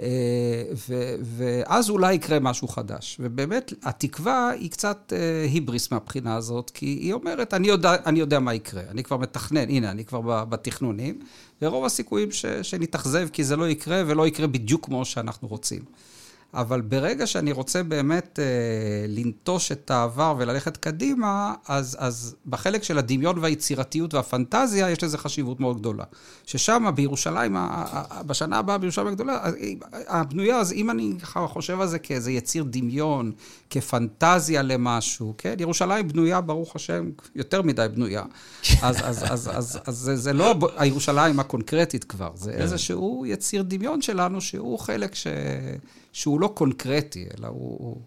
[0.03, 3.17] אה, ו, ואז אולי יקרה משהו חדש.
[3.21, 8.39] ובאמת, התקווה היא קצת אה, היבריס מהבחינה הזאת, כי היא אומרת, אני יודע, אני יודע
[8.39, 8.83] מה יקרה.
[8.91, 11.19] אני כבר מתכנן, הנה, אני כבר בתכנונים,
[11.63, 15.83] ורוב הסיכויים ש, שנתאכזב, כי זה לא יקרה, ולא יקרה בדיוק כמו שאנחנו רוצים.
[16.55, 18.45] אבל ברגע שאני רוצה באמת אה,
[19.09, 25.61] לנטוש את העבר וללכת קדימה, אז, אז בחלק של הדמיון והיצירתיות והפנטזיה, יש לזה חשיבות
[25.61, 26.05] מאוד גדולה.
[26.47, 29.51] ששם, בירושלים, ה- ה- ה- בשנה הבאה בירושלים הגדולה, אה,
[30.09, 31.15] הבנויה, אז אם אני
[31.47, 33.33] חושב על זה כאיזה יציר דמיון,
[33.71, 35.55] כפנטזיה למשהו, כן?
[35.59, 38.23] ירושלים בנויה, ברוך השם, יותר מדי בנויה.
[38.83, 44.03] אז, אז, אז, אז, אז זה, זה לא הירושלים הקונקרטית כבר, זה איזשהו יציר דמיון
[44.03, 45.27] שלנו, שהוא חלק ש...
[46.17, 48.01] שהוא לא קונקרטי, אלא הוא, הוא,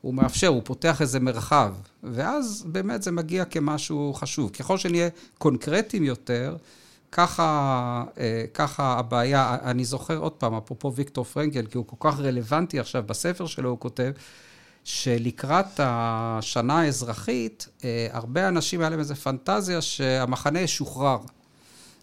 [0.00, 4.50] הוא מאפשר, הוא פותח איזה מרחב, ואז באמת זה מגיע כמשהו חשוב.
[4.50, 6.56] ככל שנהיה קונקרטיים יותר,
[7.12, 12.20] ככה, אה, ככה הבעיה, אני זוכר עוד פעם, אפרופו ויקטור פרנקל, כי הוא כל כך
[12.20, 14.12] רלוונטי עכשיו, בספר שלו הוא כותב,
[14.84, 21.18] שלקראת השנה האזרחית, אה, הרבה אנשים היה להם איזו פנטזיה שהמחנה ישוחרר,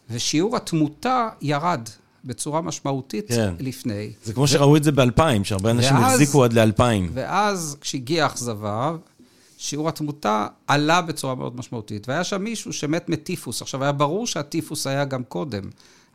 [0.10, 1.89] ושיעור התמותה ירד
[2.26, 3.54] בצורה משמעותית כן.
[3.60, 4.12] לפני.
[4.24, 7.12] זה כמו שראו את זה באלפיים, שהרבה אנשים ואז- החזיקו עד לאלפיים.
[7.14, 8.96] ואז כשהגיעה האכזבה,
[9.58, 12.08] שיעור התמותה עלה בצורה מאוד משמעותית.
[12.08, 13.62] והיה שם מישהו שמת מטיפוס.
[13.62, 15.64] עכשיו, היה ברור שהטיפוס היה גם קודם,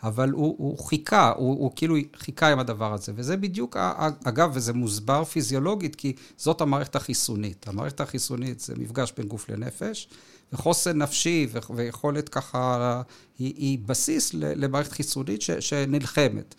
[0.03, 3.13] אבל הוא, הוא חיכה, הוא, הוא כאילו חיכה עם הדבר הזה.
[3.17, 3.77] וזה בדיוק,
[4.25, 7.69] אגב, וזה מוסבר פיזיולוגית, כי זאת המערכת החיסונית.
[7.69, 10.09] המערכת החיסונית זה מפגש בין גוף לנפש,
[10.53, 13.03] וחוסן נפשי ו- ויכולת ככה,
[13.38, 16.55] היא, היא בסיס למערכת חיסונית ש, שנלחמת.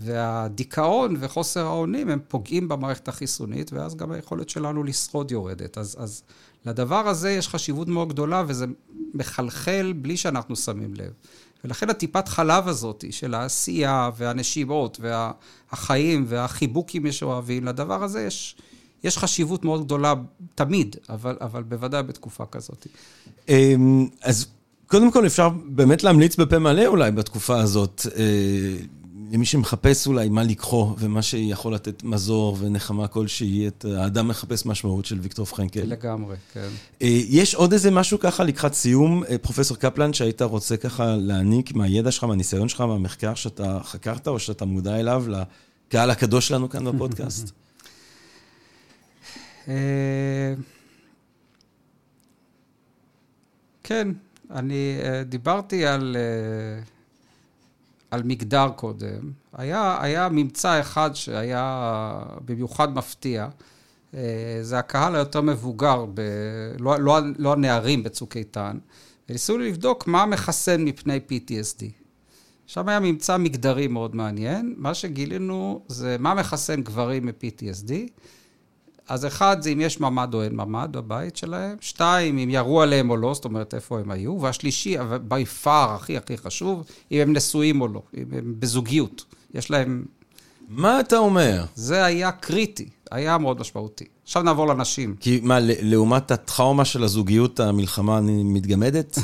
[0.00, 5.78] והדיכאון וחוסר האונים הם פוגעים במערכת החיסונית, ואז גם היכולת שלנו לשרוד יורדת.
[5.78, 6.22] אז, אז
[6.64, 8.66] לדבר הזה יש חשיבות מאוד גדולה, וזה
[9.14, 11.12] מחלחל בלי שאנחנו שמים לב.
[11.64, 18.56] ולכן הטיפת חלב הזאת של העשייה והנשימות והחיים והחיבוקים משואבים, לדבר הזה יש,
[19.06, 20.14] יש חשיבות מאוד גדולה
[20.54, 22.86] תמיד, אבל, אבל בוודאי בתקופה כזאת.
[23.48, 24.46] אמ, אז
[24.86, 28.76] קודם כל אפשר באמת להמליץ בפה מלא אולי בתקופה הזאת, אה,
[29.32, 35.04] למי שמחפש אולי מה לקחו ומה שיכול לתת מזור ונחמה כלשהי, את האדם מחפש משמעות
[35.04, 35.82] של ויקטור פרנקל.
[35.84, 36.68] לגמרי, כן.
[37.02, 41.74] אה, יש עוד איזה משהו ככה לקראת סיום, אה, פרופסור קפלן, שהיית רוצה ככה להעניק
[41.74, 46.84] מהידע שלך, מהניסיון שלך, מהמחקר שאתה חקרת או שאתה מודע אליו, לקהל הקדוש שלנו כאן
[46.84, 47.50] בפודקאסט?
[49.68, 50.54] אה,
[53.82, 54.08] כן,
[54.50, 56.82] אני אה, דיברתי על, אה,
[58.10, 59.32] על מגדר קודם.
[59.52, 63.48] היה, היה ממצא אחד שהיה במיוחד מפתיע.
[64.62, 66.20] זה הקהל היותר מבוגר, ב,
[66.78, 68.78] לא, לא, לא הנערים בצוק איתן.
[69.28, 71.84] וניסו לבדוק מה מחסן מפני PTSD.
[72.66, 74.74] שם היה ממצא מגדרי מאוד מעניין.
[74.76, 77.92] מה שגילינו זה מה מחסן גברים מ-PTSD.
[79.08, 81.76] אז אחד, זה אם יש ממ"ד או אין ממ"ד בבית שלהם.
[81.80, 84.40] שתיים, אם ירו עליהם או לא, זאת אומרת, איפה הם היו.
[84.40, 89.24] והשלישי, by far, הכי הכי חשוב, אם הם נשואים או לא, אם הם בזוגיות.
[89.54, 90.04] יש להם...
[90.68, 91.64] מה אתה אומר?
[91.74, 94.04] זה היה קריטי, היה מאוד משמעותי.
[94.24, 95.16] עכשיו נעבור לנשים.
[95.20, 99.18] כי מה, לעומת הטראומה של הזוגיות, המלחמה מתגמדת?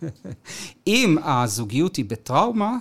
[0.86, 2.76] אם הזוגיות היא בטראומה,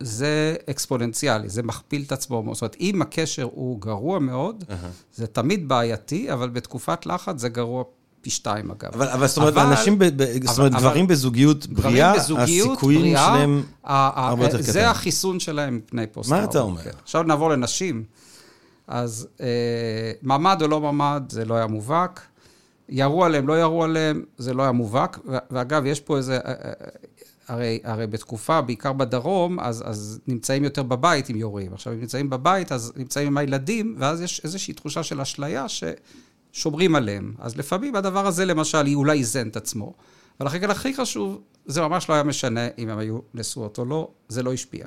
[0.00, 2.54] זה אקספוננציאלי, זה מכפיל את עצמו.
[2.54, 4.74] זאת אומרת, אם הקשר הוא גרוע מאוד, uh-huh.
[5.14, 7.84] זה תמיד בעייתי, אבל בתקופת לחץ זה גרוע
[8.20, 8.92] פי שתיים, אגב.
[8.94, 13.26] אבל, אבל זאת אומרת, אבל, אנשים, ב, ב, זאת אומרת, גברים בזוגיות בריאה, הסיכויים בריאה,
[13.26, 14.72] שלהם הרבה יותר קטן.
[14.72, 16.82] זה החיסון שלהם מפני פוסט מה אתה אומר?
[16.82, 16.90] כן.
[17.02, 18.04] עכשיו נעבור לנשים.
[18.86, 19.46] אז אה,
[20.22, 22.20] ממ"ד או לא ממ"ד, זה לא היה מובהק.
[22.88, 25.18] ירו עליהם, לא ירו עליהם, זה לא היה מובהק.
[25.50, 26.38] ואגב, יש פה איזה...
[27.48, 31.74] הרי, הרי בתקופה, בעיקר בדרום, אז, אז נמצאים יותר בבית עם יורים.
[31.74, 36.94] עכשיו, אם נמצאים בבית, אז נמצאים עם הילדים, ואז יש איזושהי תחושה של אשליה ששומרים
[36.94, 37.34] עליהם.
[37.38, 39.94] אז לפעמים הדבר הזה, למשל, אולי איזן את עצמו.
[40.40, 44.08] אבל הכי, הכי חשוב, זה ממש לא היה משנה אם הם היו נשואות או לא,
[44.28, 44.86] זה לא השפיע.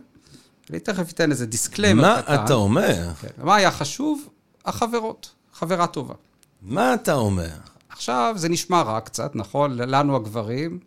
[0.70, 2.36] אני תכף אתן איזה דיסקלמר מה קטן.
[2.36, 3.14] מה אתה אומר?
[3.22, 3.28] כן.
[3.44, 4.30] מה היה חשוב?
[4.66, 6.14] החברות, חברה טובה.
[6.62, 7.50] מה אתה אומר?
[7.90, 9.72] עכשיו, זה נשמע רע קצת, נכון?
[9.78, 10.80] לנו הגברים.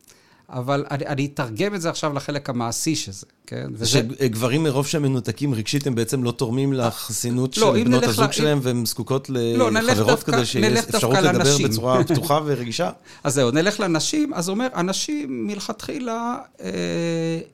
[0.48, 3.66] אבל אני, אני אתרגם את זה עכשיו לחלק המעשי שזה, כן?
[3.72, 3.86] וזה...
[3.86, 8.32] שגברים מרוב שהם מנותקים רגשית, הם בעצם לא תורמים לחסינות לא, של בנות הזוג ל...
[8.32, 11.68] שלהם, והן זקוקות לא, לחברות כדי שיש אפשרות לדבר לנשים.
[11.68, 12.90] בצורה פתוחה ורגישה?
[13.24, 16.68] אז זהו, נלך לנשים, אז אומר, הנשים מלכתחילה אה,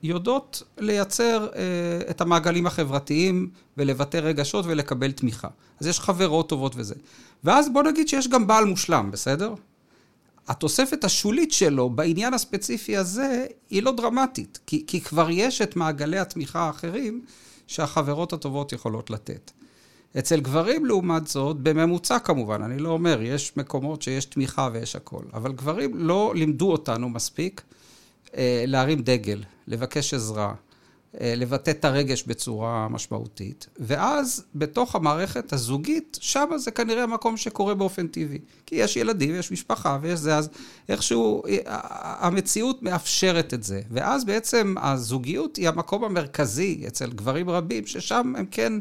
[0.03, 1.61] יודעות לייצר אה,
[2.09, 5.47] את המעגלים החברתיים ולבטא רגשות ולקבל תמיכה.
[5.79, 6.95] אז יש חברות טובות וזה.
[7.43, 9.53] ואז בוא נגיד שיש גם בעל מושלם, בסדר?
[10.47, 16.19] התוספת השולית שלו בעניין הספציפי הזה היא לא דרמטית, כי, כי כבר יש את מעגלי
[16.19, 17.25] התמיכה האחרים
[17.67, 19.51] שהחברות הטובות יכולות לתת.
[20.19, 25.25] אצל גברים, לעומת זאת, בממוצע כמובן, אני לא אומר, יש מקומות שיש תמיכה ויש הכול,
[25.33, 27.61] אבל גברים לא לימדו אותנו מספיק
[28.37, 30.53] אה, להרים דגל, לבקש עזרה,
[31.19, 38.07] לבטא את הרגש בצורה משמעותית, ואז בתוך המערכת הזוגית, שם זה כנראה המקום שקורה באופן
[38.07, 38.39] טבעי.
[38.65, 40.49] כי יש ילדים, יש משפחה ויש זה, אז
[40.89, 41.57] איכשהו אה,
[42.27, 43.81] המציאות מאפשרת את זה.
[43.91, 48.73] ואז בעצם הזוגיות היא המקום המרכזי אצל גברים רבים, ששם הם כן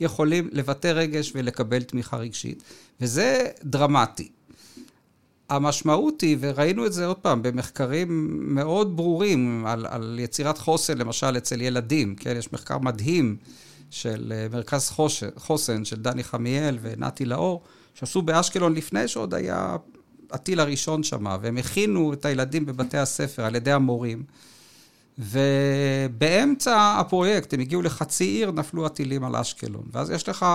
[0.00, 2.62] יכולים לבטא רגש ולקבל תמיכה רגשית,
[3.00, 4.28] וזה דרמטי.
[5.48, 11.36] המשמעות היא, וראינו את זה עוד פעם במחקרים מאוד ברורים על, על יצירת חוסן, למשל
[11.36, 12.36] אצל ילדים, כן?
[12.36, 13.36] יש מחקר מדהים
[13.90, 17.62] של אה, מרכז חושן, חוסן של דני חמיאל ונתי לאור,
[17.94, 19.76] שעשו באשקלון לפני שעוד היה
[20.30, 24.22] הטיל הראשון שם, והם הכינו את הילדים בבתי הספר על ידי המורים.
[25.18, 29.84] ובאמצע הפרויקט, הם הגיעו לחצי עיר, נפלו הטילים על אשקלון.
[29.92, 30.46] ואז יש לך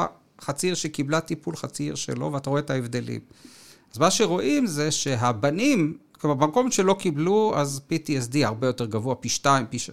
[0.42, 3.20] חצי עיר שקיבלה טיפול, חצי עיר שלא, ואתה רואה את ההבדלים.
[3.94, 9.30] אז מה שרואים זה שהבנים, כלומר, במקום שלא קיבלו, אז PTSD הרבה יותר גבוה, פי
[9.30, 9.90] שתיים, פי ש...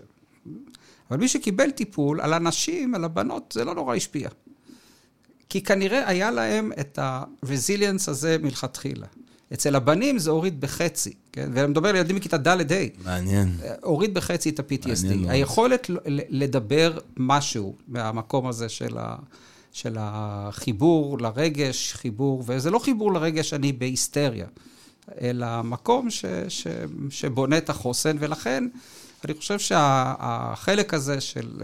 [1.10, 4.28] אבל מי שקיבל טיפול, על הנשים, על הבנות, זה לא נורא השפיע.
[5.48, 9.06] כי כנראה היה להם את ה-resilience הזה מלכתחילה.
[9.52, 11.50] אצל הבנים זה הוריד בחצי, כן?
[11.54, 13.04] ואני מדבר על ילדים מכיתה ד'-ה'.
[13.04, 13.56] מעניין.
[13.82, 15.28] הוריד בחצי את ה-PTSD.
[15.28, 19.16] היכולת לדבר משהו מהמקום הזה של ה...
[19.72, 24.46] של החיבור לרגש, חיבור, וזה לא חיבור לרגש אני בהיסטריה,
[25.20, 26.66] אלא מקום ש, ש,
[27.10, 28.64] שבונה את החוסן, ולכן
[29.24, 31.62] אני חושב שהחלק שה, הזה של uh,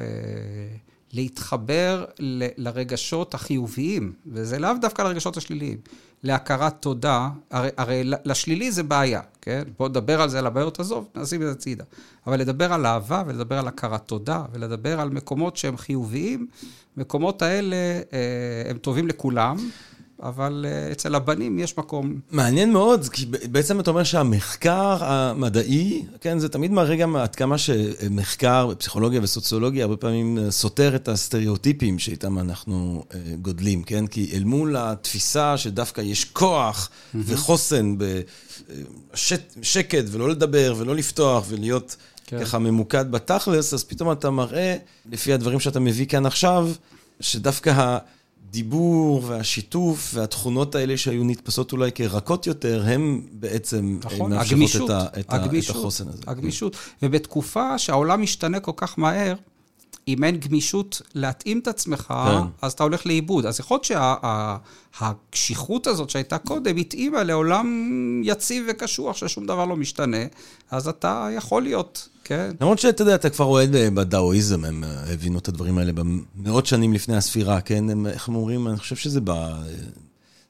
[1.13, 5.79] להתחבר ל, לרגשות החיוביים, וזה לאו דווקא לרגשות השליליים,
[6.27, 9.63] להכרת תודה, הרי, הרי לשלילי זה בעיה, כן?
[9.79, 11.85] בואו נדבר על זה, על הבעיות, עזוב, נשים את זה הצידה.
[12.27, 16.47] אבל לדבר על אהבה ולדבר על הכרת תודה ולדבר על מקומות שהם חיוביים,
[16.97, 19.57] מקומות האלה אה, הם טובים לכולם.
[20.23, 22.21] אבל uh, אצל הבנים יש מקום.
[22.31, 27.59] מעניין מאוד, כי בעצם אתה אומר שהמחקר המדעי, כן, זה תמיד מראה גם עד כמה
[27.59, 34.07] שמחקר בפסיכולוגיה וסוציולוגיה הרבה פעמים אה, סותר את הסטריאוטיפים שאיתם אנחנו uh, גודלים, כן?
[34.07, 37.19] כי אל מול התפיסה שדווקא יש כוח mm-hmm.
[37.27, 37.97] וחוסן
[39.61, 41.97] בשקט ולא לדבר ולא לפתוח ולהיות...
[42.27, 42.41] כן.
[42.41, 44.77] ככה ממוקד בתכלס, אז פתאום אתה מראה,
[45.13, 46.69] לפי הדברים שאתה מביא כאן עכשיו,
[47.21, 47.99] שדווקא
[48.57, 54.93] הדיבור והשיתוף והתכונות האלה שהיו נתפסות אולי כרכות יותר, הם בעצם נכון, מאפשרות הגמישות, את,
[54.95, 56.23] ה, את, הגמישות, את החוסן הזה.
[56.27, 56.77] הגמישות.
[57.03, 59.35] ובתקופה שהעולם משתנה כל כך מהר,
[60.09, 62.43] אם אין גמישות להתאים את עצמך, כן.
[62.63, 63.47] אז אתה הולך לאיבוד.
[63.47, 67.67] אז יכול להיות שהקשיחות שה, הזאת שהייתה קודם, התאימה לעולם
[68.25, 70.25] יציב וקשוח, ששום דבר לא משתנה,
[70.71, 72.51] אז אתה יכול להיות, כן.
[72.61, 76.93] למרות שאתה יודע, אתה כבר רואה בדאואיזם, הם אה, הבינו את הדברים האלה במאות שנים
[76.93, 77.91] לפני הספירה, כן?
[77.91, 78.69] הם, איך הם אומרים?
[78.69, 79.31] אני חושב שזה ב...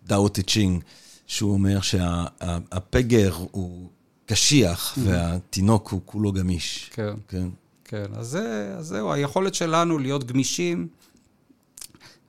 [0.06, 0.82] דאו טצ'ינג,
[1.26, 3.88] שהוא אומר שהפגר הוא
[4.26, 6.90] קשיח והתינוק הוא כולו גמיש.
[6.94, 7.14] כן.
[7.28, 7.48] כן.
[7.84, 10.88] כן, אז, זה, אז זהו, היכולת שלנו להיות גמישים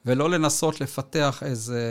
[0.06, 1.82] ולא לנסות לפתח איזה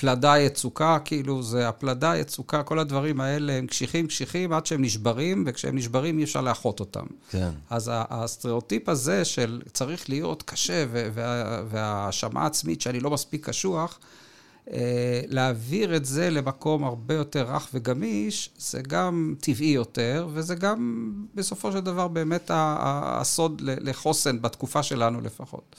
[0.00, 5.44] פלדה יצוקה, כאילו זה הפלדה יצוקה, כל הדברים האלה הם קשיחים קשיחים עד שהם נשברים,
[5.46, 7.06] וכשהם נשברים אי אפשר לאחות אותם.
[7.30, 7.50] כן.
[7.70, 10.84] אז הסטריאוטיפ הזה של צריך להיות קשה
[11.70, 13.98] וההאשמה העצמית שאני לא מספיק קשוח,
[14.72, 21.12] אה, להעביר את זה למקום הרבה יותר רך וגמיש, זה גם טבעי יותר, וזה גם
[21.34, 25.76] בסופו של דבר באמת הסוד לחוסן, בתקופה שלנו לפחות.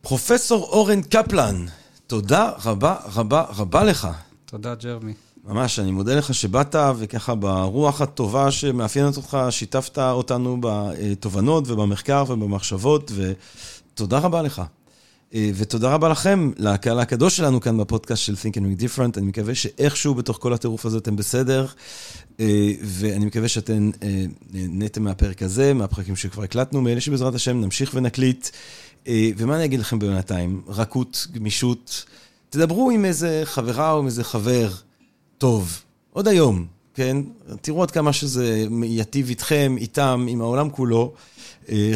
[0.00, 1.66] פרופסור אורן קפלן,
[2.10, 4.08] תודה רבה רבה רבה לך.
[4.44, 5.12] תודה, ג'רמי.
[5.44, 13.12] ממש, אני מודה לך שבאת, וככה ברוח הטובה שמאפיינת אותך, שיתפת אותנו בתובנות ובמחקר ובמחשבות,
[13.14, 14.62] ותודה רבה לך.
[15.34, 19.18] אה, ותודה רבה לכם, לקהל הקדוש שלנו כאן בפודקאסט של Think and Make Different.
[19.18, 21.66] אני מקווה שאיכשהו בתוך כל הטירוף הזה אתם בסדר,
[22.40, 27.90] אה, ואני מקווה שאתם אה, נהנתם מהפרק הזה, מהפרקים שכבר הקלטנו, מאלה שבעזרת השם נמשיך
[27.94, 28.48] ונקליט.
[29.08, 30.62] ומה אני אגיד לכם בינתיים?
[30.68, 32.04] רכות, גמישות.
[32.50, 34.70] תדברו עם איזה חברה או עם איזה חבר
[35.38, 35.82] טוב,
[36.12, 37.16] עוד היום, כן?
[37.60, 41.12] תראו עד כמה שזה ייטיב איתכם, איתם, עם העולם כולו.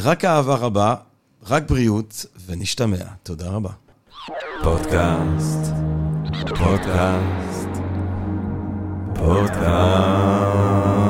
[0.03, 0.95] רק אהבה רבה.
[1.49, 2.97] רק בריאות, ונשתמע.
[3.23, 3.71] תודה רבה.
[4.63, 5.73] פודקאסט,
[6.49, 7.69] פודקאסט,
[9.15, 11.04] פודקאסט.